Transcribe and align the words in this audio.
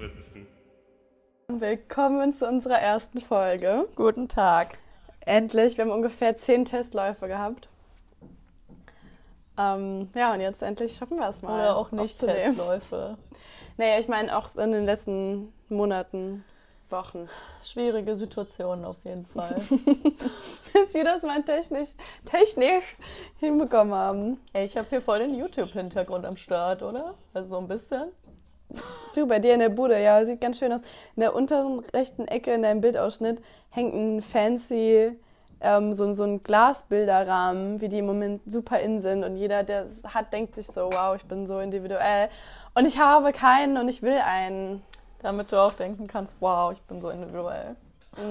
spritzen. 0.00 0.46
Willkommen 1.48 2.32
zu 2.32 2.46
unserer 2.46 2.78
ersten 2.78 3.20
Folge. 3.20 3.86
Guten 3.96 4.28
Tag. 4.28 4.78
Endlich, 5.20 5.76
wir 5.76 5.84
haben 5.84 5.90
ungefähr 5.90 6.36
zehn 6.36 6.64
Testläufe 6.64 7.28
gehabt. 7.28 7.68
Ähm, 9.58 10.08
ja, 10.14 10.32
und 10.32 10.40
jetzt 10.40 10.62
endlich 10.62 10.96
schaffen 10.96 11.18
wir 11.18 11.28
es 11.28 11.42
mal. 11.42 11.54
Oder 11.54 11.76
auch 11.76 11.92
nicht. 11.92 12.18
Testläufe. 12.18 13.18
Naja, 13.76 13.98
ich 13.98 14.08
meine 14.08 14.36
auch 14.36 14.54
in 14.56 14.72
den 14.72 14.84
letzten 14.84 15.54
Monaten, 15.70 16.44
Wochen. 16.90 17.28
Schwierige 17.62 18.16
Situationen 18.16 18.84
auf 18.84 18.96
jeden 19.04 19.26
Fall. 19.26 19.56
Bis 20.72 20.94
wir 20.94 21.04
das 21.04 21.22
mal 21.22 21.42
technisch, 21.42 21.88
technisch 22.24 22.96
hinbekommen 23.38 23.94
haben. 23.94 24.40
Ey, 24.52 24.64
ich 24.64 24.76
habe 24.76 24.88
hier 24.88 25.00
voll 25.00 25.20
den 25.20 25.34
YouTube-Hintergrund 25.34 26.26
am 26.26 26.36
Start, 26.36 26.82
oder? 26.82 27.14
Also 27.34 27.50
so 27.50 27.58
ein 27.58 27.68
bisschen. 27.68 28.10
Du, 29.14 29.26
bei 29.26 29.40
dir 29.40 29.54
in 29.54 29.60
der 29.60 29.70
Bude, 29.70 30.00
ja, 30.00 30.24
sieht 30.24 30.40
ganz 30.40 30.58
schön 30.58 30.72
aus. 30.72 30.82
In 31.16 31.20
der 31.20 31.34
unteren 31.34 31.80
rechten 31.92 32.28
Ecke 32.28 32.52
in 32.52 32.62
deinem 32.62 32.80
Bildausschnitt 32.80 33.42
hängt 33.70 33.94
ein 33.94 34.22
fancy, 34.22 35.16
ähm, 35.60 35.94
so, 35.94 36.12
so 36.12 36.24
ein 36.24 36.42
Glasbilderrahmen, 36.42 37.80
wie 37.80 37.88
die 37.88 37.98
im 37.98 38.06
Moment 38.06 38.42
super 38.46 38.80
in 38.80 39.00
sind. 39.00 39.24
Und 39.24 39.36
jeder, 39.36 39.62
der 39.62 39.86
es 39.86 40.14
hat, 40.14 40.32
denkt 40.32 40.54
sich 40.54 40.66
so, 40.66 40.88
wow, 40.92 41.16
ich 41.16 41.24
bin 41.24 41.46
so 41.46 41.58
individuell. 41.58 42.28
Und 42.74 42.86
ich 42.86 42.98
habe 42.98 43.32
keinen 43.32 43.76
und 43.76 43.88
ich 43.88 44.02
will 44.02 44.18
einen. 44.18 44.82
Damit 45.22 45.52
du 45.52 45.60
auch 45.60 45.72
denken 45.72 46.06
kannst, 46.06 46.34
wow, 46.40 46.72
ich 46.72 46.80
bin 46.82 47.02
so 47.02 47.10
individuell. 47.10 47.76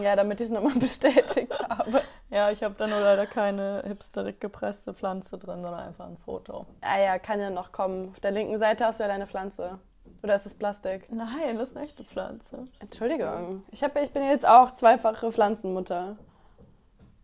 Ja, 0.02 0.16
damit 0.16 0.41
ich 0.41 0.47
es 0.47 0.52
nochmal 0.52 0.77
bestätigt 0.80 1.58
habe. 1.69 2.02
Ja, 2.30 2.52
ich 2.52 2.63
habe 2.63 2.75
da 2.78 2.88
nur 2.88 3.00
leider 3.00 3.25
keine 3.28 3.83
hipsterig 3.85 4.39
gepresste 4.39 4.94
Pflanze 4.94 5.38
drin, 5.38 5.61
sondern 5.61 5.81
einfach 5.81 6.08
ein 6.08 6.17
Foto. 6.17 6.66
Ah 6.81 7.00
ja, 7.00 7.19
kann 7.19 7.39
ja 7.39 7.50
noch 7.50 7.72
kommen. 7.72 8.09
Auf 8.09 8.19
der 8.19 8.31
linken 8.31 8.58
Seite 8.59 8.85
hast 8.85 9.00
du 9.00 9.03
ja 9.03 9.08
deine 9.08 9.28
Pflanze. 9.28 9.80
Oder 10.22 10.36
ist 10.36 10.45
es 10.45 10.53
Plastik? 10.53 11.12
Nein, 11.12 11.58
das 11.58 11.70
ist 11.70 11.78
eine 11.78 11.86
echte 11.86 12.03
Pflanze. 12.03 12.67
Entschuldigung. 12.80 13.64
Ich, 13.72 13.84
hab, 13.84 13.95
ich 14.02 14.12
bin 14.12 14.23
jetzt 14.23 14.45
auch 14.48 14.72
zweifache 14.72 15.31
Pflanzenmutter. 15.31 16.17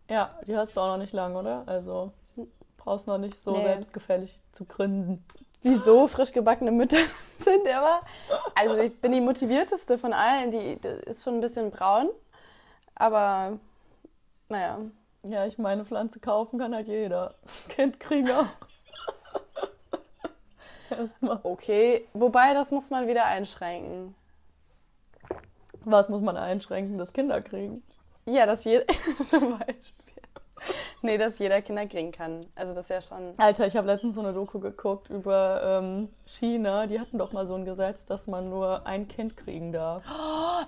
Ja, 0.08 0.30
die 0.46 0.56
hast 0.56 0.76
du 0.76 0.80
auch 0.80 0.86
noch 0.88 0.96
nicht 0.98 1.12
lang, 1.12 1.36
oder? 1.36 1.62
Also 1.66 2.12
brauchst 2.78 3.06
noch 3.06 3.18
nicht 3.18 3.36
so 3.36 3.50
Nee. 3.52 3.62
selbstgefällig 3.64 4.38
zu 4.52 4.64
grinsen. 4.64 5.22
Wieso 5.62 6.06
frisch 6.06 6.32
gebackene 6.32 6.70
Mütter 6.70 6.96
sind 7.44 7.66
immer? 7.66 8.00
Also 8.54 8.76
ich 8.78 8.98
bin 9.00 9.12
die 9.12 9.20
motivierteste 9.20 9.98
von 9.98 10.12
allen. 10.12 10.50
Die, 10.52 10.76
die 10.76 10.88
ist 10.88 11.24
schon 11.24 11.34
ein 11.34 11.40
bisschen 11.40 11.70
braun. 11.70 12.08
Aber 12.94 13.58
naja. 14.48 14.78
Ja, 15.24 15.44
ich 15.44 15.58
meine, 15.58 15.84
Pflanze 15.84 16.20
kaufen 16.20 16.58
kann 16.58 16.72
halt 16.74 16.86
jeder. 16.86 17.34
Kind 17.68 17.98
kriegen 17.98 18.30
auch. 18.30 18.46
Erstmal. 20.90 21.40
Okay. 21.42 22.06
Wobei, 22.14 22.54
das 22.54 22.70
muss 22.70 22.90
man 22.90 23.06
wieder 23.06 23.24
einschränken. 23.24 24.14
Was 25.84 26.08
muss 26.08 26.20
man 26.20 26.36
einschränken, 26.36 26.98
dass 26.98 27.12
Kinder 27.12 27.40
kriegen? 27.40 27.82
Ja, 28.24 28.46
dass 28.46 28.64
jeder 28.64 28.84
zum 29.30 29.58
Beispiel. 29.58 30.06
Nee, 31.02 31.18
dass 31.18 31.38
jeder 31.38 31.62
Kinder 31.62 31.86
kriegen 31.86 32.10
kann. 32.10 32.44
Also 32.56 32.74
das 32.74 32.86
ist 32.86 32.90
ja 32.90 33.00
schon. 33.00 33.34
Alter, 33.36 33.66
ich 33.66 33.76
habe 33.76 33.86
letztens 33.86 34.14
so 34.16 34.20
eine 34.20 34.32
Doku 34.32 34.58
geguckt 34.58 35.08
über 35.10 35.80
ähm, 35.80 36.08
China. 36.26 36.86
Die 36.86 36.98
hatten 36.98 37.18
doch 37.18 37.32
mal 37.32 37.46
so 37.46 37.54
ein 37.54 37.64
Gesetz, 37.64 38.04
dass 38.04 38.26
man 38.26 38.50
nur 38.50 38.86
ein 38.86 39.06
Kind 39.06 39.36
kriegen 39.36 39.72
darf. 39.72 40.02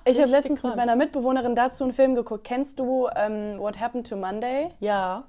Ich 0.05 0.21
habe 0.21 0.31
letztens 0.31 0.61
krank. 0.61 0.77
mit 0.77 0.85
meiner 0.85 0.97
Mitbewohnerin 0.97 1.57
dazu 1.57 1.83
einen 1.85 1.93
Film 1.93 2.15
geguckt. 2.15 2.45
Kennst 2.45 2.79
du 2.79 3.09
ähm, 3.17 3.59
What 3.59 3.81
Happened 3.81 4.09
to 4.09 4.17
Monday? 4.17 4.71
Ja. 4.79 5.25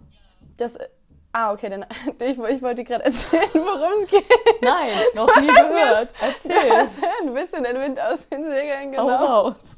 Das. 0.58 0.78
Ah, 1.32 1.54
okay, 1.54 1.70
dann 1.70 1.86
ich, 2.20 2.38
ich 2.38 2.62
wollte 2.62 2.76
dir 2.76 2.86
gerade 2.86 3.06
erzählen, 3.06 3.50
worum 3.54 4.04
es 4.04 4.10
geht. 4.10 4.26
Nein, 4.62 4.92
noch 5.14 5.36
nie 5.40 5.48
gehört. 5.48 6.14
Erzähl. 6.22 6.70
Ja, 6.70 6.88
ein 7.22 7.34
bisschen 7.34 7.64
den 7.64 7.80
Wind 7.80 8.00
aus 8.00 8.28
den 8.30 8.44
Segeln, 8.44 8.98
Hau 8.98 9.06
genau. 9.06 9.42
raus. 9.42 9.78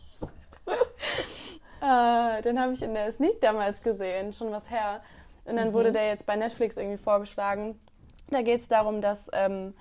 Äh, 1.81 2.41
den 2.43 2.59
habe 2.59 2.73
ich 2.73 2.81
in 2.81 2.93
der 2.93 3.11
Sneak 3.11 3.41
damals 3.41 3.81
gesehen, 3.81 4.33
schon 4.33 4.51
was 4.51 4.69
her. 4.69 5.01
Und 5.45 5.57
dann 5.57 5.73
wurde 5.73 5.91
der 5.91 6.07
jetzt 6.07 6.25
bei 6.25 6.35
Netflix 6.35 6.77
irgendwie 6.77 6.97
vorgeschlagen. 6.97 7.79
Da 8.29 8.41
geht 8.41 8.61
es 8.61 8.67
darum, 8.67 9.01
dass 9.01 9.29
ähm, 9.33 9.73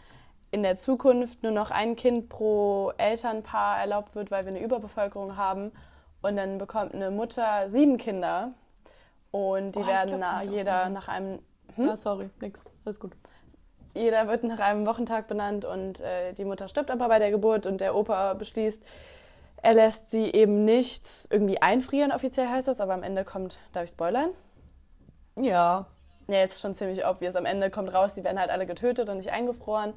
in 0.50 0.62
der 0.62 0.76
Zukunft 0.76 1.42
nur 1.42 1.52
noch 1.52 1.70
ein 1.70 1.94
Kind 1.96 2.28
pro 2.28 2.92
Elternpaar 2.96 3.78
erlaubt 3.78 4.14
wird, 4.14 4.30
weil 4.30 4.44
wir 4.44 4.50
eine 4.50 4.62
Überbevölkerung 4.62 5.36
haben. 5.36 5.72
Und 6.22 6.36
dann 6.36 6.58
bekommt 6.58 6.94
eine 6.94 7.10
Mutter 7.10 7.68
sieben 7.68 7.98
Kinder. 7.98 8.52
Und 9.30 9.76
die 9.76 9.80
Oh, 9.80 9.86
werden 9.86 10.08
glaub, 10.08 10.20
nach, 10.20 10.42
jeder 10.42 10.88
nach 10.88 11.06
einem 11.08 11.38
Ah, 11.88 11.96
sorry, 11.96 12.30
nix. 12.40 12.64
Alles 12.84 13.00
gut. 13.00 13.12
jeder 13.94 14.28
wird 14.28 14.44
nach 14.44 14.58
einem 14.58 14.86
Wochentag 14.86 15.26
benannt 15.28 15.64
und 15.64 16.00
äh, 16.00 16.32
die 16.34 16.44
Mutter 16.44 16.68
stirbt 16.68 16.90
aber 16.90 17.08
bei 17.08 17.18
der 17.18 17.30
Geburt 17.30 17.66
und 17.66 17.80
der 17.80 17.94
Opa 17.94 18.34
beschließt, 18.34 18.82
er 19.62 19.74
lässt 19.74 20.10
sie 20.10 20.24
eben 20.24 20.64
nicht 20.64 21.06
irgendwie 21.30 21.60
einfrieren, 21.60 22.12
offiziell 22.12 22.48
heißt 22.48 22.68
das, 22.68 22.80
aber 22.80 22.94
am 22.94 23.02
Ende 23.02 23.24
kommt, 23.24 23.58
darf 23.72 23.84
ich 23.84 23.90
spoilern? 23.90 24.30
Ja. 25.36 25.86
Ja, 26.28 26.36
jetzt 26.36 26.60
schon 26.60 26.74
ziemlich 26.74 27.04
obvious. 27.04 27.34
Am 27.34 27.44
Ende 27.44 27.70
kommt 27.70 27.92
raus, 27.92 28.14
die 28.14 28.22
werden 28.24 28.38
halt 28.38 28.50
alle 28.50 28.66
getötet 28.66 29.08
und 29.08 29.16
nicht 29.16 29.32
eingefroren. 29.32 29.94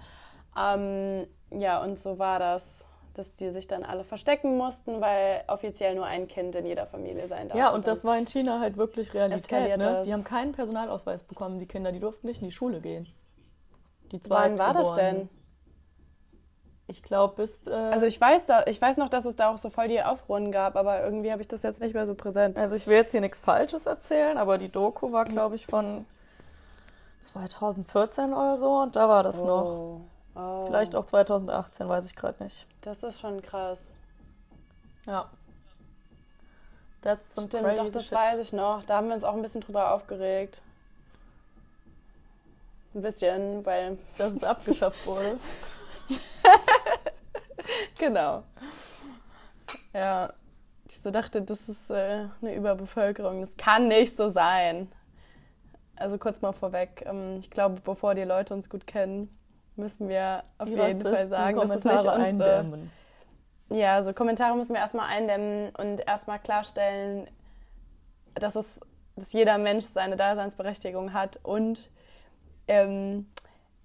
Ähm, 0.58 1.28
ja, 1.52 1.82
und 1.82 1.98
so 2.00 2.18
war 2.18 2.40
das, 2.40 2.86
dass 3.14 3.34
die 3.36 3.52
sich 3.52 3.68
dann 3.68 3.84
alle 3.84 4.04
verstecken 4.04 4.58
mussten, 4.58 5.00
weil 5.02 5.44
offiziell 5.48 5.94
nur 5.96 6.06
ein 6.06 6.28
Kind 6.28 6.56
in 6.56 6.66
jeder 6.66 6.88
Familie 6.88 7.28
sein 7.28 7.48
darf. 7.50 7.58
Ja, 7.58 7.70
und 7.70 7.86
das 7.88 8.02
dann- 8.02 8.10
war 8.10 8.18
in 8.18 8.26
China 8.26 8.60
halt 8.60 8.76
wirklich 8.78 9.14
Realität. 9.14 9.52
Ne? 9.52 9.78
das. 9.78 10.08
Die 10.08 10.14
haben 10.14 10.24
keinen 10.24 10.52
Personalausweis 10.52 11.24
bekommen, 11.24 11.60
die 11.60 11.68
Kinder. 11.68 11.92
Die 11.92 12.00
durften 12.00 12.26
nicht 12.28 12.42
in 12.42 12.48
die 12.48 12.54
Schule 12.54 12.80
gehen. 12.82 13.08
Die 14.12 14.20
Wann 14.30 14.58
war 14.58 14.74
das 14.74 14.94
denn? 14.94 15.30
Ich 16.88 17.02
glaube, 17.02 17.36
bis. 17.36 17.66
Äh, 17.68 17.72
Also 17.72 18.06
ich 18.06 18.20
weiß, 18.20 18.46
da, 18.46 18.66
ich 18.68 18.82
weiß 18.82 18.98
noch, 18.98 19.10
dass 19.10 19.26
es 19.26 19.36
da 19.36 19.50
auch 19.52 19.58
so 19.58 19.70
voll 19.70 19.88
die 19.88 20.02
Aufruhen 20.04 20.52
gab, 20.52 20.76
aber 20.76 21.02
irgendwie 21.04 21.32
habe 21.32 21.42
ich 21.42 21.48
das 21.48 21.64
jetzt 21.64 21.80
nicht 21.82 21.94
mehr 21.94 22.06
so 22.06 22.14
präsent. 22.14 22.58
Also 22.58 22.76
ich 22.76 22.88
will 22.88 22.98
jetzt 22.98 23.12
hier 23.12 23.22
nichts 23.22 23.40
Falsches 23.40 23.86
erzählen, 23.86 24.38
aber 24.38 24.58
die 24.58 24.70
Doku 24.70 25.12
war, 25.12 25.26
glaube 25.26 25.56
ich, 25.56 25.66
von 25.66 26.06
2014 27.22 28.34
oder 28.34 28.58
so 28.58 28.80
und 28.82 28.96
da 28.96 29.08
war 29.08 29.24
das 29.24 29.42
noch. 29.44 30.02
Oh. 30.36 30.66
Vielleicht 30.66 30.96
auch 30.96 31.06
2018, 31.06 31.88
weiß 31.88 32.06
ich 32.06 32.16
gerade 32.16 32.44
nicht. 32.44 32.66
Das 32.82 33.04
ist 33.04 33.20
schon 33.20 33.42
krass. 33.42 33.80
Ja. 35.06 35.30
That's 37.02 37.36
some 37.36 37.48
Stimmt, 37.48 37.66
crazy 37.66 37.84
doch, 37.84 37.92
das 37.92 38.04
shit. 38.06 38.14
weiß 38.14 38.40
ich 38.40 38.54
noch. 38.54 38.84
Da 38.86 38.98
haben 38.98 39.08
wir 39.08 39.14
uns 39.16 39.24
auch 39.24 39.36
ein 39.36 39.42
bisschen 39.42 39.62
drüber 39.62 39.92
aufgeregt. 39.92 40.62
Ein 42.96 43.02
bisschen, 43.02 43.66
weil. 43.66 43.98
Dass 44.18 44.34
es 44.34 44.44
abgeschafft 44.44 45.06
wurde. 45.06 45.38
Genau. 47.98 48.44
Ja. 49.94 50.34
Ich 50.90 51.02
so 51.02 51.10
dachte, 51.12 51.42
das 51.42 51.70
ist 51.70 51.90
äh, 51.90 52.28
eine 52.42 52.56
Überbevölkerung. 52.56 53.42
Das 53.42 53.56
kann 53.58 53.88
nicht 53.88 54.18
so 54.18 54.30
sein. 54.30 54.92
Also 55.96 56.18
kurz 56.18 56.42
mal 56.42 56.52
vorweg. 56.52 57.04
Ähm, 57.06 57.38
ich 57.40 57.50
glaube, 57.50 57.80
bevor 57.82 58.16
die 58.16 58.24
Leute 58.24 58.54
uns 58.54 58.70
gut 58.70 58.86
kennen, 58.88 59.30
müssen 59.76 60.10
wir 60.10 60.44
auf 60.58 60.68
Die 60.68 60.76
jeden 60.76 61.02
Fall 61.02 61.28
sagen, 61.28 61.58
das 61.60 61.70
ist 61.70 61.76
nicht 61.76 61.84
Kommentare 61.84 62.16
unsere. 62.16 62.56
eindämmen. 62.58 62.92
Ja, 63.70 63.96
also 63.96 64.14
Kommentare 64.14 64.56
müssen 64.56 64.74
wir 64.74 64.82
erstmal 64.82 65.08
eindämmen 65.10 65.74
und 65.78 66.06
erstmal 66.06 66.40
klarstellen, 66.40 67.28
dass, 68.36 68.56
es, 68.56 68.80
dass 69.16 69.34
jeder 69.34 69.58
Mensch 69.58 69.86
seine 69.86 70.16
Daseinsberechtigung 70.16 71.14
hat 71.14 71.40
und 71.44 71.90
ähm, 72.68 73.28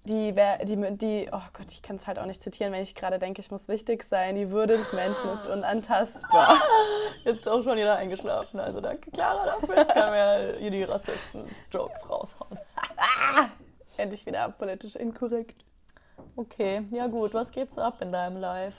die, 0.05 0.33
die, 0.63 0.97
die, 0.97 1.29
oh 1.31 1.41
Gott, 1.53 1.71
ich 1.71 1.81
kann 1.81 1.97
es 1.97 2.07
halt 2.07 2.19
auch 2.19 2.25
nicht 2.25 2.41
zitieren, 2.41 2.71
wenn 2.71 2.81
ich 2.81 2.95
gerade 2.95 3.19
denke, 3.19 3.41
ich 3.41 3.51
muss 3.51 3.67
wichtig 3.67 4.03
sein, 4.03 4.35
die 4.35 4.49
Würde 4.49 4.77
des 4.77 4.93
Menschen 4.93 5.29
ist 5.33 5.47
unantastbar. 5.51 6.61
Jetzt 7.23 7.39
ist 7.41 7.47
auch 7.47 7.63
schon 7.63 7.77
jeder 7.77 7.97
eingeschlafen. 7.97 8.59
Also 8.59 8.81
danke, 8.81 9.11
Clara, 9.11 9.45
dafür. 9.45 9.75
Jetzt 9.77 9.93
können 9.93 10.13
wir 10.13 10.57
hier 10.59 10.71
die 10.71 10.83
Rassisten-Strokes 10.83 12.09
raushauen. 12.09 12.57
Endlich 13.97 14.25
wieder 14.25 14.49
politisch 14.49 14.95
inkorrekt. 14.95 15.65
Okay, 16.35 16.83
ja 16.91 17.07
gut. 17.07 17.33
Was 17.33 17.51
geht's 17.51 17.77
ab 17.77 18.01
in 18.01 18.11
deinem 18.11 18.37
Live? 18.37 18.75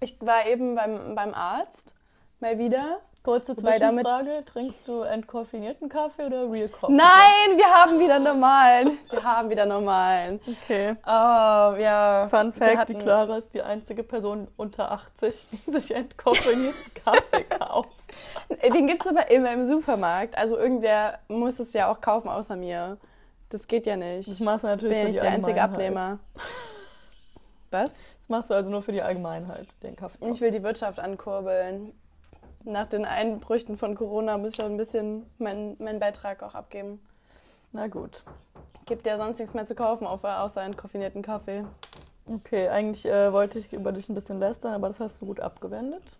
Ich 0.00 0.16
war 0.20 0.46
eben 0.46 0.74
beim, 0.76 1.14
beim 1.14 1.34
Arzt, 1.34 1.94
mal 2.40 2.58
wieder. 2.58 3.00
Kurze 3.24 3.56
Wobei 3.56 3.78
damit- 3.78 4.06
Zwischenfrage. 4.06 4.44
Trinkst 4.44 4.86
du 4.88 5.02
entkoffinierten 5.02 5.88
Kaffee 5.88 6.24
oder 6.26 6.50
Real 6.50 6.68
Coffee? 6.68 6.92
Nein, 6.92 7.56
wir 7.56 7.66
haben 7.66 7.98
wieder 7.98 8.18
normalen. 8.20 8.96
Wir 9.10 9.22
haben 9.22 9.50
wieder 9.50 9.66
normalen. 9.66 10.40
Okay. 10.46 10.94
Oh, 11.04 11.74
ja. 11.78 12.26
Fun 12.30 12.52
Fact, 12.52 12.72
die 12.72 12.78
hatten- 12.78 12.98
Clara 13.00 13.36
ist 13.36 13.52
die 13.52 13.60
einzige 13.62 14.02
Person 14.04 14.46
unter 14.56 14.92
80, 14.92 15.46
die 15.66 15.70
sich 15.70 15.94
entkoffinierten 15.94 16.94
Kaffee 17.04 17.42
kauft. 17.44 17.90
Den 18.72 18.86
gibt 18.86 19.04
es 19.04 19.08
aber 19.10 19.30
immer 19.30 19.52
im 19.52 19.64
Supermarkt. 19.66 20.38
Also 20.38 20.56
irgendwer 20.56 21.18
muss 21.28 21.58
es 21.58 21.72
ja 21.74 21.90
auch 21.90 22.00
kaufen 22.00 22.28
außer 22.28 22.54
mir. 22.56 22.98
Das 23.50 23.66
geht 23.66 23.86
ja 23.86 23.96
nicht. 23.96 24.28
Das 24.28 24.40
machst 24.40 24.64
du 24.64 24.68
Ich 24.68 24.72
natürlich 24.72 24.96
bin 24.96 25.02
für 25.02 25.08
nicht 25.08 25.22
der 25.22 25.30
einzige. 25.30 25.62
Abnehmer. 25.62 26.18
Was? 27.70 27.94
Das 28.18 28.28
machst 28.28 28.50
du 28.50 28.54
also 28.54 28.70
nur 28.70 28.82
für 28.82 28.92
die 28.92 29.02
Allgemeinheit, 29.02 29.68
den 29.82 29.96
Kaffee. 29.96 30.18
Ich 30.30 30.40
will 30.40 30.50
die 30.50 30.62
Wirtschaft 30.62 30.98
ankurbeln. 31.00 31.92
Nach 32.64 32.86
den 32.86 33.04
Einbrüchen 33.04 33.76
von 33.76 33.94
Corona 33.94 34.36
muss 34.36 34.54
ich 34.54 34.60
auch 34.60 34.66
ein 34.66 34.76
bisschen 34.76 35.24
meinen 35.38 35.76
meinen 35.82 36.00
Beitrag 36.00 36.42
auch 36.42 36.54
abgeben. 36.54 37.00
Na 37.72 37.86
gut. 37.86 38.22
Gibt 38.86 39.06
ja 39.06 39.16
sonst 39.16 39.38
nichts 39.38 39.54
mehr 39.54 39.66
zu 39.66 39.74
kaufen, 39.74 40.06
außer 40.06 40.42
außer 40.42 40.60
einen 40.60 40.76
koffinierten 40.76 41.22
Kaffee. 41.22 41.64
Okay, 42.26 42.68
eigentlich 42.68 43.06
äh, 43.06 43.32
wollte 43.32 43.58
ich 43.58 43.72
über 43.72 43.92
dich 43.92 44.08
ein 44.08 44.14
bisschen 44.14 44.38
lästern, 44.38 44.74
aber 44.74 44.88
das 44.88 45.00
hast 45.00 45.20
du 45.20 45.26
gut 45.26 45.40
abgewendet. 45.40 46.18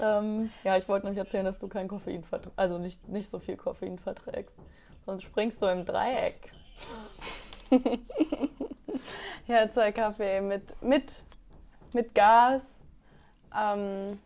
Ähm, 0.00 0.50
ja, 0.62 0.76
ich 0.76 0.88
wollte 0.88 1.06
nämlich 1.06 1.18
erzählen, 1.18 1.44
dass 1.44 1.58
du 1.58 1.68
kein 1.68 1.88
Koffein 1.88 2.22
verträgst, 2.22 2.58
also 2.58 2.78
nicht, 2.78 3.08
nicht 3.08 3.28
so 3.28 3.40
viel 3.40 3.56
Koffein 3.56 3.98
verträgst. 3.98 4.56
Sonst 5.06 5.22
springst 5.24 5.60
du 5.62 5.66
im 5.66 5.84
Dreieck. 5.84 6.52
ja, 9.46 9.70
zwei 9.70 9.92
Kaffee 9.92 10.40
mit, 10.40 10.82
mit, 10.82 11.22
mit 11.92 12.14
Gas. 12.14 12.62
Ähm, 13.56 14.18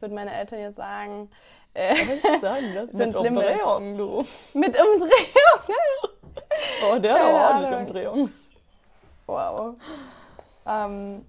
würden 0.00 0.14
meine 0.14 0.32
Eltern 0.32 0.60
jetzt 0.60 0.76
sagen. 0.76 1.30
Äh, 1.74 1.94
ich 1.94 2.40
sagen, 2.40 2.66
das 2.74 2.90
sind 2.90 2.98
mit 2.98 3.16
Umdrehung, 3.16 3.96
du. 3.96 4.24
Mit 4.54 4.76
Umdrehung? 4.78 5.10
oh, 6.88 6.98
der 6.98 7.14
hat 7.14 7.22
auch 7.22 7.54
ordentlich 7.54 7.78
Umdrehung. 7.78 8.32
Wow. 9.26 9.74
Ähm, 10.66 11.26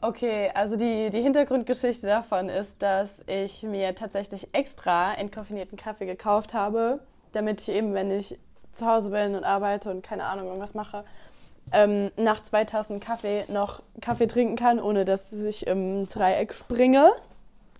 okay, 0.00 0.50
also 0.54 0.76
die, 0.76 1.10
die 1.10 1.20
Hintergrundgeschichte 1.20 2.06
davon 2.06 2.48
ist, 2.48 2.72
dass 2.80 3.22
ich 3.26 3.62
mir 3.62 3.94
tatsächlich 3.94 4.48
extra 4.54 5.14
entkoffinierten 5.14 5.76
Kaffee 5.76 6.06
gekauft 6.06 6.54
habe, 6.54 7.00
damit 7.32 7.60
ich 7.62 7.70
eben, 7.70 7.94
wenn 7.94 8.10
ich 8.10 8.38
zu 8.72 8.86
Hause 8.86 9.10
bin 9.10 9.34
und 9.34 9.44
arbeite 9.44 9.90
und 9.90 10.02
keine 10.02 10.24
Ahnung, 10.24 10.46
irgendwas 10.46 10.74
mache, 10.74 11.04
ähm, 11.72 12.10
nach 12.16 12.42
zwei 12.42 12.64
Tassen 12.64 13.00
Kaffee 13.00 13.44
noch 13.48 13.82
Kaffee 14.00 14.26
trinken 14.26 14.56
kann, 14.56 14.80
ohne 14.80 15.04
dass 15.04 15.32
ich 15.32 15.66
im 15.66 16.06
Dreieck 16.06 16.54
springe. 16.54 17.12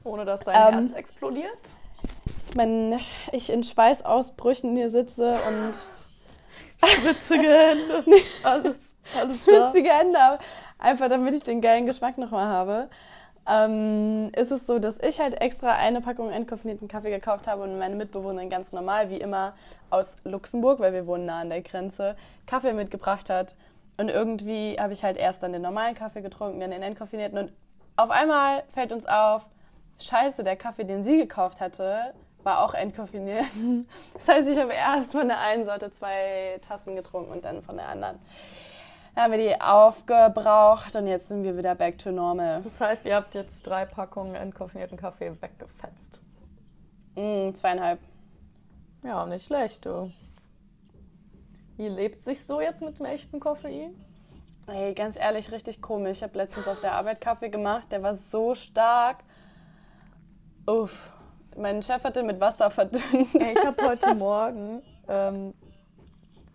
Ohne 0.04 0.24
dass 0.24 0.40
dein 0.40 0.74
ähm, 0.74 0.88
Herz 0.88 0.96
explodiert? 0.96 1.76
Wenn 2.54 2.98
ich 3.32 3.50
in 3.50 3.62
Schweißausbrüchen 3.62 4.76
hier 4.76 4.90
sitze 4.90 5.30
und 5.30 5.74
Schwitzige 6.88 7.48
Hände. 7.48 8.04
Alles, 8.42 8.94
alles 9.18 9.42
Schwitzige 9.42 9.90
Hände, 9.90 10.18
einfach 10.78 11.08
damit 11.08 11.34
ich 11.34 11.42
den 11.42 11.60
geilen 11.60 11.86
Geschmack 11.86 12.18
nochmal 12.18 12.46
habe. 12.46 12.88
Ähm, 13.48 14.30
ist 14.36 14.50
es 14.50 14.66
so, 14.66 14.78
dass 14.78 15.00
ich 15.00 15.20
halt 15.20 15.40
extra 15.40 15.72
eine 15.72 16.02
Packung 16.02 16.30
entkoffinierten 16.30 16.86
Kaffee 16.86 17.10
gekauft 17.10 17.46
habe 17.46 17.62
und 17.62 17.78
meine 17.78 17.96
Mitbewohnerin 17.96 18.50
ganz 18.50 18.72
normal, 18.72 19.08
wie 19.08 19.16
immer, 19.16 19.54
aus 19.88 20.16
Luxemburg, 20.24 20.80
weil 20.80 20.92
wir 20.92 21.06
wohnen 21.06 21.24
nah 21.24 21.40
an 21.40 21.48
der 21.48 21.62
Grenze, 21.62 22.14
Kaffee 22.46 22.74
mitgebracht 22.74 23.30
hat. 23.30 23.54
Und 23.96 24.10
irgendwie 24.10 24.76
habe 24.78 24.92
ich 24.92 25.02
halt 25.02 25.16
erst 25.16 25.42
dann 25.42 25.52
den 25.52 25.62
normalen 25.62 25.94
Kaffee 25.94 26.20
getrunken, 26.20 26.60
dann 26.60 26.70
den 26.70 26.82
entkoffinierten. 26.82 27.38
Und 27.38 27.52
auf 27.96 28.10
einmal 28.10 28.64
fällt 28.74 28.92
uns 28.92 29.06
auf, 29.06 29.46
scheiße, 29.98 30.44
der 30.44 30.56
Kaffee, 30.56 30.84
den 30.84 31.02
sie 31.02 31.16
gekauft 31.16 31.60
hatte, 31.60 32.12
war 32.42 32.64
auch 32.64 32.74
entkoffiniert. 32.74 33.46
Das 34.14 34.28
heißt, 34.28 34.48
ich 34.48 34.58
habe 34.58 34.72
erst 34.72 35.12
von 35.12 35.26
der 35.26 35.40
einen 35.40 35.64
Sorte 35.64 35.90
zwei 35.90 36.58
Tassen 36.60 36.96
getrunken 36.96 37.32
und 37.32 37.44
dann 37.44 37.62
von 37.62 37.76
der 37.76 37.88
anderen. 37.88 38.18
Haben 39.18 39.32
wir 39.32 39.48
die 39.48 39.60
aufgebraucht 39.60 40.94
und 40.94 41.08
jetzt 41.08 41.26
sind 41.26 41.42
wir 41.42 41.56
wieder 41.56 41.74
back 41.74 41.98
to 41.98 42.12
normal. 42.12 42.62
Das 42.62 42.80
heißt, 42.80 43.04
ihr 43.04 43.16
habt 43.16 43.34
jetzt 43.34 43.66
drei 43.66 43.84
Packungen 43.84 44.36
entkoffinierten 44.36 44.96
Kaffee 44.96 45.32
weggefetzt. 45.40 46.20
Mm, 47.16 47.52
zweieinhalb. 47.52 47.98
Ja, 49.02 49.26
nicht 49.26 49.44
schlecht, 49.44 49.84
du. 49.84 50.12
Wie 51.76 51.88
lebt 51.88 52.22
sich 52.22 52.46
so 52.46 52.60
jetzt 52.60 52.80
mit 52.80 52.96
dem 52.96 53.06
echten 53.06 53.40
Koffein? 53.40 53.92
Ey, 54.68 54.94
ganz 54.94 55.18
ehrlich, 55.18 55.50
richtig 55.50 55.82
komisch. 55.82 56.18
Ich 56.18 56.22
habe 56.22 56.38
letztens 56.38 56.68
auf 56.68 56.80
der 56.80 56.92
Arbeit 56.92 57.20
Kaffee 57.20 57.48
gemacht, 57.48 57.90
der 57.90 58.04
war 58.04 58.14
so 58.14 58.54
stark. 58.54 59.24
Uff. 60.64 61.10
Mein 61.56 61.82
Chef 61.82 62.04
hat 62.04 62.14
den 62.14 62.26
mit 62.26 62.38
Wasser 62.38 62.70
verdünnt. 62.70 63.34
Ey, 63.34 63.52
ich 63.52 63.66
habe 63.66 63.84
heute 63.84 64.14
Morgen 64.14 64.80
ähm, 65.08 65.54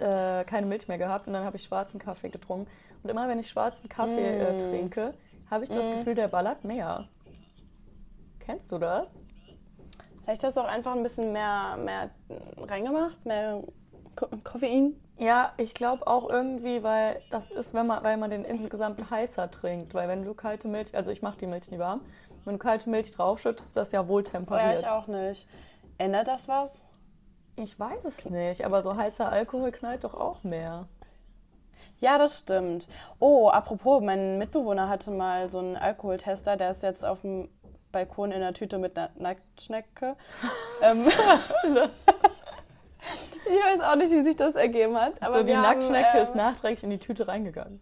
äh, 0.03 0.43
keine 0.43 0.67
Milch 0.67 0.87
mehr 0.87 0.97
gehabt 0.97 1.27
und 1.27 1.33
dann 1.33 1.45
habe 1.45 1.57
ich 1.57 1.63
schwarzen 1.63 1.99
Kaffee 1.99 2.29
getrunken. 2.29 2.69
Und 3.01 3.09
immer 3.09 3.27
wenn 3.27 3.39
ich 3.39 3.49
schwarzen 3.49 3.89
Kaffee 3.89 4.39
mm. 4.39 4.41
äh, 4.41 4.57
trinke, 4.57 5.11
habe 5.49 5.63
ich 5.63 5.69
das 5.69 5.85
mm. 5.85 5.91
Gefühl, 5.91 6.15
der 6.15 6.27
ballert 6.27 6.63
mehr. 6.63 7.07
Kennst 8.39 8.71
du 8.71 8.77
das? 8.77 9.09
Vielleicht 10.23 10.43
hast 10.43 10.57
du 10.57 10.61
auch 10.61 10.67
einfach 10.67 10.93
ein 10.93 11.03
bisschen 11.03 11.31
mehr, 11.31 11.77
mehr 11.77 12.09
reingemacht, 12.57 13.25
mehr 13.25 13.61
Ko 14.15 14.27
Koffein. 14.43 14.95
Ja, 15.17 15.53
ich 15.57 15.73
glaube 15.73 16.07
auch 16.07 16.29
irgendwie, 16.29 16.83
weil 16.83 17.21
das 17.29 17.51
ist, 17.51 17.73
wenn 17.73 17.87
man, 17.87 18.03
weil 18.03 18.17
man 18.17 18.29
den 18.29 18.45
insgesamt 18.45 19.09
heißer 19.09 19.49
trinkt. 19.51 19.93
Weil 19.93 20.07
wenn 20.07 20.23
du 20.23 20.33
kalte 20.33 20.67
Milch, 20.67 20.95
also 20.95 21.11
ich 21.11 21.21
mache 21.21 21.37
die 21.37 21.47
Milch 21.47 21.69
nie 21.71 21.79
warm, 21.79 22.01
wenn 22.45 22.53
du 22.53 22.59
kalte 22.59 22.89
Milch 22.89 23.11
draufschüttest, 23.11 23.69
ist 23.69 23.77
das 23.77 23.91
ja 23.91 24.07
wohl 24.07 24.23
temperiert. 24.23 24.81
Ja, 24.81 24.87
ich 24.87 24.87
auch 24.87 25.07
nicht. 25.07 25.47
Ändert 25.97 26.27
das 26.27 26.47
was? 26.47 26.82
Ich 27.55 27.79
weiß 27.79 28.03
es 28.05 28.29
nicht, 28.29 28.65
aber 28.65 28.81
so 28.81 28.95
heißer 28.95 29.31
Alkohol 29.31 29.71
knallt 29.71 30.03
doch 30.03 30.15
auch 30.15 30.43
mehr. 30.43 30.87
Ja, 31.99 32.17
das 32.17 32.39
stimmt. 32.39 32.87
Oh, 33.19 33.49
apropos, 33.49 34.01
mein 34.01 34.37
Mitbewohner 34.37 34.89
hatte 34.89 35.11
mal 35.11 35.49
so 35.49 35.59
einen 35.59 35.77
Alkoholtester, 35.77 36.57
der 36.57 36.71
ist 36.71 36.83
jetzt 36.83 37.05
auf 37.05 37.21
dem 37.21 37.49
Balkon 37.91 38.31
in 38.31 38.41
der 38.41 38.53
Tüte 38.53 38.79
mit 38.79 38.97
einer 38.97 39.11
Nacktschnecke. 39.15 40.15
ähm, 40.81 41.05
ich 43.45 43.63
weiß 43.63 43.81
auch 43.81 43.95
nicht, 43.95 44.11
wie 44.11 44.23
sich 44.23 44.35
das 44.35 44.55
ergeben 44.55 44.97
hat. 44.97 45.13
Aber 45.21 45.37
so, 45.37 45.43
die 45.43 45.53
Nacktschnecke 45.53 46.17
ähm, 46.17 46.23
ist 46.23 46.35
nachträglich 46.35 46.83
in 46.83 46.89
die 46.89 46.99
Tüte 46.99 47.27
reingegangen. 47.27 47.79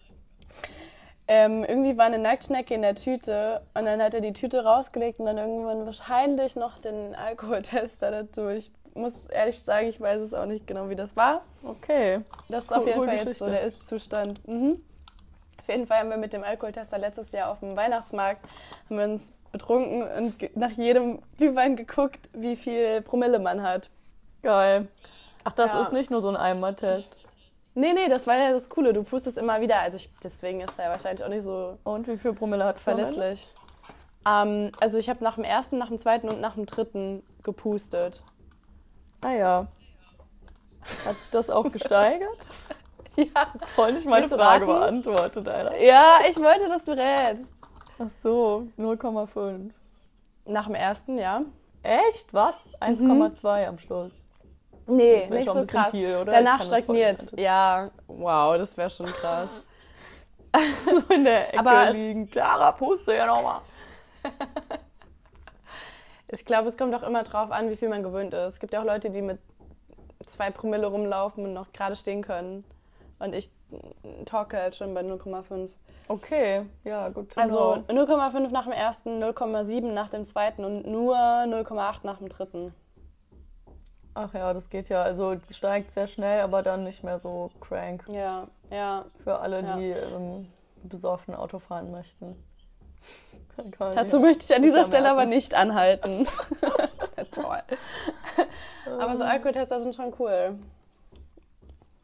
Ähm, 1.28 1.64
irgendwie 1.64 1.98
war 1.98 2.06
eine 2.06 2.20
Nacktschnecke 2.20 2.74
in 2.74 2.82
der 2.82 2.96
Tüte 2.96 3.62
und 3.74 3.86
dann 3.86 4.02
hat 4.02 4.14
er 4.14 4.22
die 4.22 4.34
Tüte 4.34 4.66
rausgelegt 4.66 5.20
und 5.20 5.28
dann 5.28 5.38
irgendwann 5.38 5.86
wahrscheinlich 5.86 6.58
noch 6.58 6.78
den 6.78 7.16
Alkoholtester 7.16 8.12
dazu. 8.12 8.50
Ich 8.94 9.02
muss 9.02 9.14
ehrlich 9.30 9.62
sagen, 9.64 9.88
ich 9.88 10.00
weiß 10.00 10.22
es 10.22 10.34
auch 10.34 10.46
nicht 10.46 10.68
genau, 10.68 10.90
wie 10.90 10.96
das 10.96 11.16
war. 11.16 11.42
Okay. 11.64 12.22
Das 12.50 12.64
ist 12.64 12.72
cool, 12.72 12.78
auf 12.78 12.88
jeden 12.88 13.06
Fall 13.06 13.16
jetzt 13.16 13.40
so 13.40 13.48
der 13.48 13.62
Ist-Zustand. 13.62 14.46
Mhm. 14.48 14.82
Auf 15.60 15.68
jeden 15.70 15.88
Fall 15.88 16.00
haben 16.00 16.10
wir 16.10 16.18
mit 16.18 16.34
dem 16.34 16.44
Alkoholtester 16.44 16.98
letztes 16.98 17.32
Jahr 17.32 17.52
auf 17.52 17.60
dem 17.60 17.76
Weihnachtsmarkt 17.76 18.42
haben 18.90 18.98
wir 18.98 19.06
uns 19.06 19.32
betrunken 19.52 20.04
und 20.04 20.56
nach 20.56 20.72
jedem 20.72 21.22
Glühwein 21.38 21.76
geguckt, 21.76 22.30
wie 22.34 22.56
viel 22.56 23.02
Promille 23.02 23.40
man 23.40 23.62
hat. 23.62 23.90
Geil. 24.42 24.88
Ach, 25.44 25.54
das 25.54 25.74
ja. 25.74 25.82
ist 25.82 25.94
nicht 25.94 26.12
nur 26.12 26.22
so 26.22 26.30
ein 26.30 26.36
Eimer-Test. 26.36 27.16
Nee, 27.74 27.94
nee, 27.94 28.10
das 28.10 28.28
war 28.28 28.38
ja 28.38 28.52
das 28.52 28.70
Coole. 28.70 28.92
Du 28.92 29.04
pustest 29.04 29.38
immer 29.38 29.62
wieder. 29.62 29.80
Also 29.80 29.98
ich, 29.98 30.10
deswegen 30.24 30.62
ist 30.62 30.78
er 30.78 30.90
wahrscheinlich 30.90 31.24
auch 31.24 31.30
nicht 31.30 31.44
so. 31.44 31.78
Und 31.84 32.08
wie 32.08 32.18
viel 32.18 32.34
Promille 32.34 32.66
hat 32.66 32.78
es 32.78 32.84
Verlässlich. 32.84 33.48
Ähm, 34.28 34.72
also 34.80 34.98
ich 34.98 35.10
habe 35.10 35.24
nach 35.24 35.36
dem 35.36 35.44
ersten, 35.44 35.78
nach 35.78 35.88
dem 35.88 35.98
zweiten 35.98 36.28
und 36.30 36.42
nach 36.42 36.56
dem 36.56 36.66
dritten 36.66 37.24
gepustet. 37.44 38.24
Ah 39.22 39.32
ja. 39.32 39.68
Hat 41.06 41.20
sich 41.20 41.30
das 41.30 41.50
auch 41.50 41.72
gesteigert? 41.72 42.40
ja. 43.16 43.48
Das 43.60 43.72
voll 43.72 43.94
nicht 43.94 44.08
meine 44.08 44.28
Frage 44.28 44.66
beantwortet, 44.66 45.48
Alter. 45.48 45.80
Ja, 45.80 46.20
ich 46.28 46.38
wollte, 46.38 46.68
dass 46.68 46.84
du 46.84 46.92
rätst. 46.92 47.46
Ach 48.00 48.10
so, 48.24 48.68
0,5. 48.80 49.72
Nach 50.46 50.66
dem 50.66 50.76
ersten, 50.76 51.20
ja. 51.20 51.44
Echt? 51.84 52.34
Was? 52.34 52.76
1,2 52.80 53.04
mhm. 53.04 53.68
am 53.68 53.80
Schluss. 53.80 54.24
Nee, 54.88 55.28
nicht 55.30 55.48
so 55.48 55.64
krass. 55.66 55.92
Viel, 55.92 56.26
Danach 56.26 56.64
stagniert. 56.64 57.32
Ja, 57.38 57.92
wow, 58.08 58.58
das 58.58 58.76
wäre 58.76 58.90
schon 58.90 59.06
krass. 59.06 59.50
so 60.86 61.14
in 61.14 61.24
der 61.24 61.54
Ecke 61.54 61.60
Aber 61.60 61.92
liegen. 61.94 62.30
Clara, 62.30 62.72
puste 62.72 63.16
ja 63.16 63.26
nochmal. 63.26 63.62
ich 66.32 66.46
glaube, 66.46 66.70
es 66.70 66.78
kommt 66.78 66.96
auch 66.96 67.04
immer 67.04 67.24
drauf 67.24 67.52
an, 67.52 67.70
wie 67.70 67.76
viel 67.76 67.90
man 67.90 68.04
gewöhnt 68.04 68.34
ist. 68.34 68.54
Es 68.54 68.60
gibt 68.60 68.74
ja 68.74 68.82
auch 68.82 68.86
Leute, 68.86 69.10
die 69.10 69.22
mit 69.22 69.40
zwei 70.26 70.52
Promille 70.52 70.88
rumlaufen 70.88 71.44
und 71.44 71.54
noch 71.54 71.72
gerade 71.74 71.96
stehen 71.96 72.22
können. 72.22 72.64
Und 73.20 73.36
ich 73.36 73.52
talke 74.26 74.58
halt 74.58 74.76
schon 74.76 74.94
bei 74.94 75.02
0,5. 75.02 75.70
Okay, 76.08 76.66
ja, 76.84 77.10
gut. 77.10 77.38
Also 77.38 77.84
0,5 77.88 78.50
nach 78.50 78.64
dem 78.64 78.74
ersten, 78.74 79.24
0,7 79.24 79.92
nach 79.94 80.10
dem 80.10 80.26
zweiten 80.26 80.66
und 80.66 80.88
nur 80.88 81.16
0,8 81.16 82.00
nach 82.04 82.18
dem 82.18 82.30
dritten. 82.30 82.74
Ach 84.14 84.34
ja, 84.34 84.54
das 84.54 84.70
geht 84.70 84.90
ja. 84.90 85.02
Also 85.02 85.38
steigt 85.52 85.92
sehr 85.92 86.08
schnell, 86.08 86.42
aber 86.42 86.64
dann 86.64 86.84
nicht 86.84 87.04
mehr 87.04 87.20
so 87.20 87.50
crank. 87.62 88.06
Ja, 88.10 88.48
ja. 88.70 89.06
Für 89.24 89.40
alle, 89.40 89.62
ja. 89.62 89.78
die 89.78 89.90
ähm, 89.92 90.48
besoffen 90.84 91.34
Auto 91.34 91.60
fahren 91.60 91.92
möchten. 91.92 92.36
Dazu 93.96 94.20
möchte 94.20 94.46
ich 94.46 94.56
an 94.56 94.62
dieser 94.62 94.86
Stelle 94.86 95.10
aber 95.10 95.26
nicht 95.26 95.54
anhalten. 95.54 96.28
Toll. 97.32 97.62
aber 99.00 99.18
so 99.18 99.24
Alkoholtester 99.24 99.82
sind 99.82 99.96
schon 99.96 100.14
cool. 100.20 100.56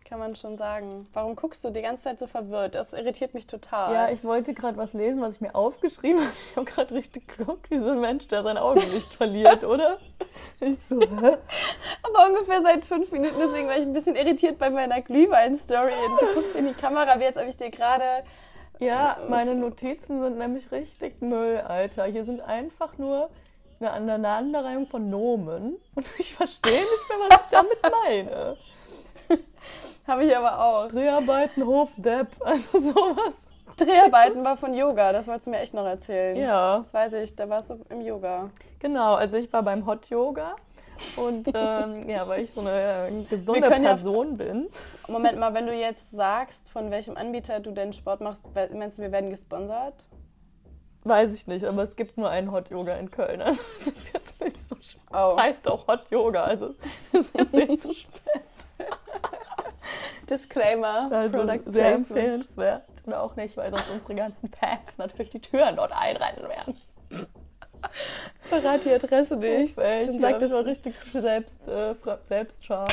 Kann 0.08 0.20
man 0.20 0.38
schon 0.38 0.58
sagen. 0.58 1.06
Warum 1.12 1.36
guckst 1.36 1.66
du 1.66 1.70
die 1.70 1.82
ganze 1.82 2.04
Zeit 2.04 2.20
so 2.20 2.28
verwirrt? 2.28 2.76
Das 2.76 2.94
irritiert 2.94 3.34
mich 3.34 3.46
total. 3.46 3.94
Ja, 3.94 4.10
ich 4.10 4.24
wollte 4.24 4.54
gerade 4.54 4.78
was 4.78 4.94
lesen, 4.94 5.22
was 5.22 5.36
ich 5.36 5.42
mir 5.42 5.54
aufgeschrieben 5.54 6.22
habe. 6.22 6.32
Ich 6.42 6.56
habe 6.56 6.66
gerade 6.66 6.96
richtig 6.96 7.28
geguckt, 7.28 7.70
wie 7.70 7.80
so 7.80 7.90
ein 7.90 8.00
Mensch, 8.00 8.26
der 8.30 8.42
sein 8.42 8.58
Augenlicht 8.58 9.14
verliert, 9.14 9.66
oder? 9.66 9.98
Ich 10.62 10.80
so, 10.80 11.02
hä? 11.02 11.38
Aber 12.04 12.28
ungefähr 12.30 12.62
seit 12.62 12.86
fünf 12.86 13.12
Minuten, 13.12 13.36
deswegen 13.38 13.68
war 13.68 13.76
ich 13.76 13.84
ein 13.84 13.92
bisschen 13.92 14.16
irritiert 14.16 14.58
bei 14.58 14.70
meiner 14.70 15.02
Glühwein-Story. 15.02 15.92
Und 16.10 16.22
du 16.22 16.34
guckst 16.36 16.56
in 16.56 16.68
die 16.68 16.74
Kamera, 16.74 17.20
wie 17.20 17.24
jetzt 17.24 17.38
ob 17.38 17.46
ich 17.46 17.58
dir 17.58 17.70
gerade. 17.70 18.24
Ja, 18.80 19.18
meine 19.30 19.56
Notizen 19.56 20.22
sind 20.22 20.38
nämlich 20.38 20.72
richtig 20.72 21.22
Müll, 21.22 21.58
Alter. 21.60 22.06
Hier 22.06 22.26
sind 22.26 22.42
einfach 22.42 22.98
nur 22.98 23.30
eine 23.80 23.92
Aneinanderreihung 23.92 24.88
von 24.88 25.10
Nomen. 25.10 25.78
Und 25.96 26.08
ich 26.18 26.36
verstehe 26.36 26.82
nicht 26.82 27.10
mehr, 27.10 27.30
was 27.30 27.46
ich 27.46 27.52
damit 27.52 27.78
meine. 27.84 28.58
Habe 30.08 30.26
ich 30.26 30.36
aber 30.36 30.60
auch. 30.60 30.88
Dreharbeiten, 30.88 31.66
Hofdepp, 31.66 32.28
also 32.40 32.82
sowas. 32.82 33.36
Dreharbeiten 33.78 34.44
war 34.44 34.58
von 34.58 34.74
Yoga, 34.74 35.14
das 35.14 35.28
wolltest 35.28 35.48
du 35.48 35.52
mir 35.52 35.60
echt 35.60 35.74
noch 35.74 35.86
erzählen. 35.86 36.36
Ja. 36.36 36.78
Das 36.78 36.92
weiß 36.94 37.14
ich, 37.14 37.36
da 37.36 37.48
warst 37.48 37.70
du 37.70 37.80
im 37.90 38.02
Yoga. 38.02 38.50
Genau, 38.80 39.14
also 39.14 39.38
ich 39.38 39.54
war 39.54 39.62
beim 39.62 39.86
Hot 39.86 40.10
Yoga 40.10 40.56
und 41.16 41.48
ähm, 41.54 42.10
ja, 42.10 42.28
weil 42.28 42.44
ich 42.44 42.52
so 42.52 42.62
eine 42.62 43.08
äh, 43.10 43.24
gesunde 43.30 43.62
können 43.70 43.84
ja- 43.84 43.92
Person 43.92 44.38
bin. 44.38 44.68
Moment 45.08 45.38
mal, 45.40 45.54
wenn 45.54 45.68
du 45.68 45.74
jetzt 45.74 46.12
sagst, 46.12 46.70
von 46.72 46.92
welchem 46.92 47.16
Anbieter 47.18 47.60
du 47.60 47.72
denn 47.72 47.94
Sport 47.94 48.22
machst, 48.22 48.44
meinst 48.74 48.98
du, 48.98 49.02
wir 49.04 49.12
werden 49.12 49.30
gesponsert? 49.30 50.06
Weiß 51.04 51.34
ich 51.34 51.48
nicht, 51.48 51.64
aber 51.64 51.84
es 51.84 51.96
gibt 51.96 52.18
nur 52.18 52.30
einen 52.30 52.52
Hot 52.52 52.70
Yoga 52.70 52.96
in 52.96 53.10
Köln. 53.12 53.42
Also 53.46 53.62
es 53.80 53.88
ist 53.88 54.14
jetzt 54.14 54.42
nicht 54.42 54.60
so 54.60 54.76
schlimm. 54.82 55.02
Oh. 55.14 55.34
Es 55.38 55.44
heißt 55.44 55.68
auch 55.70 55.88
Hot 55.88 56.10
Yoga, 56.12 56.44
also 56.44 56.76
es 57.14 57.20
ist 57.22 57.38
jetzt 57.38 57.54
nicht 57.54 57.82
zu 57.82 57.94
spät. 57.94 58.44
Disclaimer, 60.30 61.10
Also 61.12 61.38
Product 61.40 61.72
sehr 61.72 61.94
empfehlenswert. 61.94 62.84
Und 63.06 63.14
auch 63.14 63.36
nicht, 63.38 63.56
weil 63.56 63.70
sonst 63.72 63.90
unsere 63.90 64.16
ganzen 64.16 64.52
Packs 64.52 64.98
natürlich 64.98 65.30
die 65.30 65.40
Türen 65.40 65.78
dort 65.78 65.94
einrennen 65.94 66.50
werden. 66.50 66.76
Verrat 68.42 68.86
die 68.86 68.92
Adresse 68.92 69.36
nicht. 69.36 69.70
Ich 69.70 69.76
Dann 69.76 70.20
sag 70.20 70.22
sag 70.22 70.40
das 70.40 70.52
war 70.52 70.66
richtig 70.66 70.96
Selbst, 71.12 71.68
äh, 71.68 71.96
Selbstscham. 72.28 72.88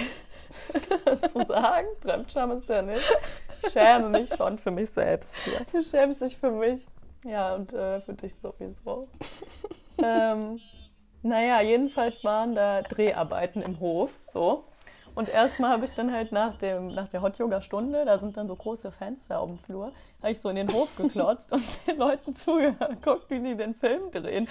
Kannst 1.05 1.35
du 1.35 1.45
sagen? 1.47 1.87
Fremdscham 2.01 2.53
ist 2.53 2.69
ja 2.69 2.83
nicht. 2.83 3.05
Ich 3.63 3.73
schäme 3.73 4.09
mich 4.09 4.35
schon 4.35 4.59
für 4.59 4.71
mich 4.71 4.91
selbst 4.91 5.35
hier. 5.45 5.61
Du 5.73 5.83
schämst 5.83 6.21
dich 6.21 6.37
für 6.37 6.51
mich. 6.51 6.87
Ja, 7.25 7.55
und 7.55 7.73
äh, 7.73 8.01
für 8.03 8.15
dich 8.15 8.35
sowieso. 8.35 9.09
ähm, 9.99 10.61
naja, 11.23 11.63
jedenfalls 11.63 12.23
waren 12.23 12.55
da 12.55 12.83
Dreharbeiten 12.83 13.63
im 13.63 13.81
Hof, 13.81 14.11
so. 14.27 14.65
Und 15.15 15.29
erstmal 15.29 15.71
habe 15.71 15.85
ich 15.85 15.93
dann 15.93 16.13
halt 16.13 16.33
nach, 16.33 16.57
dem, 16.57 16.89
nach 16.89 17.09
der 17.09 17.23
Hot-Yoga-Stunde, 17.23 18.05
da 18.05 18.19
sind 18.19 18.37
dann 18.37 18.49
so 18.49 18.57
große 18.57 18.91
Fenster 18.91 19.39
auf 19.39 19.49
dem 19.49 19.59
Flur, 19.59 19.93
habe 20.21 20.33
ich 20.33 20.41
so 20.41 20.49
in 20.49 20.57
den 20.57 20.73
Hof 20.73 20.89
geklotzt 20.97 21.53
und 21.53 21.87
den 21.87 21.99
Leuten 21.99 22.35
zugehört, 22.35 23.03
guckt, 23.03 23.31
wie 23.31 23.39
die 23.39 23.55
den 23.55 23.75
Film 23.75 24.11
drehen. 24.11 24.49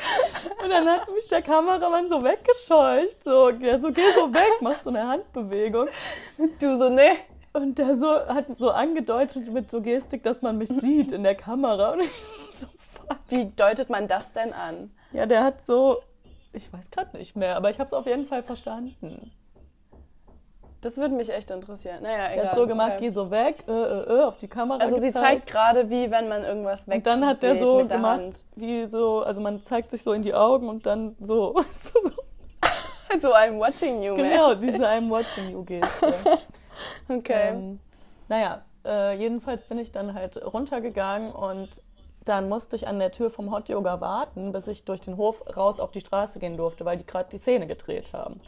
Und 0.63 0.69
dann 0.69 0.87
hat 0.87 1.11
mich 1.13 1.27
der 1.27 1.41
Kameramann 1.41 2.09
so 2.09 2.23
weggescheucht, 2.23 3.23
so, 3.23 3.49
ja, 3.49 3.77
so 3.77 3.91
geh 3.91 4.09
so 4.15 4.33
weg, 4.33 4.61
macht 4.61 4.83
so 4.83 4.89
eine 4.89 5.07
Handbewegung. 5.07 5.87
Du 6.59 6.77
so, 6.77 6.89
ne? 6.89 7.17
Und 7.51 7.77
der 7.77 7.95
so 7.97 8.09
hat 8.09 8.45
so 8.57 8.71
angedeutet 8.71 9.51
mit 9.51 9.69
so 9.69 9.81
Gestik, 9.81 10.23
dass 10.23 10.41
man 10.41 10.57
mich 10.57 10.69
sieht 10.69 11.11
in 11.11 11.23
der 11.23 11.35
Kamera. 11.35 11.91
Und 11.91 12.01
ich 12.01 12.21
so, 12.59 12.67
fuck. 12.93 13.19
Wie 13.27 13.45
deutet 13.45 13.89
man 13.89 14.07
das 14.07 14.33
denn 14.33 14.53
an? 14.53 14.91
Ja, 15.11 15.27
der 15.27 15.43
hat 15.43 15.63
so, 15.65 16.01
ich 16.53 16.71
weiß 16.73 16.89
gerade 16.89 17.15
nicht 17.17 17.35
mehr, 17.35 17.55
aber 17.55 17.69
ich 17.69 17.79
habe 17.79 17.85
es 17.85 17.93
auf 17.93 18.07
jeden 18.07 18.25
Fall 18.25 18.41
verstanden. 18.41 19.31
Das 20.83 20.97
würde 20.97 21.15
mich 21.15 21.31
echt 21.33 21.49
interessieren. 21.49 22.03
Naja, 22.03 22.25
egal. 22.25 22.35
Der 22.35 22.45
hat 22.51 22.55
so 22.55 22.67
gemacht, 22.67 22.91
Okay. 22.95 23.05
geh 23.05 23.09
so 23.09 23.31
weg, 23.31 23.63
äh, 23.67 23.71
äh, 23.71 24.17
äh, 24.19 24.23
auf 24.23 24.37
die 24.37 24.47
Kamera 24.47 24.79
Also 24.79 24.97
sie 24.99 25.07
gezeigt. 25.07 25.25
zeigt 25.25 25.47
gerade, 25.47 25.89
wie 25.89 26.11
wenn 26.11 26.27
man 26.29 26.43
irgendwas 26.43 26.87
weg 26.87 26.97
und 26.97 27.07
dann 27.07 27.25
hat 27.25 27.41
der 27.43 27.57
so 27.57 27.77
der 27.79 27.97
gemacht, 27.97 28.19
Hand. 28.19 28.43
wie 28.55 28.85
so, 28.87 29.21
also 29.23 29.41
man 29.41 29.63
zeigt 29.63 29.91
sich 29.91 30.03
so 30.03 30.13
in 30.13 30.21
die 30.21 30.33
Augen 30.33 30.67
und 30.69 30.85
dann 30.85 31.15
so, 31.19 31.55
so 31.71 31.99
So 33.21 33.33
I'm 33.33 33.59
watching 33.59 34.01
you, 34.01 34.15
man. 34.15 34.23
genau, 34.29 34.55
diese 34.55 34.83
I'm 34.87 35.09
watching 35.09 35.49
you 35.51 35.63
Geste. 35.63 35.87
Okay. 37.07 37.49
Ähm, 37.51 37.79
naja, 38.27 38.63
äh, 38.83 39.15
jedenfalls 39.15 39.65
bin 39.65 39.77
ich 39.77 39.91
dann 39.91 40.15
halt 40.15 40.43
runtergegangen 40.43 41.31
und 41.31 41.83
dann 42.25 42.49
musste 42.49 42.75
ich 42.75 42.87
an 42.87 42.97
der 42.97 43.11
Tür 43.11 43.29
vom 43.29 43.51
Hot 43.53 43.69
Yoga 43.69 44.01
warten, 44.01 44.51
bis 44.51 44.67
ich 44.67 44.83
durch 44.85 44.99
den 45.01 45.17
Hof 45.17 45.43
raus 45.55 45.79
auf 45.79 45.91
die 45.91 45.99
Straße 45.99 46.39
gehen 46.39 46.57
durfte, 46.57 46.83
weil 46.83 46.97
die 46.97 47.05
gerade 47.05 47.29
die 47.29 47.37
Szene 47.37 47.67
gedreht 47.67 48.11
haben. 48.13 48.41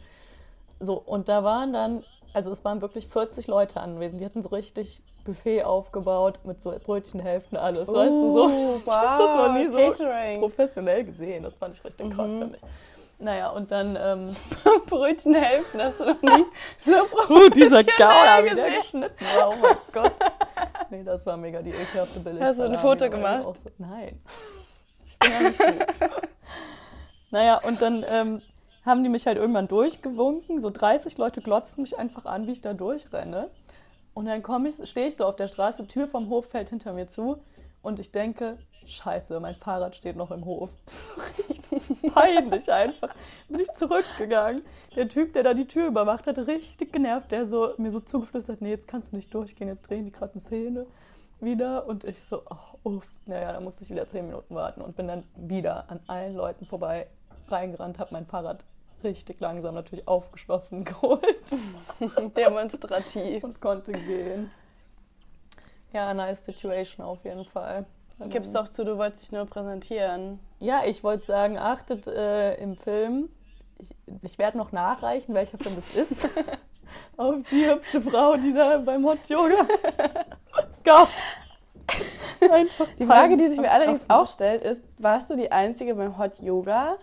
So, 0.80 0.94
und 0.94 1.28
da 1.28 1.44
waren 1.44 1.72
dann, 1.72 2.02
also 2.36 2.50
es 2.50 2.62
waren 2.66 2.82
wirklich 2.82 3.06
40 3.08 3.46
Leute 3.46 3.80
anwesend, 3.80 4.20
die 4.20 4.26
hatten 4.26 4.42
so 4.42 4.50
richtig 4.50 5.00
Buffet 5.24 5.62
aufgebaut 5.64 6.38
mit 6.44 6.60
so 6.60 6.70
Brötchenhälften, 6.84 7.56
alles, 7.56 7.88
weißt 7.88 8.12
du 8.12 8.32
so. 8.32 8.44
Uh, 8.44 8.76
Ich 8.84 8.92
hab 8.92 9.18
das 9.18 9.30
noch 9.36 9.48
wow, 9.48 9.52
nie 9.56 9.68
so 9.68 9.78
Catering. 9.78 10.40
professionell 10.40 11.04
gesehen, 11.04 11.44
das 11.44 11.56
fand 11.56 11.74
ich 11.74 11.82
richtig 11.82 12.10
krass 12.10 12.30
Mhm. 12.30 12.38
für 12.40 12.46
mich. 12.48 12.60
Naja, 13.18 13.48
und 13.48 13.70
dann 13.70 13.96
ähm, 13.98 14.36
Brötchen 14.90 15.34
helfen, 15.34 15.80
hast 15.80 15.98
du 15.98 16.04
noch 16.04 16.20
nie 16.20 16.44
so 16.84 16.90
Uh, 16.92 17.48
dieser 17.48 17.82
professionell 17.82 17.84
Gauder, 17.96 18.44
wie 18.44 18.54
der 18.54 18.70
geschnitten 18.82 19.24
war. 19.34 19.48
Oh 19.48 19.54
mein 19.62 19.76
Gott. 19.94 20.12
Nee, 20.90 21.02
das 21.04 21.24
war 21.24 21.38
mega 21.38 21.62
die 21.62 21.70
ekelhafte 21.70 22.20
Billig. 22.20 22.42
Hast 22.42 22.60
du 22.60 22.64
ein 22.64 22.78
Foto 22.78 23.08
gemacht? 23.08 23.44
So, 23.44 23.54
nein. 23.78 24.20
Ich 25.06 25.18
bin 25.18 25.30
ja 25.32 25.40
nicht 25.40 25.58
gut. 25.58 25.86
naja, 27.30 27.56
und 27.64 27.80
dann 27.80 28.04
ähm, 28.06 28.42
haben 28.86 29.02
die 29.02 29.10
mich 29.10 29.26
halt 29.26 29.36
irgendwann 29.36 29.68
durchgewunken. 29.68 30.60
So 30.60 30.70
30 30.70 31.18
Leute 31.18 31.42
glotzen 31.42 31.82
mich 31.82 31.98
einfach 31.98 32.24
an, 32.24 32.46
wie 32.46 32.52
ich 32.52 32.60
da 32.60 32.72
durchrenne. 32.72 33.50
Und 34.14 34.26
dann 34.26 34.42
komme 34.42 34.68
ich, 34.68 34.88
stehe 34.88 35.08
ich 35.08 35.16
so 35.16 35.26
auf 35.26 35.36
der 35.36 35.48
Straße, 35.48 35.86
Tür 35.88 36.06
vom 36.08 36.30
Hof 36.30 36.46
fällt 36.46 36.70
hinter 36.70 36.94
mir 36.94 37.08
zu. 37.08 37.38
Und 37.82 37.98
ich 37.98 38.10
denke, 38.12 38.56
scheiße, 38.86 39.38
mein 39.40 39.54
Fahrrad 39.54 39.94
steht 39.96 40.16
noch 40.16 40.30
im 40.30 40.44
Hof. 40.44 40.70
richtig 41.48 41.82
peinlich 42.14 42.72
einfach. 42.72 43.14
Bin 43.48 43.60
ich 43.60 43.72
zurückgegangen. 43.74 44.62
Der 44.94 45.08
Typ, 45.08 45.32
der 45.34 45.42
da 45.42 45.52
die 45.52 45.66
Tür 45.66 45.88
überwacht 45.88 46.26
hat, 46.26 46.38
richtig 46.38 46.92
genervt, 46.92 47.32
der 47.32 47.44
so 47.44 47.74
mir 47.76 47.90
so 47.90 48.00
zugeflüstert, 48.00 48.62
nee, 48.62 48.70
jetzt 48.70 48.88
kannst 48.88 49.12
du 49.12 49.16
nicht 49.16 49.34
durchgehen, 49.34 49.68
jetzt 49.68 49.90
drehen 49.90 50.04
die 50.04 50.12
gerade 50.12 50.32
eine 50.32 50.40
Szene 50.40 50.86
wieder. 51.40 51.86
Und 51.86 52.04
ich 52.04 52.20
so, 52.20 52.42
ach, 52.48 52.74
uff. 52.84 53.06
Naja, 53.26 53.52
da 53.52 53.60
musste 53.60 53.82
ich 53.82 53.90
wieder 53.90 54.08
zehn 54.08 54.26
Minuten 54.26 54.54
warten 54.54 54.80
und 54.80 54.96
bin 54.96 55.08
dann 55.08 55.24
wieder 55.34 55.90
an 55.90 56.00
allen 56.06 56.36
Leuten 56.36 56.64
vorbei 56.64 57.08
reingerannt, 57.48 57.98
habe 57.98 58.10
mein 58.12 58.26
Fahrrad 58.26 58.64
richtig 59.04 59.40
langsam 59.40 59.74
natürlich 59.74 60.06
aufgeschlossen 60.08 60.84
geholt 60.84 61.26
Demonstrativ. 62.36 63.44
und 63.44 63.60
konnte 63.60 63.92
gehen. 63.92 64.50
Ja, 65.92 66.12
nice 66.12 66.44
situation 66.44 67.06
auf 67.06 67.24
jeden 67.24 67.44
Fall. 67.44 67.86
Gib's 68.28 68.52
doch 68.52 68.68
zu, 68.68 68.84
du 68.84 68.96
wolltest 68.96 69.24
dich 69.24 69.32
nur 69.32 69.44
präsentieren. 69.44 70.40
Ja, 70.58 70.84
ich 70.84 71.04
wollte 71.04 71.26
sagen, 71.26 71.58
achtet 71.58 72.06
äh, 72.06 72.54
im 72.54 72.76
Film, 72.76 73.28
ich, 73.78 73.90
ich 74.22 74.38
werde 74.38 74.56
noch 74.56 74.72
nachreichen, 74.72 75.34
welcher 75.34 75.58
Film 75.58 75.76
es 75.78 75.94
ist, 75.94 76.28
auf 77.18 77.36
die 77.50 77.66
hübsche 77.68 78.00
Frau, 78.00 78.36
die 78.36 78.54
da 78.54 78.78
beim 78.78 79.04
Hot 79.04 79.28
Yoga 79.28 79.66
gafft. 80.84 81.36
Einfach 82.50 82.86
Die 82.98 83.06
Frage, 83.06 83.36
die 83.36 83.48
sich 83.48 83.60
mir 83.60 83.70
allerdings 83.70 84.00
auch 84.08 84.26
stellt, 84.28 84.62
ist, 84.64 84.82
warst 84.98 85.30
du 85.30 85.36
die 85.36 85.52
Einzige 85.52 85.94
beim 85.94 86.16
Hot 86.18 86.40
Yoga? 86.40 86.96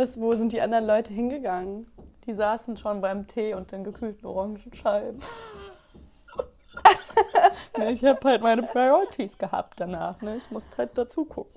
Was, 0.00 0.18
wo 0.18 0.32
sind 0.32 0.54
die 0.54 0.62
anderen 0.62 0.86
Leute 0.86 1.12
hingegangen? 1.12 1.86
Die 2.24 2.32
saßen 2.32 2.78
schon 2.78 3.02
beim 3.02 3.26
Tee 3.26 3.52
und 3.52 3.70
den 3.70 3.84
gekühlten 3.84 4.24
Orangenscheiben. 4.24 5.20
ne, 7.76 7.92
ich 7.92 8.02
habe 8.02 8.26
halt 8.26 8.40
meine 8.40 8.62
Priorities 8.62 9.36
gehabt 9.36 9.78
danach. 9.78 10.22
Ne? 10.22 10.38
Ich 10.38 10.50
musste 10.50 10.78
halt 10.78 10.96
dazu 10.96 11.26
gucken. 11.26 11.54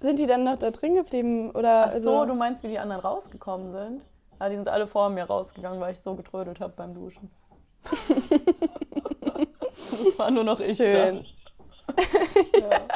Sind 0.00 0.18
die 0.18 0.26
dann 0.26 0.42
noch 0.42 0.58
da 0.58 0.72
drin 0.72 0.96
geblieben? 0.96 1.52
Oder 1.52 1.86
Ach 1.86 1.92
so, 1.92 2.24
du 2.24 2.34
meinst, 2.34 2.64
wie 2.64 2.68
die 2.70 2.80
anderen 2.80 3.02
rausgekommen 3.02 3.70
sind? 3.70 4.02
Ah, 4.40 4.48
die 4.48 4.56
sind 4.56 4.68
alle 4.68 4.88
vor 4.88 5.08
mir 5.08 5.22
rausgegangen, 5.22 5.78
weil 5.78 5.92
ich 5.92 6.00
so 6.00 6.16
getrödelt 6.16 6.58
habe 6.58 6.72
beim 6.76 6.92
Duschen. 6.92 7.30
das 9.84 10.18
war 10.18 10.32
nur 10.32 10.42
noch 10.42 10.58
ich 10.58 10.76
Schön. 10.76 11.24
da. 11.86 11.94
Ja. 12.58 12.80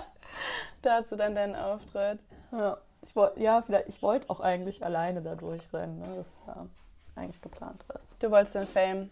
Da 0.82 0.94
hast 0.94 1.12
du 1.12 1.16
dann 1.16 1.35
deinen 1.35 1.54
Auftritt. 1.54 2.20
Ja, 2.52 2.78
ich 3.02 3.16
wollt, 3.16 3.37
ja, 3.37 3.62
vielleicht, 3.62 3.88
ich 3.88 4.02
wollte 4.02 4.28
auch 4.30 4.40
eigentlich 4.40 4.85
alleine 4.85 5.23
da 5.23 5.35
durchrennen. 5.35 5.99
Ne? 5.99 6.16
Das 6.16 6.30
war 6.47 6.66
eigentlich 7.16 7.40
geplant. 7.40 7.85
Was. 7.88 8.19
Du 8.19 8.30
wolltest 8.30 8.54
den 8.54 8.66
Fame. 8.66 9.11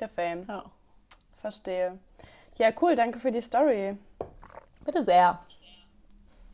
Der 0.00 0.08
Fame. 0.08 0.44
Ja. 0.48 0.64
Verstehe. 1.40 1.98
Ja, 2.56 2.70
cool, 2.80 2.96
danke 2.96 3.18
für 3.18 3.30
die 3.32 3.40
Story. 3.40 3.96
Bitte 4.84 5.02
sehr. 5.02 5.38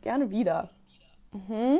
Gerne 0.01 0.29
wieder. 0.29 0.69
Mhm. 1.31 1.79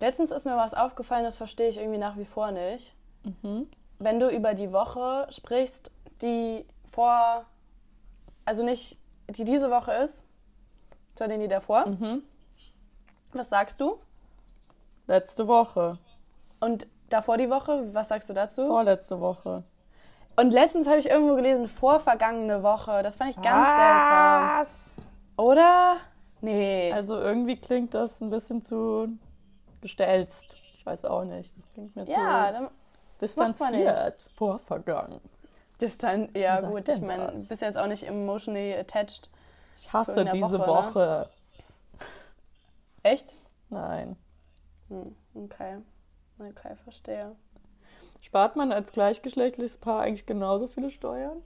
Letztens 0.00 0.30
ist 0.30 0.44
mir 0.44 0.56
was 0.56 0.74
aufgefallen, 0.74 1.24
das 1.24 1.36
verstehe 1.36 1.68
ich 1.68 1.78
irgendwie 1.78 1.98
nach 1.98 2.16
wie 2.16 2.24
vor 2.24 2.50
nicht. 2.50 2.94
Mhm. 3.22 3.68
Wenn 3.98 4.20
du 4.20 4.28
über 4.28 4.54
die 4.54 4.72
Woche 4.72 5.26
sprichst, 5.30 5.90
die 6.20 6.66
vor, 6.92 7.46
also 8.44 8.62
nicht 8.64 8.98
die 9.28 9.44
diese 9.44 9.70
Woche 9.70 9.92
ist, 9.92 10.22
sondern 11.16 11.40
die 11.40 11.48
davor, 11.48 11.88
Mhm. 11.88 12.22
Was 13.34 13.48
sagst 13.48 13.80
du? 13.80 13.98
Letzte 15.06 15.46
Woche. 15.46 15.98
Und 16.60 16.86
davor 17.10 17.36
die 17.36 17.50
Woche, 17.50 17.92
was 17.92 18.08
sagst 18.08 18.30
du 18.30 18.34
dazu? 18.34 18.66
Vorletzte 18.66 19.20
Woche. 19.20 19.64
Und 20.36 20.52
letztens 20.52 20.88
habe 20.88 20.98
ich 20.98 21.08
irgendwo 21.08 21.36
gelesen, 21.36 21.68
vorvergangene 21.68 22.62
Woche. 22.62 23.02
Das 23.02 23.16
fand 23.16 23.30
ich 23.30 23.36
ganz 23.36 23.66
seltsam. 23.66 24.58
Was? 24.58 24.94
Oder? 25.36 25.96
Nee. 26.40 26.92
Also 26.92 27.18
irgendwie 27.18 27.56
klingt 27.56 27.94
das 27.94 28.20
ein 28.20 28.30
bisschen 28.30 28.62
zu 28.62 29.08
gestelzt. 29.80 30.56
Ich 30.76 30.84
weiß 30.84 31.04
auch 31.04 31.24
nicht. 31.24 31.56
Das 31.56 31.72
klingt 31.72 31.94
mir 31.94 32.04
ja, 32.04 32.48
zu 32.48 32.52
dann 32.52 32.70
distanziert. 33.20 34.30
Vorvergangen. 34.34 35.20
Distan 35.80 36.28
ja 36.36 36.60
gut, 36.60 36.88
ich 36.88 37.00
meine, 37.00 37.32
du 37.32 37.48
bist 37.48 37.62
jetzt 37.62 37.76
auch 37.76 37.86
nicht 37.86 38.06
emotionally 38.06 38.74
attached. 38.74 39.28
Ich 39.76 39.92
hasse 39.92 40.24
diese 40.24 40.58
Woche, 40.58 40.94
Woche. 40.94 41.30
Echt? 43.04 43.32
Nein. 43.70 44.16
Hm, 44.88 45.14
okay. 45.34 45.76
Okay, 46.38 46.74
verstehe. 46.82 47.36
Spart 48.20 48.56
man 48.56 48.72
als 48.72 48.90
gleichgeschlechtliches 48.90 49.78
Paar 49.78 50.00
eigentlich 50.00 50.26
genauso 50.26 50.66
viele 50.66 50.90
Steuern? 50.90 51.42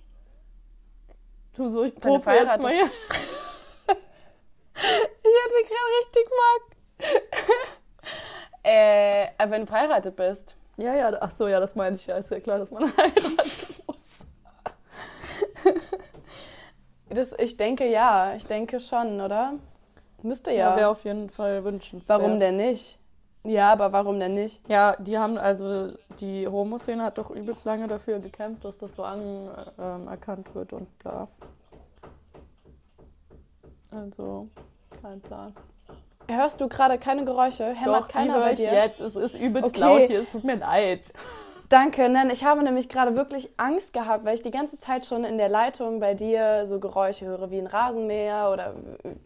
Du 1.55 1.69
so, 1.69 1.85
ich 1.85 1.95
pope 1.95 2.31
jetzt 2.31 2.63
mal 2.63 2.73
hier. 2.73 2.91
gerade 5.69 5.93
richtig 6.01 6.29
mag. 6.39 6.63
äh, 8.65 9.25
äh, 9.25 9.51
wenn 9.51 9.63
du 9.63 9.67
verheiratet 9.67 10.17
bist. 10.17 10.57
Ja, 10.77 10.95
ja, 10.95 11.17
ach 11.21 11.33
so, 11.33 11.49
ja, 11.49 11.59
das 11.59 11.75
meine 11.75 11.97
ich 11.97 12.07
ja. 12.07 12.17
Ist 12.17 12.31
ja 12.31 12.41
klar, 12.41 12.59
dass 12.59 12.71
man 12.71 12.85
heiraten 12.97 13.83
muss. 13.87 14.27
Das, 17.09 17.33
ich 17.39 17.57
denke 17.57 17.91
ja, 17.91 18.35
ich 18.37 18.45
denke 18.45 18.79
schon, 18.79 19.21
oder? 19.21 19.55
Müsste 20.23 20.51
ja. 20.51 20.71
Ja, 20.71 20.77
wäre 20.77 20.89
auf 20.89 21.05
jeden 21.05 21.31
Fall 21.31 21.65
wünschenswert. 21.65 22.21
warum 22.21 22.41
denn 22.41 22.57
nicht? 22.57 22.99
Ja, 23.45 23.71
aber 23.73 23.93
warum 23.93 24.19
denn 24.19 24.35
nicht? 24.35 24.61
Ja, 24.69 24.97
die 24.99 25.17
haben, 25.17 25.39
also 25.39 25.93
die 26.19 26.47
Homo-Szene 26.49 27.03
hat 27.05 27.19
doch 27.19 27.31
übelst 27.31 27.65
lange 27.65 27.87
dafür 27.87 28.19
gekämpft, 28.19 28.65
dass 28.65 28.79
das 28.79 28.97
so 28.97 29.05
anerkannt 29.05 30.55
wird 30.55 30.73
und 30.73 30.99
bla. 30.99 31.29
Also, 33.91 34.49
kein 35.01 35.21
Plan. 35.21 35.55
Hörst 36.29 36.61
du 36.61 36.69
gerade 36.69 36.99
keine 36.99 37.25
Geräusche? 37.25 37.65
Hämmert 37.73 38.03
Doch, 38.03 38.07
die 38.09 38.13
keiner 38.13 38.35
höre 38.35 38.41
bei 38.43 38.55
dir? 38.55 38.73
jetzt. 38.75 39.01
Es 39.01 39.17
ist 39.17 39.35
übelst 39.35 39.71
Okay. 39.71 39.81
laut 39.81 40.07
hier, 40.07 40.21
es 40.21 40.31
tut 40.33 40.45
mir 40.45 40.57
leid. 40.57 41.01
Danke, 41.71 42.09
nein, 42.09 42.31
ich 42.31 42.47
habe 42.47 42.63
nämlich 42.63 42.89
gerade 42.89 43.15
wirklich 43.15 43.51
Angst 43.59 43.93
gehabt, 43.93 44.25
weil 44.25 44.35
ich 44.35 44.43
die 44.43 44.51
ganze 44.51 44.79
Zeit 44.79 45.05
schon 45.05 45.23
in 45.25 45.37
der 45.37 45.51
Leitung 45.51 46.01
bei 46.01 46.15
dir 46.15 46.65
so 46.65 46.79
Geräusche 46.81 47.27
höre, 47.27 47.51
wie 47.51 47.59
ein 47.59 47.67
Rasenmäher 47.67 48.49
oder, 48.51 48.73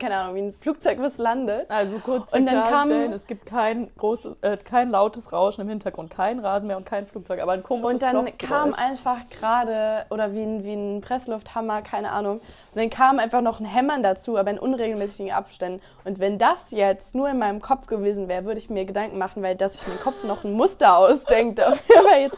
keine 0.00 0.16
Ahnung, 0.16 0.34
wie 0.34 0.40
ein 0.40 0.54
Flugzeug, 0.60 0.98
was 1.00 1.18
landet. 1.18 1.70
Also 1.70 2.00
kurz 2.00 2.32
Und 2.32 2.46
dann 2.46 2.64
kam- 2.64 2.90
es 2.90 3.28
gibt 3.28 3.46
kein, 3.46 3.90
großes, 3.96 4.34
äh, 4.40 4.56
kein 4.56 4.90
lautes 4.90 5.32
Rauschen 5.32 5.60
im 5.60 5.68
Hintergrund, 5.68 6.10
kein 6.10 6.40
Rasenmäher 6.40 6.78
und 6.78 6.84
kein 6.84 7.06
Flugzeug, 7.06 7.40
aber 7.40 7.52
ein 7.52 7.62
komisches 7.62 7.92
Und 7.92 8.02
dann 8.02 8.36
kam 8.38 8.74
einfach 8.74 9.18
gerade, 9.38 10.04
oder 10.10 10.32
wie 10.32 10.42
ein, 10.42 10.64
wie 10.64 10.72
ein 10.74 11.00
Presslufthammer, 11.00 11.82
keine 11.82 12.10
Ahnung. 12.10 12.38
Und 12.38 12.42
dann 12.74 12.90
kam 12.90 13.20
einfach 13.20 13.40
noch 13.40 13.60
ein 13.60 13.66
Hämmern 13.66 14.02
dazu, 14.02 14.36
aber 14.36 14.50
in 14.50 14.58
unregelmäßigen 14.58 15.30
Abständen. 15.30 15.80
Und 16.04 16.18
wenn 16.18 16.38
das 16.38 16.72
jetzt 16.72 17.14
nur 17.14 17.28
in 17.28 17.38
meinem 17.38 17.62
Kopf 17.62 17.86
gewesen 17.86 18.26
wäre, 18.26 18.44
würde 18.46 18.58
ich 18.58 18.68
mir 18.68 18.84
Gedanken 18.84 19.18
machen, 19.18 19.44
weil 19.44 19.54
dass 19.54 19.80
ich 19.80 19.86
mir 19.86 19.92
im 19.94 20.00
Kopf 20.00 20.24
noch 20.24 20.42
ein 20.42 20.54
Muster 20.54 20.96
ausdenkt 20.98 21.60
dafür, 21.60 22.04
war 22.04 22.18
jetzt 22.18 22.31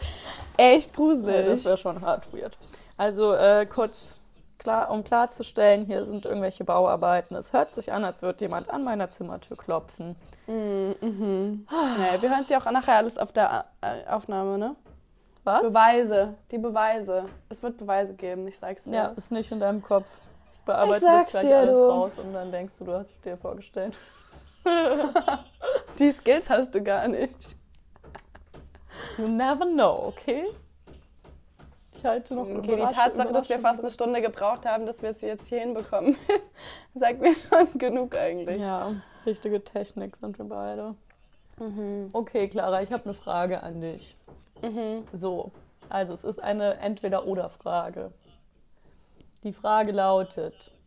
echt 0.56 0.90
Ja, 0.90 0.96
gruselig. 0.96 1.46
das 1.46 1.64
wäre 1.64 1.76
schon 1.76 2.00
hart 2.00 2.32
weird. 2.32 2.56
Also 2.96 3.32
äh, 3.34 3.66
kurz, 3.66 4.16
klar, 4.58 4.90
um 4.90 5.02
klarzustellen, 5.04 5.84
hier 5.84 6.04
sind 6.04 6.24
irgendwelche 6.26 6.64
Bauarbeiten. 6.64 7.34
Es 7.36 7.52
hört 7.52 7.74
sich 7.74 7.92
an, 7.92 8.04
als 8.04 8.22
würde 8.22 8.40
jemand 8.40 8.70
an 8.70 8.84
meiner 8.84 9.08
Zimmertür 9.08 9.56
klopfen. 9.56 10.16
Nee, 10.46 10.94
wir 11.00 12.30
hören 12.30 12.42
es 12.42 12.48
ja 12.48 12.58
auch 12.60 12.70
nachher 12.70 12.96
alles 12.96 13.18
auf 13.18 13.32
der 13.32 13.64
äh, 13.80 14.06
Aufnahme, 14.08 14.58
ne? 14.58 14.76
Was? 15.44 15.62
Beweise, 15.62 16.34
die 16.50 16.58
Beweise. 16.58 17.24
Es 17.50 17.62
wird 17.62 17.76
Beweise 17.76 18.14
geben, 18.14 18.46
ich 18.48 18.58
sag's 18.58 18.84
dir. 18.84 18.94
Ja, 18.94 19.06
ist 19.16 19.30
nicht 19.32 19.50
in 19.52 19.60
deinem 19.60 19.82
Kopf. 19.82 20.06
Ich 20.54 20.60
bearbeite 20.64 21.04
Ich 21.04 21.10
das 21.12 21.26
gleich 21.26 21.46
dir, 21.46 21.58
alles 21.58 21.78
du. 21.78 21.84
raus 21.90 22.18
und 22.18 22.32
dann 22.32 22.50
denkst 22.50 22.74
du, 22.78 22.84
du 22.84 22.92
hast 22.94 23.10
es 23.14 23.20
dir 23.20 23.36
vorgestellt. 23.36 23.98
Die 25.98 26.12
Skills 26.12 26.48
hast 26.48 26.74
du 26.74 26.82
gar 26.82 27.08
nicht. 27.08 27.34
You 29.18 29.28
never 29.28 29.64
know, 29.64 30.08
okay? 30.08 30.46
Ich 31.92 32.04
halte 32.04 32.34
noch 32.34 32.48
Okay, 32.48 32.76
die 32.76 32.94
Tatsache, 32.94 33.32
dass 33.32 33.48
wir 33.48 33.60
fast 33.60 33.80
eine 33.80 33.90
Stunde 33.90 34.20
gebraucht 34.20 34.66
haben, 34.66 34.84
dass 34.84 35.02
wir 35.02 35.10
es 35.10 35.22
jetzt 35.22 35.48
hier 35.48 35.60
hinbekommen, 35.60 36.16
sagt 36.94 37.20
mir 37.20 37.34
schon 37.34 37.78
genug 37.78 38.16
eigentlich. 38.16 38.58
Ja, 38.58 38.94
richtige 39.24 39.62
Technik 39.62 40.16
sind 40.16 40.38
wir 40.38 40.46
beide. 40.46 40.94
Mhm. 41.58 42.10
Okay, 42.12 42.48
Clara, 42.48 42.82
ich 42.82 42.92
habe 42.92 43.04
eine 43.04 43.14
Frage 43.14 43.62
an 43.62 43.80
dich. 43.80 44.16
Mhm. 44.62 45.04
So, 45.12 45.52
also 45.88 46.12
es 46.12 46.24
ist 46.24 46.42
eine 46.42 46.78
Entweder-Oder-Frage. 46.78 48.10
Die 49.44 49.52
Frage 49.52 49.92
lautet. 49.92 50.72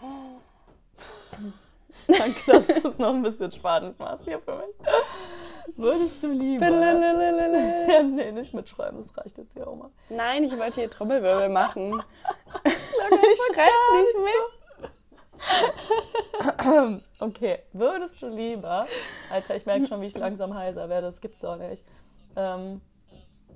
Danke, 2.08 2.52
dass 2.52 2.66
du 2.66 2.88
es 2.88 2.98
noch 2.98 3.14
ein 3.14 3.22
bisschen 3.22 3.52
spannend 3.52 3.98
machst 3.98 4.24
hier 4.24 4.40
für 4.40 4.56
mich. 4.56 4.74
Würdest 5.76 6.22
du 6.22 6.28
lieber. 6.28 6.68
Nee, 8.02 8.32
nicht 8.32 8.54
mitschreiben, 8.54 9.02
das 9.02 9.16
reicht 9.16 9.38
jetzt 9.38 9.52
hier 9.52 9.66
auch 9.66 9.76
mal. 9.76 9.90
Nein, 10.08 10.44
ich 10.44 10.56
wollte 10.58 10.80
hier 10.80 10.90
Trommelwirbel 10.90 11.48
machen. 11.48 12.02
ich 12.64 13.38
schreibe 13.52 13.72
nicht 13.96 14.16
mit. 14.24 14.60
Okay, 17.20 17.58
würdest 17.72 18.22
du 18.22 18.28
lieber. 18.28 18.86
Alter, 19.30 19.56
ich 19.56 19.66
merke 19.66 19.86
schon, 19.86 20.00
wie 20.00 20.06
ich 20.06 20.16
langsam 20.16 20.54
heiser 20.54 20.88
werde, 20.88 21.06
das 21.06 21.20
gibt's 21.20 21.40
doch 21.40 21.56
nicht. 21.56 21.84
Ähm, 22.36 22.80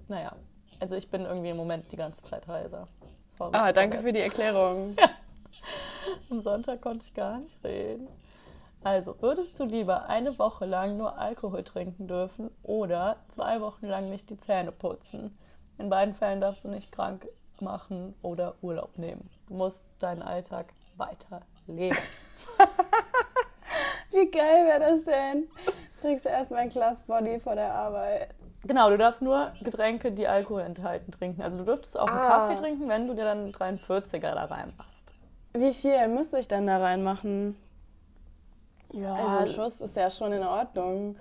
naja, 0.08 0.36
also 0.80 0.94
ich 0.96 1.10
bin 1.10 1.22
irgendwie 1.24 1.50
im 1.50 1.56
Moment 1.56 1.90
die 1.92 1.96
ganze 1.96 2.22
Zeit 2.24 2.46
heiser. 2.46 2.88
Sorry. 3.38 3.50
Ah, 3.54 3.72
danke 3.72 4.00
für 4.00 4.12
die 4.12 4.20
Erklärung. 4.20 4.96
Am 6.30 6.40
Sonntag 6.42 6.82
konnte 6.82 7.06
ich 7.06 7.14
gar 7.14 7.38
nicht 7.38 7.56
reden. 7.64 8.08
Also, 8.84 9.20
würdest 9.22 9.58
du 9.58 9.64
lieber 9.64 10.08
eine 10.08 10.38
Woche 10.38 10.66
lang 10.66 10.96
nur 10.98 11.18
Alkohol 11.18 11.64
trinken 11.64 12.06
dürfen 12.06 12.50
oder 12.62 13.16
zwei 13.28 13.60
Wochen 13.60 13.86
lang 13.86 14.10
nicht 14.10 14.28
die 14.30 14.38
Zähne 14.38 14.72
putzen? 14.72 15.36
In 15.78 15.88
beiden 15.88 16.14
Fällen 16.14 16.40
darfst 16.40 16.64
du 16.64 16.68
nicht 16.68 16.92
krank 16.92 17.26
machen 17.60 18.14
oder 18.22 18.54
Urlaub 18.62 18.98
nehmen. 18.98 19.30
Du 19.48 19.54
musst 19.54 19.84
deinen 20.00 20.22
Alltag 20.22 20.66
weiterleben. 20.96 21.96
Wie 24.10 24.30
geil 24.30 24.66
wäre 24.66 24.80
das 24.80 25.04
denn? 25.04 25.48
Trinkst 26.00 26.24
du 26.24 26.28
erstmal 26.28 26.60
ein 26.60 26.68
Glas 26.68 27.00
Body 27.06 27.40
vor 27.40 27.54
der 27.54 27.72
Arbeit. 27.74 28.28
Genau, 28.64 28.88
du 28.90 28.96
darfst 28.98 29.22
nur 29.22 29.52
Getränke, 29.62 30.12
die 30.12 30.28
Alkohol 30.28 30.62
enthalten, 30.62 31.10
trinken. 31.10 31.42
Also 31.42 31.58
du 31.58 31.64
dürftest 31.64 31.98
auch 31.98 32.06
einen 32.06 32.18
Ah. 32.18 32.28
Kaffee 32.46 32.56
trinken, 32.56 32.88
wenn 32.88 33.08
du 33.08 33.14
dir 33.14 33.24
dann 33.24 33.38
einen 33.38 33.52
43er 33.52 34.20
da 34.34 34.44
reinmachst. 34.44 35.12
Wie 35.54 35.72
viel 35.72 36.08
müsste 36.08 36.38
ich 36.38 36.48
denn 36.48 36.66
da 36.66 36.78
reinmachen? 36.78 37.56
Ja, 38.94 39.14
Also 39.14 39.36
ein 39.36 39.48
Schuss 39.48 39.80
ist 39.80 39.96
ja 39.96 40.10
schon 40.10 40.32
in 40.32 40.42
Ordnung, 40.42 41.16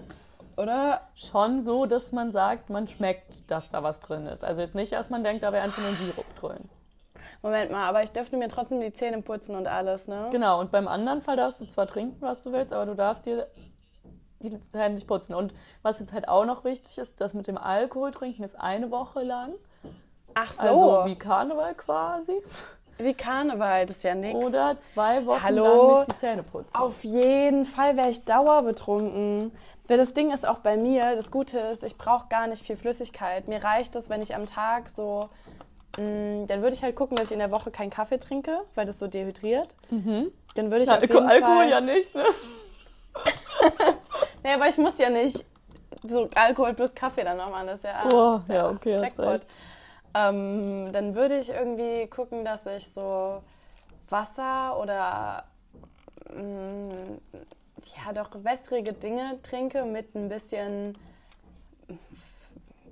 oder? 0.58 1.02
schon 1.16 1.62
so, 1.62 1.86
dass 1.86 2.12
man 2.12 2.32
sagt, 2.32 2.70
man 2.70 2.88
schmeckt, 2.88 3.50
dass 3.50 3.72
da 3.72 3.82
was 3.84 4.00
drin 4.00 4.28
ist. 4.28 4.44
Also 4.44 4.62
jetzt 4.62 4.76
nicht, 4.76 4.92
dass 4.94 5.10
man 5.10 5.24
denkt, 5.24 5.44
da 5.44 5.52
wäre 5.52 5.64
einfach 5.64 5.80
nur 5.80 5.90
ein 5.90 5.98
Sirup 5.98 6.36
drin. 6.36 6.70
Moment 7.42 7.72
mal, 7.72 7.88
aber 7.88 8.04
ich 8.04 8.12
dürfte 8.12 8.38
mir 8.38 8.48
trotzdem 8.48 8.80
die 8.80 8.94
Zähne 8.94 9.22
putzen 9.22 9.56
und 9.56 9.68
alles, 9.68 10.08
ne? 10.08 10.30
Genau, 10.32 10.60
und 10.60 10.72
beim 10.72 10.88
anderen 10.88 11.22
Fall 11.22 11.36
darfst 11.36 11.60
du 11.62 11.66
zwar 11.66 11.88
trinken, 11.88 12.22
was 12.22 12.44
du 12.44 12.52
willst, 12.54 12.72
aber 12.72 12.86
du 12.86 12.96
darfst 12.96 13.26
dir 13.26 13.48
die 14.40 14.60
Zähne 14.62 14.96
nicht 14.96 15.08
putzen. 15.08 15.34
Und 15.34 15.54
was 15.82 16.00
jetzt 16.00 16.14
halt 16.14 16.28
auch 16.28 16.46
noch 16.46 16.64
wichtig 16.64 16.98
ist, 16.98 17.20
das 17.20 17.34
mit 17.34 17.48
dem 17.48 17.58
Alkohol 17.58 18.12
trinken 18.12 18.44
ist 18.44 18.60
eine 18.60 18.92
Woche 18.92 19.24
lang. 19.24 19.54
Ach 20.36 20.52
so, 20.52 20.62
Also 20.62 21.06
wie 21.06 21.16
Karneval 21.16 21.76
quasi. 21.76 22.42
Wie 22.98 23.14
Karneval, 23.14 23.86
das 23.86 23.98
ist 23.98 24.04
ja 24.04 24.16
nix. 24.16 24.36
Oder 24.36 24.78
zwei 24.80 25.26
Wochen 25.26 25.42
Hallo? 25.44 25.64
lang 25.64 26.00
nicht 26.00 26.12
die 26.12 26.18
Zähne 26.18 26.44
putzen. 26.44 26.76
Auf 26.76 27.04
jeden 27.04 27.66
Fall 27.66 27.98
wäre 27.98 28.10
ich 28.10 28.24
dauerbetrunken. 28.26 29.52
Weil 29.88 29.98
das 29.98 30.14
Ding 30.14 30.32
ist 30.32 30.48
auch 30.48 30.60
bei 30.60 30.78
mir, 30.78 31.16
das 31.18 31.30
Gute 31.30 31.60
ist, 31.60 31.84
ich 31.84 31.98
brauche 31.98 32.28
gar 32.30 32.48
nicht 32.48 32.66
viel 32.66 32.78
Flüssigkeit. 32.78 33.48
Mir 33.50 33.64
reicht 33.64 33.96
es, 33.98 34.10
wenn 34.10 34.22
ich 34.22 34.34
am 34.34 34.46
Tag 34.46 34.90
so, 34.90 35.30
mh, 35.98 36.46
dann 36.48 36.62
würde 36.62 36.74
ich 36.74 36.84
halt 36.84 36.96
gucken, 36.96 37.18
dass 37.18 37.28
ich 37.28 37.34
in 37.34 37.40
der 37.40 37.52
Woche 37.52 37.70
keinen 37.70 37.90
Kaffee 37.90 38.18
trinke, 38.18 38.60
weil 38.76 38.86
das 38.86 38.98
so 39.00 39.08
dehydriert. 39.08 39.76
Dann 39.90 40.72
würde 40.72 40.84
ich 40.84 40.88
Ja, 40.90 40.96
auf 40.96 41.02
jeden 41.02 41.28
Alkohol 41.28 41.56
Fall, 41.56 41.70
ja 41.70 41.82
nicht, 41.82 42.16
ne? 42.16 42.24
Nee, 44.44 44.54
aber 44.54 44.68
ich 44.68 44.78
muss 44.78 44.98
ja 44.98 45.10
nicht 45.10 45.44
so 46.04 46.30
Alkohol 46.36 46.74
plus 46.74 46.94
Kaffee 46.94 47.24
dann 47.24 47.38
noch 47.38 47.50
machen. 47.50 47.68
Das 47.68 47.76
ist 47.80 47.86
ja, 47.86 48.04
Oh, 48.12 48.34
das 48.34 48.42
ist 48.44 48.50
ja, 48.50 48.70
okay, 48.70 48.98
Jackpot. 48.98 49.46
Ähm, 50.16 50.92
dann 50.94 51.16
würde 51.16 51.40
ich 51.40 51.50
irgendwie 51.50 52.08
gucken, 52.08 52.46
dass 52.46 52.66
ich 52.68 52.88
so 52.90 53.42
Wasser 54.10 54.80
oder 54.80 55.46
mh, 56.30 57.18
ja 58.06 58.14
doch 58.14 58.30
wässrige 58.44 58.94
Dinge 58.94 59.40
trinke 59.42 59.84
mit 59.84 60.16
ein 60.16 60.30
bisschen. 60.30 60.98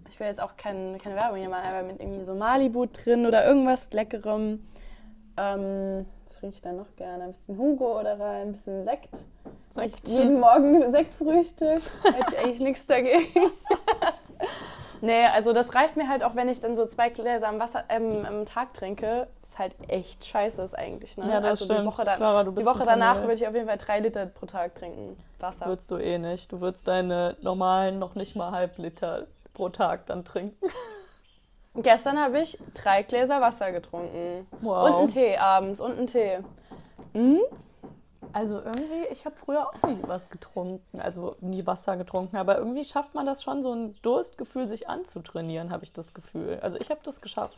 Ich 0.09 0.19
will 0.19 0.27
jetzt 0.27 0.41
auch 0.41 0.57
kein, 0.57 0.97
keine 1.01 1.15
Werbung 1.15 1.37
hier 1.37 1.49
machen, 1.49 1.65
aber 1.67 1.83
mit 1.83 1.99
irgendwie 1.99 2.25
so 2.25 2.33
Malibu 2.33 2.85
drin 2.85 3.25
oder 3.25 3.45
irgendwas 3.45 3.91
Leckerem. 3.93 4.67
Ähm, 5.37 6.05
was 6.25 6.37
trinke 6.37 6.55
ich 6.55 6.61
da 6.61 6.73
noch 6.73 6.95
gerne? 6.97 7.23
Ein 7.25 7.31
bisschen 7.31 7.57
Hugo 7.57 7.99
oder 7.99 8.19
ein 8.19 8.51
bisschen 8.51 8.83
Sekt. 8.83 9.23
Weil 9.73 9.87
Ich 9.87 9.95
jeden 10.05 10.39
Morgen 10.39 10.91
Sektfrühstück. 10.91 11.81
Hätte 12.03 12.31
ich 12.31 12.37
eigentlich 12.39 12.59
nichts 12.59 12.85
dagegen. 12.85 13.51
nee, 15.01 15.25
also 15.25 15.53
das 15.53 15.73
reicht 15.73 15.97
mir 15.97 16.07
halt 16.07 16.23
auch, 16.23 16.35
wenn 16.35 16.49
ich 16.49 16.61
dann 16.61 16.75
so 16.75 16.85
zwei 16.85 17.09
Gläser 17.09 17.47
am, 17.47 17.59
Wasser, 17.59 17.83
ähm, 17.89 18.25
am 18.25 18.45
Tag 18.45 18.73
trinke. 18.73 19.27
Ist 19.43 19.59
halt 19.59 19.75
echt 19.87 20.25
scheiße 20.25 20.61
ist 20.61 20.77
eigentlich. 20.77 21.17
Ne? 21.17 21.29
Ja, 21.29 21.39
das 21.41 21.61
also 21.61 21.65
stimmt. 21.65 21.81
Die 21.81 21.85
Woche, 21.85 22.05
dann, 22.05 22.17
Clara, 22.17 22.43
die 22.43 22.65
Woche 22.65 22.85
danach 22.85 23.21
würde 23.21 23.33
ich 23.33 23.47
auf 23.47 23.53
jeden 23.53 23.67
Fall 23.67 23.77
drei 23.77 23.99
Liter 23.99 24.25
pro 24.25 24.45
Tag 24.45 24.75
trinken. 24.75 25.17
Wasser. 25.39 25.65
Würdest 25.65 25.91
du 25.91 25.97
eh 25.97 26.17
nicht. 26.17 26.51
Du 26.51 26.61
würdest 26.61 26.87
deine 26.87 27.35
normalen 27.41 27.99
noch 27.99 28.15
nicht 28.15 28.35
mal 28.35 28.51
halb 28.51 28.77
Liter 28.77 29.27
pro 29.53 29.69
Tag 29.69 30.05
dann 30.05 30.23
trinken. 30.23 30.65
Gestern 31.75 32.19
habe 32.19 32.39
ich 32.39 32.57
drei 32.73 33.03
Gläser 33.03 33.39
Wasser 33.39 33.71
getrunken. 33.71 34.47
Wow. 34.61 34.85
Und 34.87 34.95
einen 34.95 35.07
Tee 35.07 35.37
abends 35.37 35.79
und 35.79 35.97
einen 35.97 36.07
Tee. 36.07 36.39
Mhm. 37.13 37.39
Also 38.33 38.59
irgendwie, 38.59 39.05
ich 39.11 39.25
habe 39.25 39.35
früher 39.35 39.67
auch 39.67 39.73
nie 39.87 39.99
was 40.07 40.29
getrunken, 40.29 40.99
also 41.01 41.35
nie 41.41 41.65
Wasser 41.65 41.97
getrunken, 41.97 42.37
aber 42.37 42.57
irgendwie 42.57 42.83
schafft 42.83 43.13
man 43.13 43.25
das 43.25 43.43
schon, 43.43 43.61
so 43.63 43.73
ein 43.73 43.95
Durstgefühl 44.01 44.67
sich 44.67 44.87
anzutrainieren, 44.89 45.71
habe 45.71 45.83
ich 45.83 45.93
das 45.93 46.13
Gefühl. 46.13 46.59
Also 46.61 46.77
ich 46.79 46.89
habe 46.89 47.01
das 47.03 47.21
geschafft. 47.21 47.57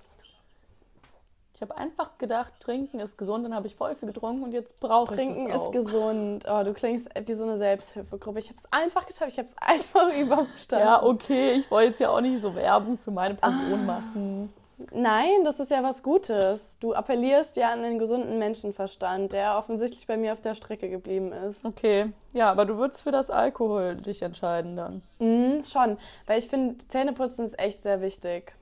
Ich 1.55 1.61
habe 1.61 1.77
einfach 1.77 2.17
gedacht, 2.17 2.51
trinken 2.59 2.99
ist 2.99 3.17
gesund, 3.17 3.45
dann 3.45 3.53
habe 3.55 3.67
ich 3.67 3.75
voll 3.75 3.95
viel 3.95 4.07
getrunken 4.11 4.43
und 4.43 4.51
jetzt 4.53 4.79
brauche 4.79 5.13
ich 5.13 5.19
das 5.21 5.33
Trinken 5.33 5.51
auch. 5.51 5.65
ist 5.67 5.71
gesund. 5.71 6.45
Oh, 6.49 6.63
du 6.63 6.73
klingst 6.73 7.07
wie 7.25 7.33
so 7.33 7.43
eine 7.43 7.57
Selbsthilfegruppe. 7.57 8.39
Ich 8.39 8.49
habe 8.49 8.57
es 8.59 8.65
einfach 8.71 9.05
geschafft. 9.05 9.31
Ich 9.31 9.37
habe 9.37 9.47
es 9.47 9.55
einfach 9.61 10.09
überstanden. 10.13 10.87
Ja, 10.87 11.03
okay, 11.03 11.51
ich 11.53 11.69
wollte 11.71 11.89
jetzt 11.89 11.99
ja 11.99 12.09
auch 12.09 12.19
nicht 12.21 12.41
so 12.41 12.53
Werbung 12.55 12.97
für 12.97 13.11
meine 13.11 13.35
Person 13.35 13.81
Ah. 13.83 13.85
machen. 13.85 14.53
Nein, 14.91 15.43
das 15.43 15.59
ist 15.59 15.71
ja 15.71 15.83
was 15.83 16.03
Gutes. 16.03 16.77
Du 16.79 16.93
appellierst 16.93 17.55
ja 17.57 17.71
an 17.71 17.83
den 17.83 17.99
gesunden 17.99 18.39
Menschenverstand, 18.39 19.33
der 19.33 19.57
offensichtlich 19.57 20.07
bei 20.07 20.17
mir 20.17 20.33
auf 20.33 20.41
der 20.41 20.55
Strecke 20.55 20.89
geblieben 20.89 21.31
ist. 21.31 21.63
Okay, 21.63 22.11
ja, 22.33 22.51
aber 22.51 22.65
du 22.65 22.77
würdest 22.77 23.03
für 23.03 23.11
das 23.11 23.29
Alkohol 23.29 23.95
dich 23.95 24.21
entscheiden 24.21 24.75
dann. 24.75 25.01
Mhm, 25.19 25.63
schon, 25.63 25.97
weil 26.25 26.39
ich 26.39 26.47
finde, 26.47 26.77
Zähneputzen 26.87 27.45
ist 27.45 27.59
echt 27.59 27.81
sehr 27.81 28.01
wichtig. 28.01 28.53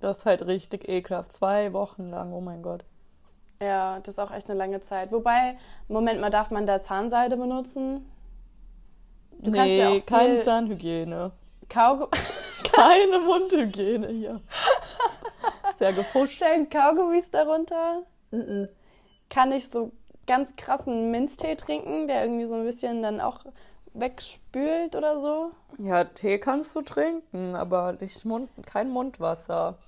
Das 0.00 0.18
ist 0.18 0.26
halt 0.26 0.46
richtig 0.46 0.88
ekelhaft. 0.88 1.32
Zwei 1.32 1.72
Wochen 1.72 2.10
lang, 2.10 2.32
oh 2.32 2.40
mein 2.40 2.62
Gott. 2.62 2.84
Ja, 3.60 4.00
das 4.00 4.14
ist 4.14 4.18
auch 4.18 4.30
echt 4.30 4.48
eine 4.48 4.58
lange 4.58 4.80
Zeit. 4.80 5.12
Wobei, 5.12 5.58
Moment 5.88 6.20
mal, 6.20 6.30
darf 6.30 6.50
man 6.50 6.64
da 6.64 6.80
Zahnseide 6.80 7.36
benutzen? 7.36 8.10
Du 9.32 9.52
kannst 9.52 9.66
nee, 9.66 9.78
ja 9.78 9.90
auch 9.90 10.06
keine 10.06 10.40
Zahnhygiene. 10.40 11.32
Kaugummi. 11.68 12.10
Keine 12.72 13.18
Mundhygiene 13.20 14.08
hier. 14.08 14.40
Sehr 15.80 15.94
gefuscht. 15.94 16.36
Stellen 16.36 16.68
Kaugummis 16.68 17.30
darunter? 17.30 18.02
Kann 19.30 19.50
ich 19.52 19.66
so 19.70 19.92
ganz 20.26 20.54
krassen 20.54 21.10
Minztee 21.10 21.56
trinken, 21.56 22.06
der 22.06 22.22
irgendwie 22.22 22.44
so 22.44 22.54
ein 22.54 22.64
bisschen 22.66 23.02
dann 23.02 23.18
auch 23.18 23.40
wegspült 23.94 24.94
oder 24.94 25.18
so? 25.22 25.52
Ja, 25.78 26.04
Tee 26.04 26.38
kannst 26.38 26.76
du 26.76 26.82
trinken, 26.82 27.56
aber 27.56 27.94
nicht 27.94 28.26
Mund, 28.26 28.50
kein 28.66 28.90
Mundwasser. 28.90 29.78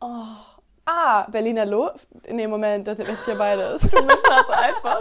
Ah, 0.00 1.26
Berliner 1.30 1.66
Luft? 1.66 2.08
Nee, 2.26 2.46
Moment, 2.46 2.88
das 2.88 3.00
ist 3.00 3.26
hier 3.26 3.36
beides. 3.36 3.82
Du 3.90 4.02
mischst 4.02 4.26
das 4.26 4.48
einfach. 4.48 5.00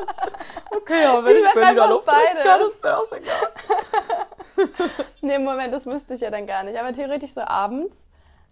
Okay, 0.75 1.05
aber 1.05 1.23
wenn 1.23 1.37
Ich 1.37 1.45
ich, 1.45 1.53
Berliner 1.53 1.87
Luft 1.87 2.05
beides. 2.05 2.43
kann, 2.43 2.61
ist 2.61 2.83
mir 2.83 2.97
auch 2.97 3.11
egal. 3.13 4.89
nee, 5.21 5.39
Moment, 5.39 5.73
das 5.73 5.85
müsste 5.85 6.15
ich 6.15 6.19
ja 6.19 6.29
dann 6.29 6.45
gar 6.45 6.63
nicht. 6.63 6.77
Aber 6.77 6.91
theoretisch 6.91 7.31
so 7.31 7.39
abends. 7.41 7.95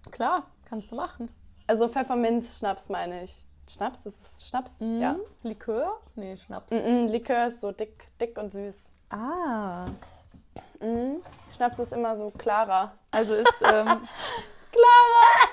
Klar, 0.09 0.43
kannst 0.67 0.91
du 0.91 0.95
machen. 0.95 1.29
Also 1.65 1.87
Pfefferminz-Schnaps 1.87 2.89
meine 2.89 3.23
ich. 3.23 3.43
Schnaps? 3.69 4.03
Das 4.03 4.19
ist 4.19 4.47
Schnaps? 4.47 4.77
Ja. 4.79 5.13
Mhm. 5.13 5.19
Likör? 5.43 5.99
Nee, 6.15 6.37
Schnaps. 6.37 6.71
Mm, 6.71 7.07
Likör 7.07 7.47
ist 7.47 7.61
so 7.61 7.71
dick, 7.71 8.07
dick 8.19 8.37
und 8.37 8.51
süß. 8.51 8.77
Ah. 9.09 9.87
Mhm. 10.79 11.21
Schnaps 11.55 11.79
ist 11.79 11.91
immer 11.91 12.15
so 12.15 12.31
klarer. 12.31 12.93
Also 13.11 13.35
ist. 13.35 13.61
Ähm, 13.61 13.85
Klarer! 14.71 15.49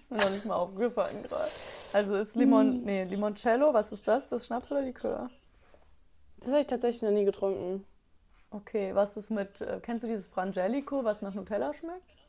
ist 0.00 0.10
mir 0.10 0.18
noch 0.18 0.30
nicht 0.30 0.44
mal 0.44 0.56
aufgefallen 0.56 1.22
gerade. 1.22 1.50
Also 1.92 2.16
ist 2.16 2.36
Limon. 2.36 2.82
Nee, 2.82 3.04
Limoncello, 3.04 3.74
was 3.74 3.92
ist 3.92 4.06
das? 4.08 4.28
Das 4.28 4.46
Schnaps 4.46 4.70
oder 4.70 4.82
Likör? 4.82 5.30
Das 6.38 6.48
habe 6.48 6.60
ich 6.60 6.66
tatsächlich 6.66 7.02
noch 7.02 7.10
nie 7.10 7.24
getrunken. 7.24 7.84
Okay, 8.50 8.94
was 8.94 9.16
ist 9.16 9.30
mit. 9.30 9.60
Äh, 9.60 9.80
kennst 9.82 10.04
du 10.04 10.08
dieses 10.08 10.26
Frangelico, 10.26 11.04
was 11.04 11.22
nach 11.22 11.34
Nutella 11.34 11.72
schmeckt? 11.72 12.19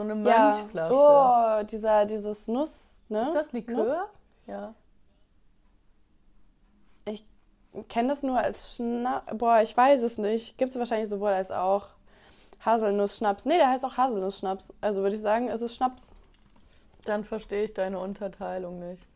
So 0.00 0.10
eine 0.10 0.26
Ja. 0.30 0.52
Mönchflasche. 0.52 0.94
Oh, 0.94 1.62
dieser, 1.66 2.06
dieses 2.06 2.48
Nuss, 2.48 2.70
ne? 3.10 3.20
Ist 3.20 3.34
das 3.34 3.52
Likör? 3.52 3.76
Nuss? 3.76 3.88
Ja. 4.46 4.74
Ich 7.04 7.22
kenne 7.90 8.08
das 8.08 8.22
nur 8.22 8.38
als 8.38 8.76
Schnaps. 8.76 9.36
Boah, 9.36 9.60
ich 9.60 9.76
weiß 9.76 10.00
es 10.00 10.16
nicht. 10.16 10.56
Gibt 10.56 10.70
es 10.72 10.78
wahrscheinlich 10.78 11.10
sowohl 11.10 11.32
als 11.32 11.50
auch. 11.50 11.88
Haselnuss-Schnaps. 12.64 13.44
Nee, 13.44 13.58
der 13.58 13.68
heißt 13.68 13.84
auch 13.84 13.98
Haselnuss-Schnaps. 13.98 14.72
Also 14.80 15.02
würde 15.02 15.16
ich 15.16 15.20
sagen, 15.22 15.48
es 15.48 15.60
ist 15.60 15.76
Schnaps. 15.76 16.14
Dann 17.04 17.22
verstehe 17.24 17.64
ich 17.64 17.74
deine 17.74 17.98
Unterteilung 17.98 18.78
nicht. 18.78 19.06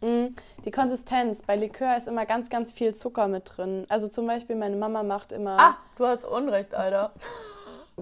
Mm, 0.00 0.34
Die 0.64 0.70
Konsistenz. 0.72 1.42
Bei 1.46 1.54
Likör 1.54 1.96
ist 1.96 2.08
immer 2.08 2.26
ganz, 2.26 2.50
ganz 2.50 2.72
viel 2.72 2.96
Zucker 2.96 3.28
mit 3.28 3.52
drin. 3.56 3.84
Also 3.88 4.08
zum 4.08 4.26
Beispiel 4.26 4.56
meine 4.56 4.74
Mama 4.76 5.04
macht 5.04 5.30
immer. 5.30 5.56
Ah, 5.56 5.76
du 5.96 6.06
hast 6.06 6.24
Unrecht, 6.24 6.74
Alter. 6.74 7.12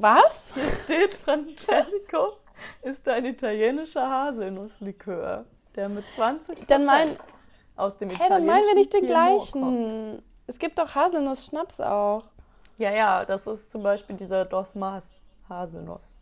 Was? 0.02 0.54
Hier 0.54 0.70
steht 0.84 1.14
Frangelico 1.14 2.38
ist 2.82 3.08
ein 3.08 3.24
italienischer 3.24 4.08
Haselnusslikör, 4.08 5.44
der 5.74 5.88
mit 5.88 6.04
20 6.14 6.66
Dann 6.66 6.84
mein, 6.84 7.16
aus 7.76 7.96
dem 7.96 8.10
hey, 8.10 8.28
dann 8.28 8.44
meinen 8.44 8.66
wir 8.66 8.74
nicht 8.74 8.92
den 8.92 9.06
Piemont 9.06 9.52
kommt. 9.52 9.88
gleichen. 9.88 10.22
Es 10.46 10.58
gibt 10.58 10.78
doch 10.78 10.94
Haselnuss-Schnaps 10.94 11.80
auch. 11.80 12.24
Ja, 12.78 12.90
ja, 12.90 13.24
das 13.24 13.46
ist 13.46 13.70
zum 13.70 13.82
Beispiel 13.82 14.16
dieser 14.16 14.44
Dos 14.44 14.74
Mas 14.74 15.20
Haselnuss. 15.48 16.14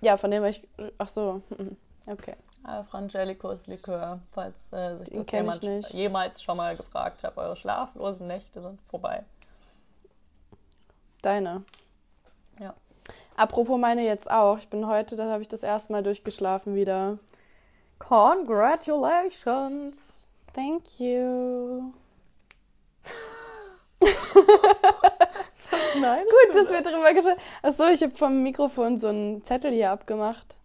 Ja, 0.00 0.16
von 0.16 0.30
dem 0.30 0.44
ich. 0.44 0.66
Ach 0.98 1.08
so. 1.08 1.42
mhm. 1.50 1.76
Okay. 2.06 2.34
Ah, 2.62 2.82
Frangelico 2.82 3.50
ist 3.50 3.68
Likör, 3.68 4.20
falls 4.32 4.72
äh, 4.72 4.96
sich 4.96 5.10
das 5.10 5.30
jemand 5.30 5.88
jemals 5.90 6.42
schon 6.42 6.56
mal 6.56 6.76
gefragt 6.76 7.22
hat. 7.22 7.36
Eure 7.36 7.54
schlaflosen 7.54 8.26
Nächte 8.26 8.60
sind 8.60 8.80
vorbei. 8.90 9.24
Deine. 11.22 11.62
Ja. 12.58 12.74
Apropos 13.36 13.78
meine 13.78 14.02
jetzt 14.02 14.30
auch. 14.30 14.58
Ich 14.58 14.68
bin 14.68 14.86
heute, 14.86 15.16
da 15.16 15.30
habe 15.30 15.42
ich 15.42 15.48
das 15.48 15.62
erste 15.62 15.92
Mal 15.92 16.02
durchgeschlafen 16.02 16.74
wieder. 16.74 17.18
Congratulations! 17.98 20.14
Thank 20.54 21.00
you. 21.00 21.92
Nein, 26.00 26.24
Gut, 26.24 26.54
dass 26.54 26.70
wir 26.70 26.80
drüber 26.82 27.12
gesprochen 27.14 27.38
Achso, 27.62 27.86
ich 27.88 28.02
habe 28.02 28.14
vom 28.14 28.42
Mikrofon 28.42 28.98
so 28.98 29.08
einen 29.08 29.42
Zettel 29.44 29.72
hier 29.72 29.90
abgemacht, 29.90 30.56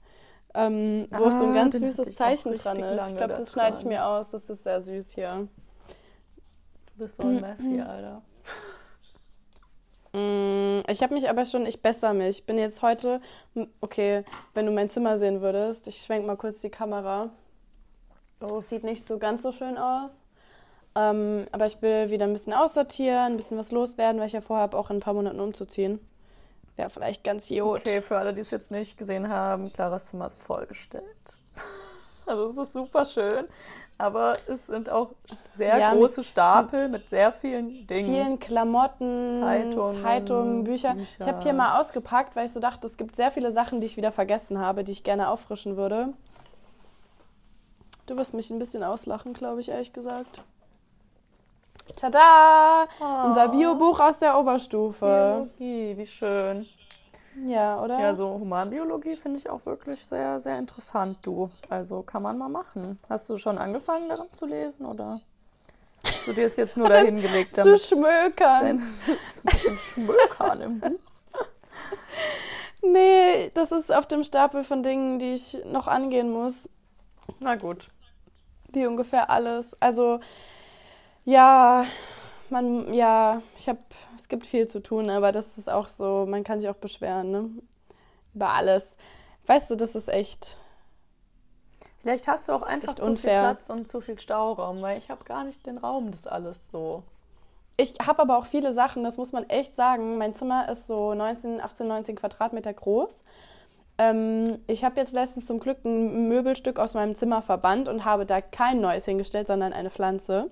ähm, 0.54 1.08
wo 1.12 1.30
so 1.32 1.44
ein 1.44 1.52
Ah, 1.52 1.56
ganz 1.56 1.78
süßes 1.78 2.16
Zeichen 2.16 2.54
dran 2.54 2.80
ist. 2.80 3.10
Ich 3.10 3.18
glaube, 3.18 3.34
da 3.34 3.40
das 3.40 3.52
schneide 3.52 3.76
ich 3.78 3.84
mir 3.86 4.06
aus. 4.06 4.30
Das 4.32 4.50
ist 4.50 4.64
sehr 4.64 4.80
süß 4.82 5.12
hier. 5.12 5.48
Du 6.88 6.94
bist 6.98 7.18
so 7.18 7.24
ein 7.24 7.42
Messi, 7.42 7.82
Alter. 7.82 8.22
Mm, 10.14 10.82
Ich 10.90 11.02
habe 11.02 11.14
mich 11.14 11.30
aber 11.30 11.46
schon, 11.46 11.66
ich 11.66 11.82
bessere 11.82 12.14
mich. 12.14 12.40
Ich 12.40 12.46
bin 12.46 12.58
jetzt 12.58 12.82
heute, 12.82 13.22
okay, 13.80 14.24
wenn 14.54 14.66
du 14.66 14.72
mein 14.72 14.90
Zimmer 14.90 15.20
sehen 15.20 15.42
würdest, 15.42 15.88
ich 15.88 15.98
schwenk 16.02 16.26
mal 16.26 16.36
kurz 16.38 16.60
die 16.62 16.70
Kamera. 16.70 17.30
Oh, 18.42 18.62
Sieht 18.62 18.84
nicht 18.84 19.08
so 19.08 19.18
ganz 19.18 19.44
so 19.44 19.52
schön 19.52 19.78
aus. 19.78 20.22
Ähm, 20.96 21.48
aber 21.54 21.68
ich 21.68 21.82
will 21.82 22.10
wieder 22.10 22.26
ein 22.26 22.34
bisschen 22.34 22.54
aussortieren, 22.54 23.34
ein 23.34 23.38
bisschen 23.38 23.58
was 23.58 23.72
loswerden, 23.72 24.20
weil 24.20 24.28
ich 24.28 24.34
ja 24.34 24.42
vorhabe, 24.42 24.78
auch 24.78 24.90
in 24.90 24.98
ein 24.98 25.02
paar 25.02 25.14
Monaten 25.14 25.40
umzuziehen. 25.40 26.00
Wäre 26.76 26.90
vielleicht 26.90 27.24
ganz 27.24 27.48
gut. 27.48 27.80
Okay, 27.80 28.02
für 28.02 28.18
alle, 28.18 28.34
die 28.34 28.42
es 28.42 28.52
jetzt 28.52 28.72
nicht 28.72 28.98
gesehen 28.98 29.30
haben, 29.30 29.72
Claras 29.72 30.08
Zimmer 30.08 30.26
ist 30.26 30.42
vollgestellt. 30.42 31.06
Also 32.28 32.50
es 32.50 32.58
ist 32.58 32.74
super 32.74 33.04
schön, 33.04 33.46
aber 34.02 34.38
es 34.48 34.66
sind 34.66 34.90
auch 34.90 35.12
sehr 35.54 35.78
Ja, 35.78 35.94
große 35.94 36.24
Stapel 36.24 36.90
mit 36.90 37.10
sehr 37.10 37.32
vielen 37.32 37.86
Dingen. 37.88 38.14
Vielen 38.14 38.40
Klamotten, 38.40 39.34
Zeitungen, 39.40 40.02
Zeitungen, 40.02 40.64
Bücher. 40.64 40.94
Bücher. 40.96 41.20
Ich 41.20 41.28
habe 41.28 41.42
hier 41.42 41.54
mal 41.54 41.80
ausgepackt, 41.80 42.36
weil 42.36 42.46
ich 42.46 42.52
so 42.52 42.60
dachte, 42.60 42.88
es 42.88 42.98
gibt 42.98 43.16
sehr 43.16 43.32
viele 43.32 43.52
Sachen, 43.52 43.80
die 43.80 43.88
ich 43.88 43.98
wieder 43.98 44.12
vergessen 44.12 44.60
habe, 44.60 44.84
die 44.84 44.92
ich 44.92 45.04
gerne 45.04 45.30
auffrischen 45.30 45.78
würde. 45.78 46.10
Du 48.08 48.18
wirst 48.18 48.34
mich 48.34 48.50
ein 48.50 48.60
bisschen 48.60 48.84
auslachen, 48.84 49.34
glaube 49.34 49.62
ich, 49.62 49.70
ehrlich 49.70 49.94
gesagt. 49.94 50.42
Tada! 51.96 52.88
Oh. 53.00 53.28
Unser 53.28 53.50
Biobuch 53.50 54.00
aus 54.00 54.18
der 54.18 54.38
Oberstufe. 54.38 55.48
Biologie, 55.60 55.98
wie 55.98 56.06
schön. 56.06 56.66
Ja, 57.48 57.82
oder? 57.82 58.00
Ja, 58.00 58.14
so 58.14 58.30
Humanbiologie 58.40 59.16
finde 59.16 59.40
ich 59.40 59.50
auch 59.50 59.66
wirklich 59.66 60.06
sehr, 60.06 60.40
sehr 60.40 60.58
interessant, 60.60 61.18
du. 61.24 61.50
Also 61.70 62.02
kann 62.04 62.22
man 62.24 62.38
mal 62.38 62.50
machen. 62.50 63.00
Hast 63.10 63.30
du 63.30 63.38
schon 63.38 63.58
angefangen 63.58 64.10
daran 64.10 64.32
zu 64.32 64.46
lesen 64.46 64.86
oder 64.86 65.22
hast 66.06 66.28
du 66.28 66.34
dir 66.34 66.46
es 66.46 66.58
jetzt 66.58 66.78
nur 66.78 66.90
dahingelegt, 66.90 67.56
Zu 67.56 67.64
damit 67.64 67.82
schmökern. 67.82 68.60
dein 68.62 68.78
ein 68.78 69.52
bisschen 69.52 69.78
schmökern 69.78 70.62
im 70.62 70.80
Buch? 70.80 71.00
Nee, 72.84 73.52
das 73.54 73.72
ist 73.72 73.94
auf 73.94 74.08
dem 74.08 74.24
Stapel 74.24 74.64
von 74.64 74.82
Dingen, 74.82 75.20
die 75.20 75.34
ich 75.34 75.56
noch 75.66 75.86
angehen 75.88 76.32
muss. 76.32 76.68
Na 77.40 77.56
gut. 77.56 77.90
Wie 78.70 78.88
ungefähr 78.88 79.30
alles. 79.30 79.80
Also, 79.80 80.20
ja, 81.24 81.86
man, 82.52 82.94
ja, 82.94 83.42
ich 83.58 83.68
habe, 83.68 83.80
es 84.16 84.28
gibt 84.28 84.46
viel 84.46 84.68
zu 84.68 84.82
tun, 84.82 85.10
aber 85.10 85.32
das 85.32 85.58
ist 85.58 85.70
auch 85.70 85.88
so, 85.88 86.26
man 86.28 86.44
kann 86.44 86.60
sich 86.60 86.70
auch 86.70 86.76
beschweren, 86.76 87.32
ne? 87.32 87.50
Über 88.34 88.50
alles. 88.50 88.96
Weißt 89.48 89.70
du, 89.72 89.76
das 89.76 89.96
ist 89.96 90.08
echt. 90.10 90.58
Vielleicht 92.00 92.28
hast 92.28 92.50
du 92.50 92.54
auch 92.54 92.64
einfach 92.64 92.96
zu 92.96 93.02
viel 93.02 93.12
unfair. 93.12 93.42
Platz 93.42 93.70
und 93.70 93.90
zu 93.90 94.02
viel 94.02 94.20
Stauraum, 94.20 94.82
weil 94.82 94.98
ich 94.98 95.10
habe 95.10 95.24
gar 95.24 95.44
nicht 95.44 95.66
den 95.66 95.78
Raum, 95.78 96.12
das 96.12 96.26
alles 96.26 96.72
so. 96.72 97.04
Ich 97.78 97.96
habe 98.06 98.22
aber 98.22 98.38
auch 98.38 98.46
viele 98.46 98.74
Sachen, 98.74 99.04
das 99.04 99.18
muss 99.18 99.32
man 99.32 99.50
echt 99.50 99.76
sagen. 99.76 100.18
Mein 100.18 100.36
Zimmer 100.36 100.70
ist 100.70 100.88
so 100.88 101.14
19, 101.14 101.62
18, 101.62 101.88
19 101.88 102.16
Quadratmeter 102.16 102.74
groß. 102.74 103.16
Ähm, 103.98 104.60
ich 104.68 104.84
habe 104.84 105.00
jetzt 105.00 105.14
letztens 105.14 105.48
zum 105.48 105.60
Glück 105.60 105.84
ein 105.86 106.28
Möbelstück 106.28 106.80
aus 106.80 106.94
meinem 106.94 107.16
Zimmer 107.16 107.42
verbannt 107.42 107.88
und 107.88 108.06
habe 108.06 108.26
da 108.26 108.42
kein 108.42 108.82
neues 108.82 109.06
hingestellt, 109.06 109.48
sondern 109.48 109.74
eine 109.74 109.90
Pflanze. 109.90 110.50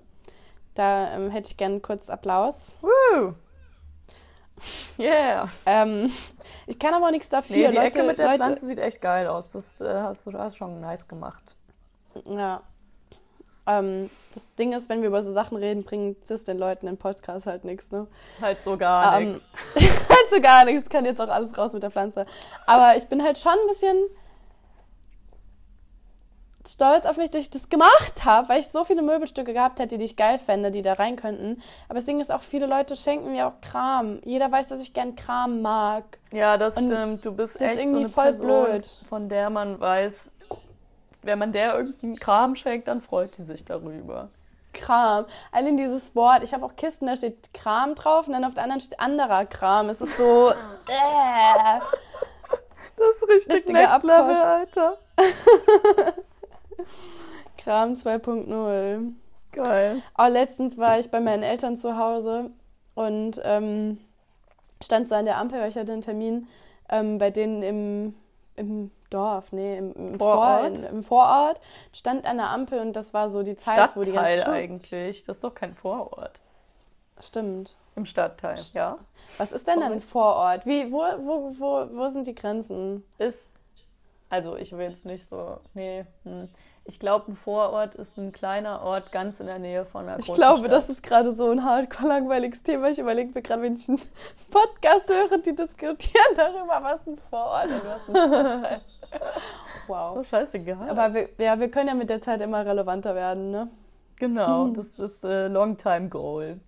Da 0.74 1.14
ähm, 1.14 1.30
hätte 1.30 1.50
ich 1.50 1.56
gerne 1.56 1.80
kurz 1.80 2.08
Applaus. 2.08 2.72
Woo! 2.80 3.34
Yeah. 4.98 5.48
Ähm, 5.66 6.12
ich 6.66 6.78
kann 6.78 6.94
aber 6.94 7.10
nichts 7.10 7.28
dafür. 7.28 7.56
Nee, 7.56 7.68
die 7.68 7.76
Leute, 7.76 7.86
Ecke 7.86 8.02
mit 8.02 8.18
der 8.18 8.26
Leute, 8.26 8.44
Pflanze 8.44 8.66
sieht 8.66 8.78
echt 8.78 9.00
geil 9.00 9.26
aus. 9.26 9.48
Das 9.48 9.80
äh, 9.80 9.94
hast 10.02 10.26
du 10.26 10.32
hast 10.32 10.56
schon 10.56 10.80
nice 10.80 11.08
gemacht. 11.08 11.56
Ja. 12.26 12.62
Ähm, 13.66 14.10
das 14.34 14.46
Ding 14.56 14.72
ist, 14.72 14.88
wenn 14.88 15.00
wir 15.00 15.08
über 15.08 15.22
so 15.22 15.32
Sachen 15.32 15.56
reden, 15.56 15.82
bringt 15.82 16.30
das 16.30 16.44
den 16.44 16.58
Leuten 16.58 16.86
im 16.86 16.96
Podcast 16.96 17.46
halt 17.46 17.64
nichts, 17.64 17.90
ne? 17.90 18.06
Halt 18.40 18.62
so 18.62 18.76
gar 18.76 19.20
Ähm, 19.20 19.32
nichts. 19.32 19.46
halt 20.08 20.30
so 20.30 20.40
gar 20.40 20.64
nichts, 20.64 20.88
kann 20.88 21.04
jetzt 21.04 21.20
auch 21.20 21.28
alles 21.28 21.56
raus 21.56 21.72
mit 21.72 21.82
der 21.82 21.90
Pflanze. 21.90 22.26
Aber 22.66 22.96
ich 22.96 23.06
bin 23.06 23.22
halt 23.22 23.38
schon 23.38 23.52
ein 23.52 23.68
bisschen 23.68 23.96
stolz 26.68 27.06
auf 27.06 27.16
mich, 27.16 27.30
dass 27.30 27.42
ich 27.42 27.50
das 27.50 27.68
gemacht 27.68 28.24
habe, 28.24 28.48
weil 28.48 28.60
ich 28.60 28.68
so 28.68 28.84
viele 28.84 29.02
Möbelstücke 29.02 29.52
gehabt 29.52 29.78
hätte, 29.78 29.98
die 29.98 30.04
ich 30.04 30.16
geil 30.16 30.38
fände, 30.38 30.70
die 30.70 30.82
da 30.82 30.94
rein 30.94 31.16
könnten. 31.16 31.62
Aber 31.88 31.96
das 31.96 32.04
Ding 32.06 32.20
ist 32.20 32.30
auch, 32.30 32.42
viele 32.42 32.66
Leute 32.66 32.96
schenken 32.96 33.32
mir 33.32 33.46
auch 33.46 33.60
Kram. 33.60 34.20
Jeder 34.24 34.50
weiß, 34.50 34.68
dass 34.68 34.82
ich 34.82 34.92
gern 34.92 35.16
Kram 35.16 35.62
mag. 35.62 36.04
Ja, 36.32 36.56
das 36.56 36.76
Und 36.76 36.86
stimmt. 36.86 37.24
Du 37.24 37.32
bist 37.32 37.56
das 37.56 37.62
ist 37.62 37.68
echt 37.68 37.78
so 37.80 37.84
irgendwie 37.84 38.04
eine 38.04 38.08
voll 38.12 38.24
Person, 38.24 38.64
blöd. 38.64 38.86
von 39.08 39.28
der 39.28 39.50
man 39.50 39.80
weiß, 39.80 40.30
wenn 41.22 41.38
man 41.38 41.52
der 41.52 41.74
irgendeinen 41.76 42.18
Kram 42.18 42.54
schenkt, 42.56 42.88
dann 42.88 43.00
freut 43.00 43.36
die 43.36 43.42
sich 43.42 43.64
darüber. 43.64 44.28
Kram. 44.72 45.26
Allein 45.50 45.76
dieses 45.76 46.14
Wort, 46.14 46.42
ich 46.44 46.54
habe 46.54 46.64
auch 46.64 46.76
Kisten, 46.76 47.06
da 47.06 47.16
steht 47.16 47.52
Kram 47.52 47.94
drauf 47.94 48.26
und 48.26 48.34
dann 48.34 48.44
auf 48.44 48.54
der 48.54 48.62
anderen 48.62 48.80
steht 48.80 49.00
anderer 49.00 49.44
Kram. 49.46 49.88
Es 49.88 50.00
ist 50.00 50.16
so. 50.16 50.52
Äh. 50.88 51.80
Das 52.96 53.16
ist 53.16 53.28
richtig 53.28 53.54
Richtiger 53.54 53.80
Next 53.80 54.02
Level. 54.02 54.36
Alter. 54.36 54.98
Kram 57.56 57.92
2.0. 57.92 59.12
Geil. 59.52 60.02
Oh, 60.16 60.26
letztens 60.26 60.78
war 60.78 60.98
ich 60.98 61.10
bei 61.10 61.20
meinen 61.20 61.42
Eltern 61.42 61.76
zu 61.76 61.96
Hause 61.96 62.50
und 62.94 63.40
ähm, 63.44 63.98
stand 64.82 65.08
so 65.08 65.14
an 65.14 65.24
der 65.24 65.38
Ampel, 65.38 65.60
weil 65.60 65.68
ich 65.68 65.76
hatte 65.76 65.92
einen 65.92 66.02
Termin 66.02 66.46
ähm, 66.88 67.18
bei 67.18 67.30
denen 67.30 67.62
im, 67.62 68.14
im 68.56 68.90
Dorf, 69.10 69.52
nee, 69.52 69.76
im, 69.76 69.92
im 69.92 70.18
Vorort? 70.18 70.78
Vor, 70.78 70.88
in, 70.88 70.96
im 70.96 71.02
Vorort, 71.02 71.60
stand 71.92 72.26
an 72.26 72.36
der 72.36 72.50
Ampel 72.50 72.80
und 72.80 72.94
das 72.94 73.12
war 73.12 73.30
so 73.30 73.42
die 73.42 73.56
Zeit, 73.56 73.96
wo 73.96 74.02
die 74.02 74.12
ganze 74.12 74.32
Stadtteil 74.32 74.42
Schule... 74.42 74.56
eigentlich. 74.56 75.24
Das 75.24 75.36
ist 75.36 75.44
doch 75.44 75.54
kein 75.54 75.74
Vorort. 75.74 76.40
Stimmt. 77.20 77.76
Im 77.96 78.06
Stadtteil, 78.06 78.58
ja. 78.72 78.98
Was 79.36 79.52
ist 79.52 79.66
denn 79.66 79.80
Sorry. 79.80 79.92
ein 79.92 80.00
Vorort? 80.00 80.64
Wie, 80.64 80.90
wo, 80.90 80.98
wo, 80.98 81.54
wo, 81.58 81.96
wo 81.96 82.08
sind 82.08 82.26
die 82.26 82.34
Grenzen? 82.34 83.04
Ist, 83.18 83.52
also 84.28 84.56
ich 84.56 84.72
will 84.72 84.90
jetzt 84.90 85.04
nicht 85.04 85.28
so, 85.28 85.58
nee. 85.74 86.04
Hm. 86.24 86.48
Ich 86.90 86.98
glaube, 86.98 87.30
ein 87.30 87.36
Vorort 87.36 87.94
ist 87.94 88.18
ein 88.18 88.32
kleiner 88.32 88.82
Ort 88.82 89.12
ganz 89.12 89.38
in 89.38 89.46
der 89.46 89.60
Nähe 89.60 89.84
von 89.84 90.08
einer 90.08 90.18
Ich 90.18 90.26
großen 90.26 90.34
glaube, 90.42 90.58
Stadt. 90.58 90.72
das 90.72 90.88
ist 90.88 91.04
gerade 91.04 91.30
so 91.30 91.48
ein 91.48 91.64
hardcore 91.64 92.08
langweiliges 92.08 92.64
Thema. 92.64 92.88
Ich 92.88 92.98
überlege 92.98 93.30
mir 93.32 93.42
gerade, 93.42 93.62
wenn 93.62 93.76
ich 93.76 93.88
einen 93.88 94.00
Podcast 94.50 95.08
höre, 95.08 95.38
die 95.38 95.54
diskutieren 95.54 96.34
darüber, 96.36 96.80
was 96.82 97.06
ein 97.06 97.16
Vorort 97.16 97.66
und 97.68 97.82
was 97.86 98.08
ein 98.08 98.28
Stadtteil. 98.28 98.80
so 99.86 99.92
Wow. 99.92 100.26
scheißegal. 100.26 100.90
Aber 100.90 101.14
wir, 101.14 101.28
ja, 101.38 101.60
wir 101.60 101.70
können 101.70 101.86
ja 101.88 101.94
mit 101.94 102.10
der 102.10 102.20
Zeit 102.22 102.40
immer 102.40 102.66
relevanter 102.66 103.14
werden, 103.14 103.52
ne? 103.52 103.68
genau, 104.16 104.66
das 104.68 104.98
ist 104.98 105.22
äh, 105.24 105.46
Long 105.46 105.76
Time 105.76 106.08
Goal. 106.08 106.58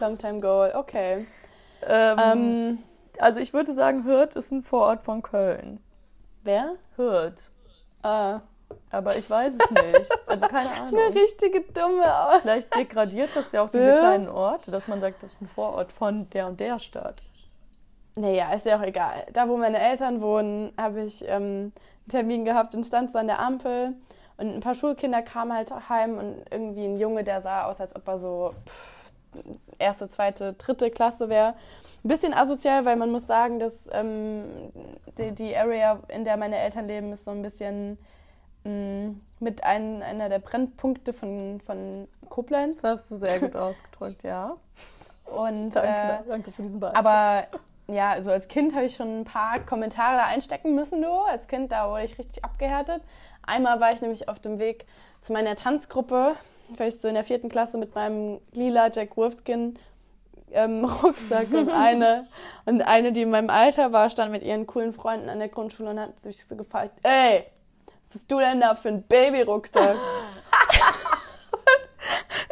Long 0.00 0.16
time 0.16 0.40
goal, 0.40 0.72
okay. 0.74 1.26
Ähm, 1.86 2.18
Ähm, 2.18 2.78
also 3.18 3.40
ich 3.40 3.52
würde 3.52 3.74
sagen, 3.74 4.04
Hürth 4.04 4.36
ist 4.36 4.52
ein 4.52 4.62
Vorort 4.62 5.02
von 5.02 5.20
Köln. 5.22 5.80
wer? 6.44 6.76
Hürth. 6.96 7.50
Ah, 8.02 8.40
Aber 8.90 9.16
ich 9.16 9.28
weiß 9.30 9.54
es 9.54 9.70
nicht. 9.70 10.08
Also 10.26 10.46
keine 10.48 10.70
Ahnung. 10.80 10.98
eine 11.00 11.14
richtige 11.14 11.60
dumme 11.60 12.04
Aus. 12.28 12.42
Vielleicht 12.42 12.74
degradiert 12.74 13.30
das 13.34 13.52
ja 13.52 13.62
auch 13.62 13.70
diese 13.70 13.86
Ja. 13.88 13.98
kleinen 13.98 14.28
Orte, 14.28 14.70
dass 14.70 14.88
man 14.88 15.00
sagt, 15.00 15.22
das 15.22 15.32
ist 15.32 15.42
ein 15.42 15.46
Vorort 15.46 15.92
von 15.92 16.28
der 16.30 16.46
und 16.46 16.58
der 16.60 16.78
Stadt. 16.78 17.22
Naja, 18.16 18.52
ist 18.52 18.66
ja 18.66 18.76
auch 18.78 18.82
egal. 18.82 19.26
Da, 19.32 19.48
wo 19.48 19.56
meine 19.56 19.78
Eltern 19.78 20.20
wohnen, 20.20 20.72
habe 20.76 21.02
ich 21.02 21.22
ähm, 21.28 21.32
einen 21.34 21.72
Termin 22.08 22.44
gehabt 22.44 22.74
und 22.74 22.84
stand 22.84 23.12
so 23.12 23.18
an 23.18 23.28
der 23.28 23.38
Ampel. 23.38 23.94
Und 24.36 24.54
ein 24.54 24.60
paar 24.60 24.74
Schulkinder 24.74 25.22
kamen 25.22 25.54
halt 25.54 25.70
heim 25.88 26.18
und 26.18 26.44
irgendwie 26.50 26.84
ein 26.86 26.96
Junge, 26.96 27.22
der 27.22 27.40
sah 27.42 27.66
aus, 27.66 27.80
als 27.80 27.94
ob 27.94 28.08
er 28.08 28.18
so 28.18 28.54
pff, 28.66 29.12
erste, 29.78 30.08
zweite, 30.08 30.54
dritte 30.54 30.90
Klasse 30.90 31.28
wäre. 31.28 31.54
Ein 32.02 32.08
bisschen 32.08 32.34
asozial, 32.34 32.84
weil 32.84 32.96
man 32.96 33.12
muss 33.12 33.26
sagen, 33.26 33.60
dass 33.60 33.74
ähm, 33.92 34.44
die, 35.18 35.32
die 35.32 35.56
Area, 35.56 36.00
in 36.08 36.24
der 36.24 36.36
meine 36.36 36.58
Eltern 36.58 36.88
leben, 36.88 37.12
ist 37.12 37.24
so 37.24 37.30
ein 37.30 37.42
bisschen 37.42 37.98
mit 38.64 39.64
ein, 39.64 40.02
einer 40.02 40.28
der 40.28 40.38
Brennpunkte 40.38 41.12
von, 41.12 41.60
von 41.60 42.08
Koblenz. 42.28 42.82
Das 42.82 43.00
hast 43.00 43.10
du 43.10 43.14
sehr 43.16 43.40
gut 43.40 43.56
ausgedrückt, 43.56 44.22
ja. 44.22 44.56
Und, 45.24 45.70
Danke, 45.76 46.24
äh, 46.24 46.28
danke 46.28 46.52
für 46.52 46.62
diesen 46.62 46.80
Beitrag. 46.80 46.98
aber 46.98 47.46
ja, 47.86 48.10
also 48.10 48.30
als 48.30 48.48
Kind 48.48 48.74
habe 48.74 48.84
ich 48.84 48.96
schon 48.96 49.20
ein 49.20 49.24
paar 49.24 49.60
Kommentare 49.60 50.16
da 50.16 50.26
einstecken 50.26 50.74
müssen, 50.74 51.02
du. 51.02 51.10
Als 51.10 51.48
Kind, 51.48 51.72
da 51.72 51.90
wurde 51.90 52.04
ich 52.04 52.18
richtig 52.18 52.44
abgehärtet. 52.44 53.02
Einmal 53.42 53.80
war 53.80 53.92
ich 53.92 54.00
nämlich 54.00 54.28
auf 54.28 54.38
dem 54.38 54.58
Weg 54.58 54.86
zu 55.20 55.32
meiner 55.32 55.56
Tanzgruppe, 55.56 56.34
weil 56.76 56.88
ich 56.88 57.00
so 57.00 57.08
in 57.08 57.14
der 57.14 57.24
vierten 57.24 57.48
Klasse 57.48 57.78
mit 57.78 57.94
meinem 57.94 58.40
lila 58.52 58.90
Jack 58.92 59.16
Wolfskin 59.16 59.78
ähm, 60.52 60.84
Rucksack 61.02 61.50
und 61.52 61.70
eine 61.70 62.26
und 62.64 62.82
eine, 62.82 63.12
die 63.12 63.22
in 63.22 63.30
meinem 63.30 63.50
Alter 63.50 63.92
war, 63.92 64.10
stand 64.10 64.30
mit 64.32 64.42
ihren 64.42 64.66
coolen 64.66 64.92
Freunden 64.92 65.28
an 65.28 65.38
der 65.38 65.48
Grundschule 65.48 65.90
und 65.90 66.00
hat 66.00 66.18
sich 66.20 66.44
so 66.44 66.56
gefragt, 66.56 66.92
ey, 67.02 67.44
was 68.10 68.22
hast 68.22 68.30
du 68.30 68.40
denn 68.40 68.60
da 68.60 68.74
für 68.74 68.88
einen 68.88 69.02
Babyrucksack? 69.04 69.96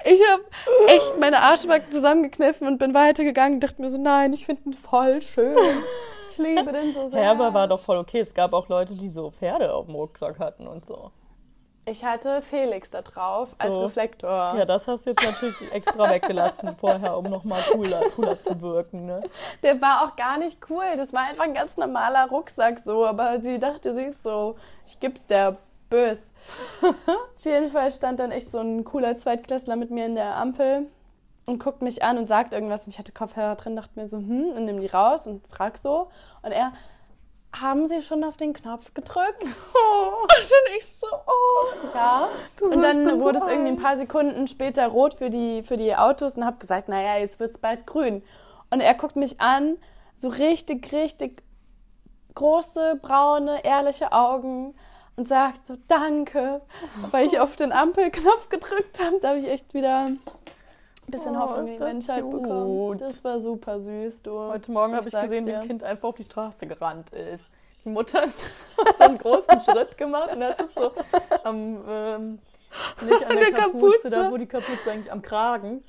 Ich 0.05 0.21
habe 0.31 0.45
echt 0.87 1.19
meine 1.19 1.41
Arschbacken 1.41 1.93
zusammengekniffen 1.93 2.67
und 2.67 2.79
bin 2.79 2.95
weitergegangen 2.95 3.55
und 3.55 3.61
dachte 3.61 3.83
mir 3.83 3.91
so, 3.91 3.99
nein, 3.99 4.33
ich 4.33 4.47
finde 4.47 4.63
ihn 4.67 4.73
voll 4.73 5.21
schön. 5.21 5.57
Ich 6.31 6.39
liebe 6.39 6.73
den 6.73 6.95
so 6.95 7.11
sehr. 7.11 7.25
Ja, 7.25 7.33
aber 7.33 7.53
war 7.53 7.67
doch 7.69 7.81
voll 7.81 7.99
okay. 7.99 8.21
Es 8.21 8.33
gab 8.33 8.55
auch 8.55 8.69
Leute, 8.69 8.95
die 8.95 9.09
so 9.09 9.31
Pferde 9.31 9.75
auf 9.75 9.87
dem 9.87 9.97
Rucksack 9.97 10.39
hatten 10.39 10.67
und 10.67 10.87
so. 10.87 11.11
Ich 11.91 12.05
hatte 12.05 12.43
Felix 12.43 12.91
da 12.91 13.03
drauf 13.03 13.51
als 13.59 13.75
So. 13.75 13.83
Reflektor. 13.83 14.55
Ja, 14.57 14.65
das 14.65 14.87
hast 14.87 15.07
du 15.07 15.11
jetzt 15.11 15.25
natürlich 15.25 15.73
extra 15.73 16.11
weggelassen 16.11 16.77
vorher, 16.77 17.17
um 17.17 17.25
nochmal 17.25 17.63
cooler, 17.73 18.11
cooler 18.11 18.39
zu 18.39 18.61
wirken, 18.61 19.07
ne? 19.07 19.23
Der 19.63 19.81
war 19.81 20.05
auch 20.05 20.17
gar 20.17 20.39
nicht 20.39 20.59
cool. 20.71 20.85
Das 20.97 21.13
war 21.13 21.23
einfach 21.29 21.45
ein 21.45 21.55
ganz 21.55 21.77
normaler 21.77 22.29
Rucksack 22.29 22.79
so. 22.79 23.07
Aber 23.07 23.41
sie 23.41 23.59
dachte, 23.59 23.95
sie 23.95 24.05
ist 24.05 24.23
so, 24.23 24.57
ich 24.87 25.01
gib's 25.01 25.27
der 25.27 25.57
bös. 25.89 26.19
Auf 26.83 27.45
jeden 27.45 27.71
Fall 27.71 27.91
stand 27.91 28.21
dann 28.21 28.31
echt 28.31 28.51
so 28.51 28.59
ein 28.59 28.85
cooler 28.85 29.17
Zweitklässler 29.17 29.77
mit 29.77 29.91
mir 29.91 30.07
in 30.07 30.15
der 30.15 30.37
Ampel 30.37 30.87
und 31.47 31.63
guckt 31.63 31.83
mich 31.83 32.03
an 32.03 32.19
und 32.19 32.27
sagt 32.27 32.53
irgendwas. 32.53 32.85
Und 32.85 32.93
ich 32.93 32.99
hatte 32.99 33.13
Kopfhörer 33.13 33.57
drin, 33.57 33.77
dachte 33.77 33.99
mir 33.99 34.09
so, 34.09 34.19
hm, 34.19 34.53
und 34.55 34.65
nimm 34.67 34.81
die 34.81 34.87
raus 34.87 35.27
und 35.27 35.47
frag 35.49 35.79
so. 35.79 36.11
Und 36.43 36.53
er, 36.53 36.73
haben 37.53 37.87
Sie 37.87 38.03
schon 38.03 38.25
auf 38.25 38.37
den 38.37 38.53
Knopf 38.53 38.93
gedrückt? 38.95 39.43
Und 39.43 40.33
dann 40.33 40.77
ich 40.77 40.87
so, 41.01 41.07
oh, 41.07 41.89
ja. 41.95 42.29
Du 42.59 42.67
und 42.67 42.83
dann 42.83 43.05
bin 43.05 43.21
so 43.21 43.27
wurde 43.27 43.39
es 43.39 43.47
irgendwie 43.47 43.71
ein 43.71 43.83
paar 43.83 43.97
Sekunden 43.97 44.47
später 44.49 44.87
rot 44.89 45.15
für 45.15 45.31
die, 45.31 45.63
für 45.63 45.77
die 45.77 45.95
Autos 45.95 46.37
und 46.37 46.45
habe 46.45 46.59
gesagt, 46.59 46.89
naja, 46.89 47.19
jetzt 47.19 47.41
wird 47.41 47.53
es 47.53 47.59
bald 47.59 47.87
grün. 47.87 48.23
Und 48.71 48.81
er 48.81 48.95
guckt 48.95 49.17
mich 49.17 49.41
an, 49.41 49.79
so 50.17 50.29
richtig, 50.29 50.93
richtig 50.93 51.43
große, 52.35 52.99
braune, 53.01 53.65
ehrliche 53.65 54.13
Augen 54.13 54.75
und 55.17 55.27
sagt 55.27 55.67
so, 55.67 55.77
danke, 55.89 56.61
weil 57.11 57.27
ich 57.27 57.41
auf 57.41 57.57
den 57.57 57.73
Ampelknopf 57.73 58.49
gedrückt 58.49 59.01
habe. 59.01 59.19
Da 59.21 59.31
habe 59.31 59.39
ich 59.39 59.49
echt 59.49 59.75
wieder 59.75 60.09
bisschen 61.11 61.37
Oh, 61.37 61.41
Hoffnung 61.41 61.65
in 61.67 61.73
die 61.73 61.77
das 61.77 61.93
Menschheit 61.95 62.23
cute. 62.23 62.43
bekommen. 62.43 62.99
Das 62.99 63.25
war 63.25 63.39
super 63.39 63.79
süß, 63.79 64.23
du. 64.23 64.39
Heute 64.39 64.71
Morgen 64.73 64.95
habe 64.95 65.09
ich 65.09 65.15
gesehen, 65.21 65.47
wie 65.47 65.51
dir. 65.51 65.61
ein 65.61 65.67
Kind 65.67 65.83
einfach 65.85 66.09
auf 66.11 66.17
die 66.17 66.25
Straße 66.25 66.67
gerannt 66.67 67.11
ist. 67.11 67.51
Die 67.85 67.89
Mutter 67.91 68.23
hat 68.23 68.31
so 68.99 69.05
einen 69.05 69.19
großen 69.19 69.63
Schritt 69.63 69.97
gemacht 69.97 70.35
und 70.35 70.43
hat 70.45 70.61
es 70.61 70.75
so 70.75 70.93
am, 71.45 71.85
ähm, 71.89 72.39
nicht 73.03 73.23
an 73.25 73.37
der, 73.37 73.51
der 73.51 73.53
Kapuze, 73.53 73.97
Kapuze. 73.97 74.11
da 74.11 74.31
wo 74.31 74.37
die 74.37 74.47
Kapuze 74.47 74.91
eigentlich 74.91 75.11
am 75.13 75.23
Kragen 75.23 75.85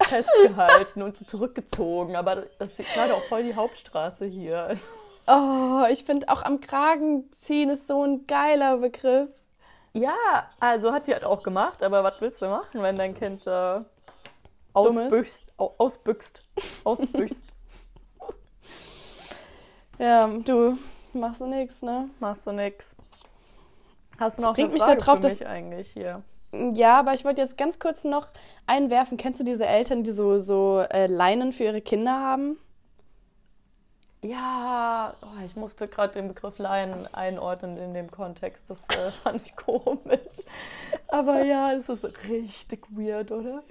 festgehalten 0.00 1.02
und 1.02 1.16
so 1.16 1.24
zurückgezogen. 1.24 2.16
Aber 2.16 2.44
das 2.58 2.78
ist 2.78 2.92
gerade 2.92 3.14
auch 3.14 3.24
voll 3.24 3.44
die 3.44 3.54
Hauptstraße 3.54 4.26
hier. 4.26 4.74
Oh, 5.26 5.84
ich 5.90 6.04
finde 6.04 6.28
auch 6.28 6.42
am 6.42 6.60
Kragen 6.60 7.30
ziehen 7.38 7.70
ist 7.70 7.86
so 7.86 8.02
ein 8.04 8.26
geiler 8.26 8.78
Begriff. 8.78 9.28
Ja, 9.94 10.14
also 10.58 10.92
hat 10.92 11.06
die 11.06 11.12
halt 11.12 11.24
auch 11.24 11.42
gemacht, 11.42 11.82
aber 11.82 12.02
was 12.02 12.14
willst 12.20 12.40
du 12.42 12.46
machen, 12.46 12.82
wenn 12.82 12.96
dein 12.96 13.14
Kind 13.14 13.46
ist? 13.46 13.84
Ausbüchst, 14.74 15.46
au- 15.58 15.74
ausbüchst, 15.78 16.42
ausbüchst? 16.84 17.42
Ja, 19.98 20.26
du 20.26 20.78
machst 21.12 21.40
du 21.40 21.46
nichts, 21.46 21.82
ne? 21.82 22.08
Machst 22.18 22.46
du 22.46 22.52
nix. 22.52 22.96
Hast 24.18 24.38
du 24.38 24.42
Das 24.42 24.48
noch 24.48 24.54
bringt 24.54 24.68
eine 24.68 24.72
mich 24.72 24.80
da 24.82 24.86
Frage 24.86 25.00
drauf, 25.00 25.16
für 25.16 25.22
dass- 25.22 25.38
mich 25.40 25.46
eigentlich 25.48 25.90
hier? 25.90 26.22
Ja, 26.74 26.98
aber 26.98 27.14
ich 27.14 27.24
wollte 27.24 27.40
jetzt 27.40 27.56
ganz 27.56 27.78
kurz 27.78 28.04
noch 28.04 28.28
einwerfen. 28.66 29.16
Kennst 29.16 29.40
du 29.40 29.44
diese 29.44 29.64
Eltern, 29.64 30.02
die 30.04 30.12
so, 30.12 30.40
so 30.40 30.80
äh, 30.90 31.06
Leinen 31.06 31.52
für 31.52 31.64
ihre 31.64 31.80
Kinder 31.80 32.12
haben? 32.12 32.58
Ja, 34.24 35.14
oh, 35.20 35.44
ich 35.44 35.56
musste 35.56 35.88
gerade 35.88 36.14
den 36.14 36.28
Begriff 36.28 36.58
Laien 36.58 37.12
einordnen 37.12 37.76
in 37.76 37.92
dem 37.92 38.08
Kontext. 38.08 38.70
Das 38.70 38.86
äh, 38.88 39.10
fand 39.22 39.42
ich 39.42 39.56
komisch. 39.56 40.46
Aber 41.08 41.44
ja, 41.44 41.72
es 41.72 41.88
ist 41.88 42.04
richtig 42.28 42.86
weird, 42.90 43.32
oder? 43.32 43.64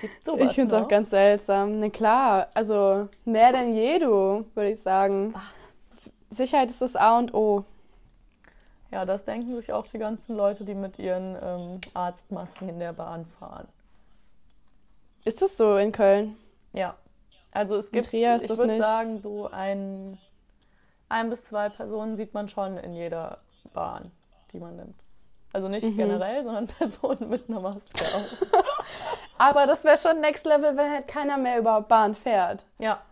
Gibt's 0.00 0.26
sowas 0.26 0.50
ich 0.50 0.54
finde 0.56 0.74
es 0.74 0.82
auch 0.82 0.88
ganz 0.88 1.10
seltsam. 1.10 1.78
Na 1.78 1.88
klar, 1.88 2.48
also 2.54 3.08
mehr 3.24 3.52
denn 3.52 3.76
je, 3.76 4.00
du, 4.00 4.44
würde 4.54 4.70
ich 4.70 4.80
sagen. 4.80 5.34
Was? 5.34 6.36
Sicherheit 6.36 6.70
ist 6.70 6.82
das 6.82 6.96
A 6.96 7.18
und 7.18 7.32
O. 7.32 7.64
Ja, 8.90 9.04
das 9.04 9.22
denken 9.24 9.54
sich 9.54 9.72
auch 9.72 9.86
die 9.86 9.98
ganzen 9.98 10.36
Leute, 10.36 10.64
die 10.64 10.74
mit 10.74 10.98
ihren 10.98 11.36
ähm, 11.40 11.80
Arztmasken 11.94 12.68
in 12.68 12.80
der 12.80 12.92
Bahn 12.92 13.24
fahren. 13.38 13.68
Ist 15.24 15.40
das 15.40 15.56
so 15.56 15.76
in 15.76 15.92
Köln? 15.92 16.36
Ja. 16.72 16.96
Also 17.52 17.76
es 17.76 17.90
gibt, 17.90 18.12
ich 18.12 18.22
würde 18.22 18.78
sagen, 18.78 19.20
so 19.20 19.48
ein, 19.50 20.18
ein 21.08 21.30
bis 21.30 21.44
zwei 21.44 21.68
Personen 21.68 22.16
sieht 22.16 22.32
man 22.34 22.48
schon 22.48 22.78
in 22.78 22.94
jeder 22.94 23.38
Bahn, 23.74 24.10
die 24.52 24.58
man 24.58 24.76
nimmt. 24.76 24.96
Also 25.52 25.68
nicht 25.68 25.84
mhm. 25.84 25.96
generell, 25.96 26.44
sondern 26.44 26.66
Personen 26.78 27.28
mit 27.28 27.48
einer 27.48 27.60
Maske 27.60 28.04
auch. 28.04 28.64
Aber 29.38 29.66
das 29.66 29.84
wäre 29.84 29.98
schon 29.98 30.20
Next 30.20 30.46
Level, 30.46 30.76
wenn 30.76 30.90
halt 30.90 31.08
keiner 31.08 31.36
mehr 31.36 31.58
über 31.58 31.80
Bahn 31.82 32.14
fährt. 32.14 32.64
Ja. 32.78 33.02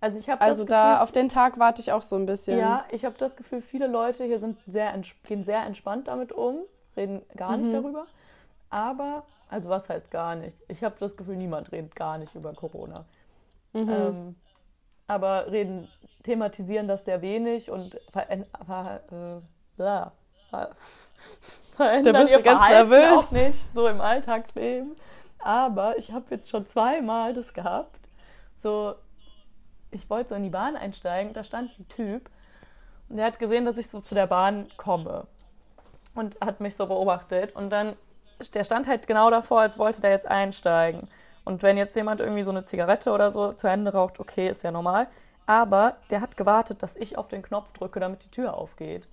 Also 0.00 0.18
ich 0.18 0.28
habe 0.28 0.42
Also 0.42 0.64
Gefühl, 0.64 0.76
da 0.76 1.00
auf 1.00 1.10
den 1.10 1.30
Tag 1.30 1.58
warte 1.58 1.80
ich 1.80 1.92
auch 1.92 2.02
so 2.02 2.16
ein 2.16 2.26
bisschen. 2.26 2.58
Ja, 2.58 2.84
ich 2.90 3.06
habe 3.06 3.16
das 3.16 3.36
Gefühl, 3.36 3.62
viele 3.62 3.86
Leute 3.86 4.24
hier 4.24 4.38
sind 4.38 4.58
sehr 4.66 4.92
gehen 5.24 5.44
sehr 5.44 5.64
entspannt 5.64 6.08
damit 6.08 6.32
um, 6.32 6.58
reden 6.94 7.22
gar 7.34 7.56
nicht 7.56 7.70
mhm. 7.70 7.74
darüber. 7.74 8.06
Aber 8.68 9.24
also 9.48 9.70
was 9.70 9.88
heißt 9.88 10.10
gar 10.10 10.34
nicht? 10.34 10.56
Ich 10.68 10.84
habe 10.84 10.96
das 10.98 11.16
Gefühl, 11.16 11.36
niemand 11.36 11.72
redet 11.72 11.96
gar 11.96 12.18
nicht 12.18 12.34
über 12.34 12.52
Corona. 12.52 13.06
Mhm. 13.76 13.90
Ähm, 13.90 14.36
aber 15.06 15.50
reden, 15.50 15.88
thematisieren 16.22 16.88
das 16.88 17.04
sehr 17.04 17.22
wenig 17.22 17.70
und 17.70 17.98
ver, 18.12 18.26
ver, 18.66 19.00
äh, 19.12 19.96
verändern 21.76 22.14
da 22.14 22.20
bist 22.20 22.32
ihr 22.32 22.42
ganz 22.42 22.62
Verhalten 22.62 22.90
nervös. 22.90 23.18
auch 23.18 23.30
nicht 23.30 23.74
so 23.74 23.86
im 23.86 24.00
Alltagsleben. 24.00 24.96
Aber 25.38 25.96
ich 25.98 26.10
habe 26.12 26.24
jetzt 26.30 26.48
schon 26.48 26.66
zweimal 26.66 27.34
das 27.34 27.52
gehabt. 27.54 28.00
So, 28.56 28.94
ich 29.90 30.08
wollte 30.10 30.30
so 30.30 30.34
in 30.34 30.42
die 30.42 30.50
Bahn 30.50 30.76
einsteigen, 30.76 31.34
da 31.34 31.44
stand 31.44 31.78
ein 31.78 31.88
Typ 31.88 32.30
und 33.08 33.18
der 33.18 33.26
hat 33.26 33.38
gesehen, 33.38 33.64
dass 33.64 33.78
ich 33.78 33.88
so 33.88 34.00
zu 34.00 34.14
der 34.14 34.26
Bahn 34.26 34.66
komme 34.76 35.26
und 36.14 36.40
hat 36.40 36.60
mich 36.60 36.74
so 36.74 36.86
beobachtet 36.86 37.54
und 37.54 37.70
dann 37.70 37.96
der 38.52 38.64
stand 38.64 38.86
halt 38.86 39.06
genau 39.06 39.30
davor, 39.30 39.60
als 39.60 39.78
wollte 39.78 40.00
der 40.00 40.10
jetzt 40.10 40.26
einsteigen. 40.26 41.08
Und 41.46 41.62
wenn 41.62 41.76
jetzt 41.76 41.94
jemand 41.94 42.20
irgendwie 42.20 42.42
so 42.42 42.50
eine 42.50 42.64
Zigarette 42.64 43.12
oder 43.12 43.30
so 43.30 43.52
zu 43.52 43.68
Ende 43.68 43.92
raucht, 43.92 44.18
okay, 44.18 44.48
ist 44.48 44.64
ja 44.64 44.72
normal. 44.72 45.06
Aber 45.46 45.96
der 46.10 46.20
hat 46.20 46.36
gewartet, 46.36 46.82
dass 46.82 46.96
ich 46.96 47.16
auf 47.16 47.28
den 47.28 47.40
Knopf 47.40 47.72
drücke, 47.72 48.00
damit 48.00 48.24
die 48.24 48.30
Tür 48.30 48.54
aufgeht. 48.54 49.06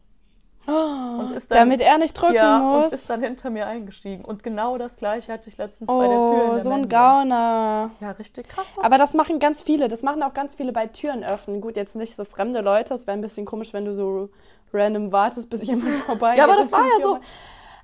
Oh, 0.65 0.71
dann, 0.71 1.41
damit 1.49 1.81
er 1.81 1.97
nicht 1.99 2.13
drücken 2.13 2.35
ja, 2.35 2.57
muss. 2.57 2.85
und 2.85 2.93
ist 2.93 3.07
dann 3.09 3.21
hinter 3.21 3.51
mir 3.51 3.67
eingestiegen. 3.67 4.25
Und 4.25 4.43
genau 4.43 4.79
das 4.79 4.95
gleiche 4.95 5.31
hatte 5.31 5.47
ich 5.47 5.57
letztens 5.57 5.89
oh, 5.89 5.99
bei 5.99 6.07
der 6.07 6.17
Tür. 6.17 6.53
Oh, 6.55 6.57
so 6.57 6.71
ein 6.71 6.89
Gauner. 6.89 7.91
Ja, 7.99 8.11
richtig 8.11 8.47
krass. 8.47 8.65
Aber 8.81 8.97
das 8.97 9.13
machen 9.13 9.37
ganz 9.37 9.61
viele. 9.61 9.87
Das 9.87 10.01
machen 10.01 10.23
auch 10.23 10.33
ganz 10.33 10.55
viele 10.55 10.71
bei 10.71 10.87
Türen 10.87 11.23
öffnen. 11.23 11.61
Gut, 11.61 11.75
jetzt 11.75 11.95
nicht 11.95 12.15
so 12.15 12.23
fremde 12.23 12.61
Leute. 12.61 12.95
Es 12.95 13.05
wäre 13.05 13.15
ein 13.15 13.21
bisschen 13.21 13.45
komisch, 13.45 13.73
wenn 13.73 13.85
du 13.85 13.93
so 13.93 14.29
random 14.73 15.11
wartest, 15.11 15.49
bis 15.51 15.67
jemand 15.67 15.89
vorbei 16.05 16.35
Ja, 16.35 16.45
aber 16.45 16.55
das 16.55 16.71
war 16.71 16.83
ja 16.83 16.99
so. 17.03 17.19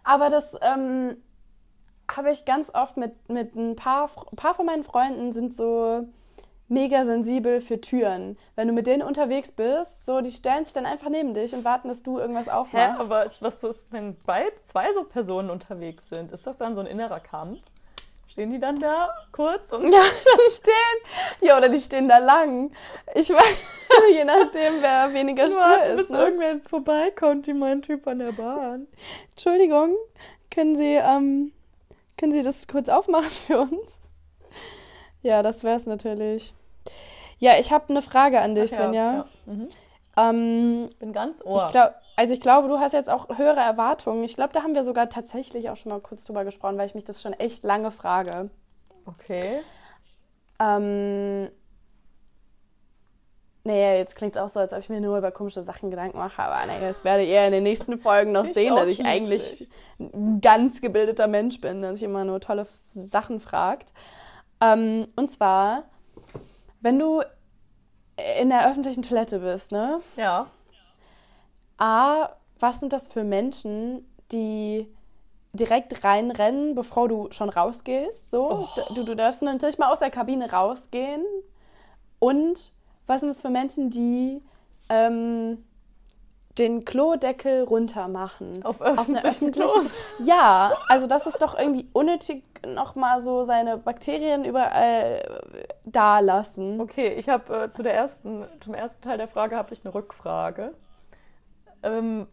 Aber 0.06 0.30
das 0.30 0.46
ähm, 0.62 1.18
habe 2.16 2.32
ich 2.32 2.46
ganz 2.46 2.74
oft 2.74 2.98
mit, 2.98 3.30
mit 3.30 3.56
ein 3.56 3.76
paar, 3.76 4.10
ein 4.32 4.36
paar 4.36 4.54
von 4.54 4.66
meinen 4.66 4.84
Freunden 4.84 5.32
sind 5.34 5.56
so 5.56 6.08
mega 6.68 7.06
sensibel 7.06 7.62
für 7.62 7.82
Türen. 7.82 8.38
Wenn 8.56 8.68
du 8.68 8.74
mit 8.74 8.88
denen 8.88 9.02
unterwegs 9.02 9.52
bist, 9.52 10.06
so 10.06 10.22
die 10.22 10.32
stellen 10.32 10.66
sich 10.66 10.74
dann 10.74 10.86
einfach 10.86 11.10
neben 11.10 11.34
dich 11.34 11.54
und 11.54 11.66
warten, 11.66 11.88
dass 11.88 12.04
du 12.04 12.20
irgendwas 12.20 12.48
aufmachst. 12.48 13.00
Hä, 13.00 13.04
aber 13.04 13.32
was 13.40 13.64
ist, 13.64 13.92
wenn 13.92 14.16
zwei 14.20 14.94
so 14.94 15.04
Personen 15.04 15.50
unterwegs 15.50 16.10
sind? 16.10 16.32
Ist 16.32 16.46
das 16.46 16.58
dann 16.58 16.76
so 16.76 16.82
ein 16.82 16.88
innerer 16.88 17.20
Kampf? 17.20 17.60
Stehen 18.28 18.52
die 18.52 18.60
dann 18.60 18.80
da 18.80 19.10
kurz? 19.32 19.74
Und 19.74 19.84
ja, 19.92 20.02
die 20.02 20.54
stehen. 20.54 21.42
Ja, 21.42 21.58
oder 21.58 21.70
die 21.70 21.82
stehen 21.82 22.08
da 22.08 22.20
lang. 22.20 22.72
Ich 23.16 23.30
weiß, 23.34 23.58
je 24.14 24.24
nachdem, 24.24 24.82
wer 24.82 25.12
weniger 25.14 25.50
stur 25.50 25.84
ist. 25.84 25.98
Bis 25.98 26.10
ne? 26.10 26.20
irgendwer 26.20 26.60
vorbeikommt, 26.70 27.48
wie 27.48 27.54
mein 27.54 27.82
Typ 27.82 28.08
an 28.08 28.20
der 28.20 28.32
Bahn. 28.32 28.88
Entschuldigung, 29.32 29.96
können 30.54 30.76
Sie, 30.76 30.96
ähm, 30.96 31.52
können 32.20 32.34
Sie 32.34 32.44
das 32.44 32.68
kurz 32.68 32.90
aufmachen 32.90 33.30
für 33.30 33.62
uns? 33.62 34.00
Ja, 35.22 35.42
das 35.42 35.64
wäre 35.64 35.78
es 35.78 35.86
natürlich. 35.86 36.54
Ja, 37.40 37.58
ich 37.58 37.72
habe 37.72 37.90
eine 37.90 38.02
Frage 38.02 38.42
an 38.42 38.56
dich, 38.56 38.72
Ach, 38.74 38.78
Svenja. 38.78 39.12
Ja, 39.12 39.18
ja. 39.18 39.26
Mhm. 39.46 39.70
Ähm, 40.18 40.90
bin 41.00 41.14
ganz 41.14 41.42
ohr. 41.44 41.64
Ich 41.66 41.72
glaub, 41.72 41.96
also 42.18 42.34
ich 42.34 42.42
glaube, 42.42 42.68
du 42.68 42.80
hast 42.80 42.92
jetzt 42.92 43.10
auch 43.10 43.30
höhere 43.38 43.62
Erwartungen. 43.62 44.24
Ich 44.24 44.36
glaube, 44.36 44.52
da 44.52 44.64
haben 44.64 44.76
wir 44.76 44.84
sogar 44.84 45.10
tatsächlich 45.10 45.70
auch 45.70 45.78
schon 45.78 45.92
mal 45.92 46.02
kurz 46.02 46.26
drüber 46.26 46.44
gesprochen, 46.44 46.78
weil 46.78 46.88
ich 46.88 46.96
mich 46.96 47.06
das 47.06 47.22
schon 47.22 47.34
echt 47.34 47.64
lange 47.64 47.92
frage. 47.92 48.50
Okay. 49.06 49.62
Ähm, 50.60 51.50
naja, 53.64 53.96
jetzt 53.96 54.16
klingt 54.16 54.36
es 54.36 54.42
auch 54.42 54.48
so, 54.50 54.60
als 54.60 54.74
ob 54.74 54.80
ich 54.80 54.90
mir 54.90 55.02
nur 55.02 55.18
über 55.18 55.32
komische 55.32 55.62
Sachen 55.62 55.92
Gedanken 55.92 56.18
mache, 56.18 56.42
aber 56.42 56.66
nee, 56.66 56.80
das 56.80 57.04
werde 57.04 57.26
ihr 57.26 57.46
in 57.46 57.52
den 57.52 57.64
nächsten 57.64 58.00
Folgen 58.00 58.32
noch 58.32 58.46
sehen, 58.46 58.76
dass 58.76 58.88
ich 58.88 59.06
eigentlich 59.06 59.68
ein 60.00 60.40
ganz 60.42 60.82
gebildeter 60.82 61.28
Mensch 61.28 61.60
bin, 61.60 61.82
der 61.82 61.94
sich 61.94 62.04
immer 62.04 62.24
nur 62.24 62.40
tolle 62.40 62.68
Sachen 62.86 63.40
fragt. 63.40 63.94
Ähm, 64.62 65.08
und 65.16 65.30
zwar, 65.32 65.84
wenn 66.80 66.98
du 66.98 67.22
in 68.40 68.50
der 68.50 68.70
öffentlichen 68.70 69.04
Toilette 69.04 69.40
bist, 69.40 69.72
ne? 69.72 70.02
Ja. 70.16 70.48
A, 71.78 72.30
was 72.60 72.80
sind 72.80 72.92
das 72.94 73.08
für 73.08 73.24
Menschen, 73.24 74.06
die 74.32 74.88
direkt 75.54 76.04
reinrennen, 76.04 76.76
bevor 76.76 77.08
du 77.08 77.28
schon 77.32 77.50
rausgehst? 77.50 78.32
So, 78.32 78.68
oh. 78.76 78.94
du, 78.94 79.04
du 79.04 79.16
darfst 79.16 79.42
natürlich 79.42 79.78
mal 79.78 79.92
aus 79.92 80.00
der 80.00 80.12
Kabine 80.12 80.52
rausgehen. 80.52 81.26
Und 82.20 82.74
was 83.10 83.22
sind 83.22 83.30
das 83.30 83.42
für 83.42 83.50
Menschen, 83.50 83.90
die 83.90 84.42
ähm, 84.88 85.64
den 86.60 86.86
Klodeckel 86.86 87.64
runter 87.64 88.08
machen. 88.08 88.64
Auf, 88.64 88.82
auf 88.82 89.10
einer 89.10 89.24
öffentlichen 89.24 89.92
Ja, 90.20 90.74
also 90.88 91.08
das 91.08 91.26
ist 91.26 91.42
doch 91.42 91.58
irgendwie 91.58 91.88
unnötig, 91.94 92.44
nochmal 92.66 93.24
so 93.24 93.44
seine 93.44 93.78
Bakterien 93.78 94.46
überall 94.46 95.42
da 95.86 96.20
lassen. 96.20 96.80
Okay, 96.80 97.14
ich 97.14 97.30
habe 97.30 97.64
äh, 97.64 97.70
zu 97.70 97.82
der 97.82 97.96
ersten, 97.96 98.46
zum 98.60 98.74
ersten 98.74 99.02
Teil 99.02 99.18
der 99.18 99.28
Frage 99.28 99.56
habe 99.56 99.74
ich 99.74 99.84
eine 99.84 99.94
Rückfrage. 99.94 100.74
Ähm, 101.82 102.28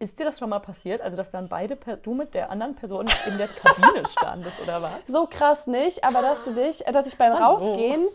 ist 0.00 0.18
dir 0.18 0.24
das 0.24 0.38
schon 0.38 0.48
mal 0.48 0.58
passiert? 0.60 1.02
Also, 1.02 1.16
dass 1.16 1.30
dann 1.30 1.48
beide, 1.48 1.76
du 1.76 2.14
mit 2.14 2.32
der 2.34 2.50
anderen 2.50 2.74
Person 2.74 3.06
in 3.26 3.36
der 3.36 3.48
Kabine 3.48 4.08
standest, 4.08 4.58
oder 4.60 4.82
was? 4.82 4.92
So 5.06 5.26
krass 5.26 5.66
nicht, 5.66 6.02
aber 6.02 6.22
dass 6.22 6.42
du 6.42 6.54
dich, 6.54 6.78
dass 6.78 7.06
ich 7.06 7.18
beim 7.18 7.34
Hallo. 7.34 7.56
Rausgehen 7.56 8.08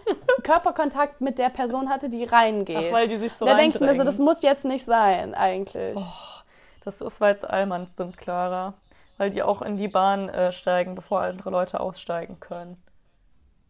Körperkontakt 0.43 1.21
mit 1.21 1.38
der 1.38 1.50
Person 1.50 1.89
hatte, 1.89 2.10
die 2.10 2.24
reingeht. 2.24 2.88
Ach, 2.89 2.93
weil 2.93 3.08
die 3.08 3.17
sich 3.17 3.32
so 3.34 3.45
Da 3.45 3.56
denke 3.56 3.78
ich 3.78 3.82
mir 3.82 3.95
so, 3.95 4.04
das 4.04 4.17
muss 4.17 4.41
jetzt 4.41 4.65
nicht 4.65 4.84
sein, 4.84 5.36
eigentlich. 5.36 5.95
Oh, 5.95 6.41
das 6.84 7.02
ist, 7.02 7.21
weil 7.21 7.36
es 7.36 7.43
Allmanns 7.43 7.95
sind, 7.95 8.17
Clara. 8.17 8.74
Weil 9.17 9.30
die 9.30 9.43
auch 9.43 9.62
in 9.62 9.78
die 9.78 9.88
Bahn 9.88 10.28
äh, 10.28 10.52
steigen, 10.52 10.95
bevor 10.95 11.21
andere 11.21 11.52
Leute 11.52 11.80
aussteigen 11.80 12.39
können. 12.39 12.82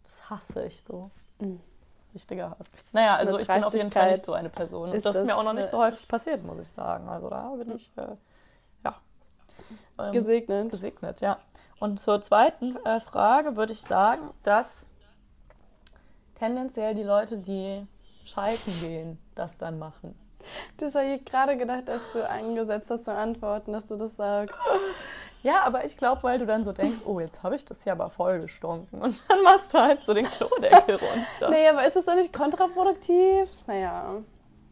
Das 0.05 0.29
hasse 0.29 0.65
ich 0.65 0.81
so. 0.83 1.11
Mhm 1.39 1.59
richtiger 2.15 2.51
Hass. 2.51 2.71
Naja, 2.93 3.15
also 3.15 3.37
ich 3.37 3.47
bin 3.47 3.63
auf 3.63 3.73
jeden 3.73 3.91
Fall 3.91 4.11
nicht 4.11 4.25
so 4.25 4.33
eine 4.33 4.49
Person. 4.49 4.91
Und 4.91 5.05
das 5.05 5.15
ist 5.15 5.25
mir 5.25 5.37
auch 5.37 5.43
noch 5.43 5.53
nicht 5.53 5.69
so 5.69 5.77
häufig 5.77 6.07
passiert, 6.07 6.43
muss 6.43 6.59
ich 6.59 6.69
sagen. 6.69 7.07
Also 7.07 7.29
da 7.29 7.49
bin 7.49 7.75
ich, 7.75 7.91
äh, 7.97 8.07
ja. 8.83 8.95
Ähm, 9.99 10.13
gesegnet. 10.13 10.71
Gesegnet, 10.71 11.21
ja. 11.21 11.37
Und 11.79 11.99
zur 11.99 12.21
zweiten 12.21 12.77
äh, 12.85 12.99
Frage 13.01 13.55
würde 13.55 13.73
ich 13.73 13.81
sagen, 13.81 14.29
dass 14.43 14.87
tendenziell 16.35 16.95
die 16.95 17.03
Leute, 17.03 17.37
die 17.37 17.85
scheißen 18.25 18.79
gehen, 18.79 19.19
das 19.35 19.57
dann 19.57 19.77
machen. 19.77 20.17
Das 20.77 20.95
habe 20.95 21.15
ich 21.15 21.25
gerade 21.25 21.57
gedacht, 21.57 21.89
als 21.89 22.01
du 22.13 22.27
eingesetzt 22.27 22.89
hast 22.89 23.05
zu 23.05 23.13
antworten, 23.15 23.73
dass 23.73 23.87
du 23.87 23.95
das 23.95 24.15
sagst. 24.15 24.57
Ja, 25.45 25.61
aber 25.61 25.85
ich 25.85 25.95
glaube, 25.95 26.23
weil 26.23 26.39
du 26.39 26.47
dann 26.47 26.63
so 26.63 26.71
denkst, 26.71 27.01
oh, 27.05 27.19
jetzt 27.19 27.43
habe 27.43 27.55
ich 27.55 27.63
das 27.63 27.85
ja 27.85 27.93
aber 27.93 28.09
voll 28.09 28.41
gestunken. 28.41 28.99
Und 28.99 29.23
dann 29.29 29.43
machst 29.43 29.71
du 29.71 29.77
halt 29.77 30.01
so 30.01 30.11
den 30.11 30.25
Klodeckel 30.25 30.95
runter. 31.39 31.51
Nee, 31.51 31.69
aber 31.69 31.85
ist 31.85 31.95
das 31.95 32.03
doch 32.05 32.15
nicht 32.15 32.33
kontraproduktiv? 32.33 33.47
Naja. 33.67 34.23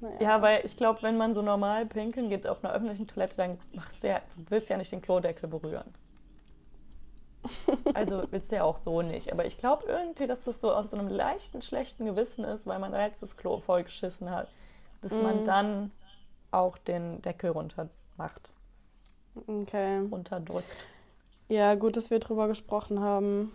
naja. 0.02 0.16
Ja, 0.20 0.42
weil 0.42 0.66
ich 0.66 0.76
glaube, 0.76 1.04
wenn 1.04 1.16
man 1.16 1.36
so 1.36 1.44
normal 1.44 1.86
pinkeln 1.86 2.28
geht 2.28 2.48
auf 2.48 2.64
einer 2.64 2.74
öffentlichen 2.74 3.06
Toilette, 3.06 3.38
dann 3.38 3.60
machst 3.74 4.02
du 4.02 4.08
ja, 4.08 4.22
du 4.36 4.50
willst 4.50 4.68
ja 4.72 4.78
nicht 4.78 4.92
den 4.92 5.04
Klodeckel 5.04 5.48
berühren. 5.48 5.86
Also 7.94 8.24
willst 8.32 8.52
du 8.52 8.56
ja 8.56 8.64
auch 8.64 8.78
so 8.78 9.04
nicht. 9.04 9.32
Aber 9.32 9.46
ich 9.46 9.58
glaube 9.58 9.84
irgendwie, 9.86 10.26
dass 10.26 10.44
das 10.44 10.60
so 10.60 10.72
aus 10.72 10.90
so 10.90 10.98
einem 10.98 11.08
leichten, 11.08 11.62
schlechten 11.62 12.06
Gewissen 12.06 12.46
ist, 12.46 12.66
weil 12.66 12.80
man 12.80 12.94
jetzt 12.94 13.22
das 13.22 13.38
Klo 13.38 13.60
vollgeschissen 13.60 14.32
hat, 14.32 14.48
dass 15.04 15.14
mm. 15.14 15.22
man 15.22 15.40
mhm. 15.42 15.46
dann 15.46 15.92
auch 16.50 16.80
den 16.80 17.22
Deckel 17.22 17.52
runter 17.52 17.90
macht. 18.18 18.54
Okay. 19.48 20.00
Unterdrückt. 20.10 20.88
Ja, 21.50 21.76
gut, 21.76 21.98
dass 21.98 22.10
wir 22.10 22.20
drüber 22.20 22.48
gesprochen 22.48 23.00
haben. 23.00 23.52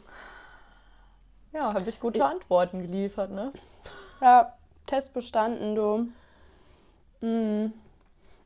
Ja, 1.52 1.72
habe 1.72 1.88
ich 1.88 2.00
gute 2.00 2.18
ich, 2.18 2.24
Antworten 2.24 2.82
geliefert, 2.82 3.30
ne? 3.30 3.52
Ja, 4.20 4.54
Test 4.86 5.14
bestanden, 5.14 5.74
du. 5.74 6.08
Mhm. 7.20 7.72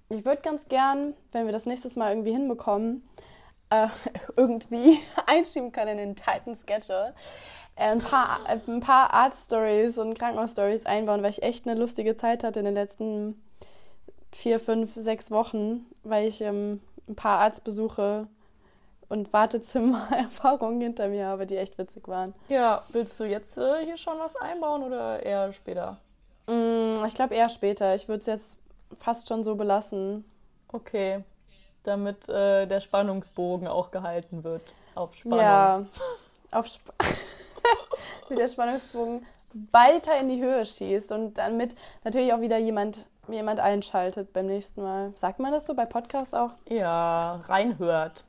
Ich 0.09 0.25
würde 0.25 0.43
ganz 0.43 0.69
gern, 0.69 1.15
wenn 1.33 1.47
wir 1.47 1.53
das 1.53 1.67
nächstes 1.67 1.97
Mal 1.97 2.13
irgendwie 2.13 2.33
hinbekommen, 2.33 3.03
äh, 3.71 3.89
irgendwie 4.37 4.99
einschieben 5.27 5.73
können 5.73 5.99
in 5.99 6.15
den 6.15 6.17
Titan 6.17 6.57
Schedule. 6.57 7.15
Äh, 7.75 7.91
ein 7.91 8.01
paar, 8.01 8.41
ein 8.47 8.81
paar 8.81 9.13
Art-Stories 9.13 9.99
und 9.99 10.19
Krankenhaus-Stories 10.19 10.85
einbauen, 10.87 11.23
weil 11.23 11.31
ich 11.31 11.43
echt 11.43 11.67
eine 11.67 11.79
lustige 11.79 12.17
Zeit 12.17 12.45
hatte 12.45 12.61
in 12.61 12.67
den 12.67 12.75
letzten 12.75 13.43
vier, 14.31 14.61
fünf, 14.61 14.95
sechs 14.95 15.31
Wochen, 15.31 15.87
weil 16.03 16.29
ich 16.29 16.41
ähm, 16.41 16.81
ein 17.09 17.17
paar 17.17 17.41
Arztbesuche 17.41 18.27
und 19.09 19.33
Wartezimmer-Erfahrungen 19.33 20.81
hinter 20.81 21.09
mir 21.09 21.27
habe, 21.27 21.47
die 21.47 21.57
echt 21.57 21.77
witzig 21.79 22.09
waren. 22.09 22.35
Ja, 22.49 22.83
willst 22.91 23.19
du 23.21 23.25
jetzt 23.25 23.59
äh, 23.59 23.85
hier 23.85 23.97
schon 23.97 24.19
was 24.19 24.37
einbauen 24.37 24.83
oder 24.83 25.23
eher 25.23 25.53
später? 25.53 25.99
Mm, 26.47 27.05
ich 27.07 27.15
glaube 27.15 27.35
eher 27.35 27.49
später. 27.49 27.95
Ich 27.95 28.09
würde 28.09 28.21
es 28.21 28.27
jetzt 28.27 28.59
fast 28.99 29.29
schon 29.29 29.45
so 29.45 29.55
belassen. 29.55 30.25
Okay, 30.69 31.23
damit 31.83 32.29
äh, 32.29 32.67
der 32.67 32.81
Spannungsbogen 32.81 33.69
auch 33.69 33.91
gehalten 33.91 34.45
wird. 34.45 34.75
Auf 34.95 35.15
Spannung. 35.15 35.39
Ja, 35.39 35.87
auf 36.51 36.67
Sp 36.73 36.89
mit 38.29 38.39
der 38.39 38.49
Spannungsbogen 38.49 39.27
weiter 39.71 40.19
in 40.19 40.29
die 40.29 40.43
Höhe 40.43 40.65
schießt 40.65 41.13
und 41.13 41.37
damit 41.37 41.77
natürlich 42.05 42.33
auch 42.33 42.41
wieder 42.41 42.59
jemand, 42.59 43.07
jemand 43.29 43.61
einschaltet 43.61 44.33
beim 44.33 44.47
nächsten 44.47 44.83
Mal. 44.83 45.13
Sagt 45.17 45.39
man 45.39 45.53
das 45.53 45.67
so 45.67 45.75
bei 45.75 45.85
Podcasts 45.85 46.35
auch? 46.35 46.51
Ja, 46.69 47.37
reinhört. 47.47 48.25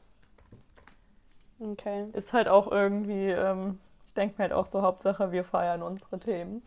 Okay. 1.60 2.08
Ist 2.14 2.34
halt 2.34 2.48
auch 2.48 2.72
irgendwie, 2.72 3.30
ähm, 3.30 3.80
ich 4.06 4.14
denke 4.14 4.36
mir 4.38 4.44
halt 4.44 4.54
auch 4.54 4.66
so, 4.66 4.82
Hauptsache 4.82 5.32
wir 5.32 5.44
feiern 5.44 5.82
unsere 5.82 6.20
Themen. 6.20 6.62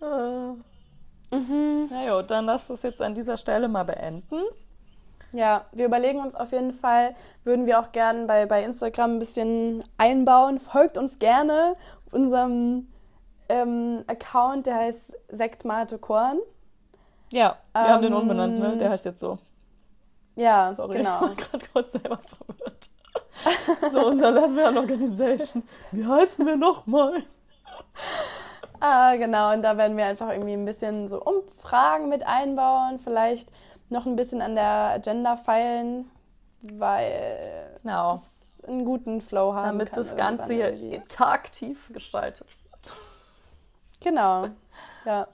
äh. 0.02 1.36
mhm. 1.36 1.88
Na 1.90 2.06
jo, 2.06 2.22
dann 2.22 2.46
lass 2.46 2.70
es 2.70 2.82
jetzt 2.82 3.02
an 3.02 3.14
dieser 3.14 3.36
Stelle 3.36 3.68
mal 3.68 3.84
beenden. 3.84 4.42
Ja, 5.32 5.66
wir 5.72 5.84
überlegen 5.84 6.20
uns 6.20 6.34
auf 6.34 6.52
jeden 6.52 6.72
Fall, 6.72 7.14
würden 7.44 7.66
wir 7.66 7.78
auch 7.80 7.92
gerne 7.92 8.26
bei, 8.26 8.46
bei 8.46 8.64
Instagram 8.64 9.16
ein 9.16 9.18
bisschen 9.18 9.84
einbauen. 9.98 10.58
Folgt 10.58 10.96
uns 10.96 11.18
gerne 11.18 11.76
auf 12.06 12.14
unserem 12.14 12.88
ähm, 13.48 14.04
Account, 14.06 14.66
der 14.66 14.76
heißt 14.76 15.00
Sektmate 15.28 15.98
Korn. 15.98 16.38
Ja, 17.32 17.58
wir 17.72 17.82
ähm, 17.82 17.88
haben 17.88 18.02
den 18.02 18.14
umbenannt, 18.14 18.58
ne? 18.58 18.76
Der 18.76 18.90
heißt 18.90 19.04
jetzt 19.04 19.20
so. 19.20 19.38
Ja, 20.36 20.72
Sorry, 20.74 20.98
genau. 20.98 21.16
ich 21.16 21.20
war 21.20 21.34
gerade 21.34 21.64
kurz 21.72 21.92
selber 21.92 22.20
verwirrt. 22.46 22.90
so, 23.92 24.06
unser 24.06 24.30
Level 24.30 24.64
an 24.64 24.78
Organization. 24.78 25.62
Wie 25.90 26.06
heißen 26.06 26.46
wir 26.46 26.56
nochmal? 26.56 27.24
Ah, 28.80 29.16
genau. 29.16 29.52
Und 29.52 29.62
da 29.62 29.76
werden 29.76 29.96
wir 29.96 30.06
einfach 30.06 30.30
irgendwie 30.30 30.52
ein 30.52 30.64
bisschen 30.64 31.08
so 31.08 31.22
Umfragen 31.22 32.08
mit 32.08 32.26
einbauen. 32.26 32.98
Vielleicht 32.98 33.50
noch 33.88 34.06
ein 34.06 34.16
bisschen 34.16 34.40
an 34.40 34.54
der 34.54 34.64
Agenda 34.64 35.36
feilen, 35.36 36.10
weil 36.74 37.78
genau. 37.82 38.14
es 38.14 38.68
einen 38.68 38.84
guten 38.84 39.20
Flow 39.20 39.54
haben 39.54 39.78
Damit 39.78 39.92
kann 39.92 39.96
das 39.96 40.16
Ganze 40.16 40.54
hier 40.54 40.72
interaktiv 40.72 41.90
gestaltet 41.92 42.46
wird. 42.46 42.67
Genau, 44.00 44.48
ja. 45.04 45.26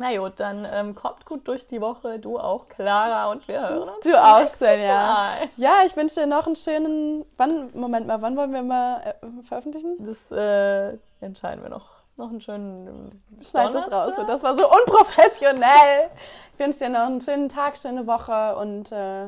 Na 0.00 0.16
gut, 0.16 0.40
dann 0.40 0.66
ähm, 0.70 0.94
kommt 0.94 1.26
gut 1.26 1.46
durch 1.46 1.66
die 1.66 1.82
Woche. 1.82 2.18
Du 2.18 2.38
auch, 2.38 2.68
Clara, 2.68 3.30
und 3.30 3.46
wir 3.46 3.60
hören 3.60 3.90
uns. 3.90 4.00
Du 4.02 4.18
auch, 4.18 4.48
Svenja. 4.48 5.34
Ja, 5.58 5.82
ich 5.84 5.94
wünsche 5.94 6.20
dir 6.20 6.26
noch 6.26 6.46
einen 6.46 6.56
schönen. 6.56 7.26
Wann, 7.36 7.68
Moment 7.74 8.06
mal, 8.06 8.22
wann 8.22 8.34
wollen 8.34 8.54
wir 8.54 8.62
mal 8.62 9.02
äh, 9.02 9.42
veröffentlichen? 9.42 9.96
Das 9.98 10.32
äh, 10.32 10.96
entscheiden 11.20 11.62
wir 11.62 11.68
noch. 11.68 12.00
Noch 12.16 12.30
einen 12.30 12.40
schönen. 12.40 13.22
Schneid 13.42 13.74
das 13.74 13.92
raus, 13.92 14.14
das 14.26 14.42
war 14.42 14.56
so 14.56 14.70
unprofessionell. 14.70 16.10
Ich 16.54 16.58
wünsche 16.58 16.78
dir 16.78 16.88
noch 16.88 17.00
einen 17.00 17.20
schönen 17.20 17.50
Tag, 17.50 17.76
schöne 17.76 18.06
Woche 18.06 18.56
und 18.56 18.90
äh, 18.92 19.26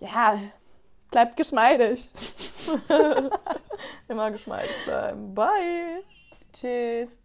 ja, 0.00 0.38
bleibt 1.10 1.38
geschmeidig. 1.38 2.10
Immer 4.08 4.30
geschmeidig 4.30 4.84
bleiben. 4.84 5.34
Bye. 5.34 6.04
Tschüss. 6.52 7.19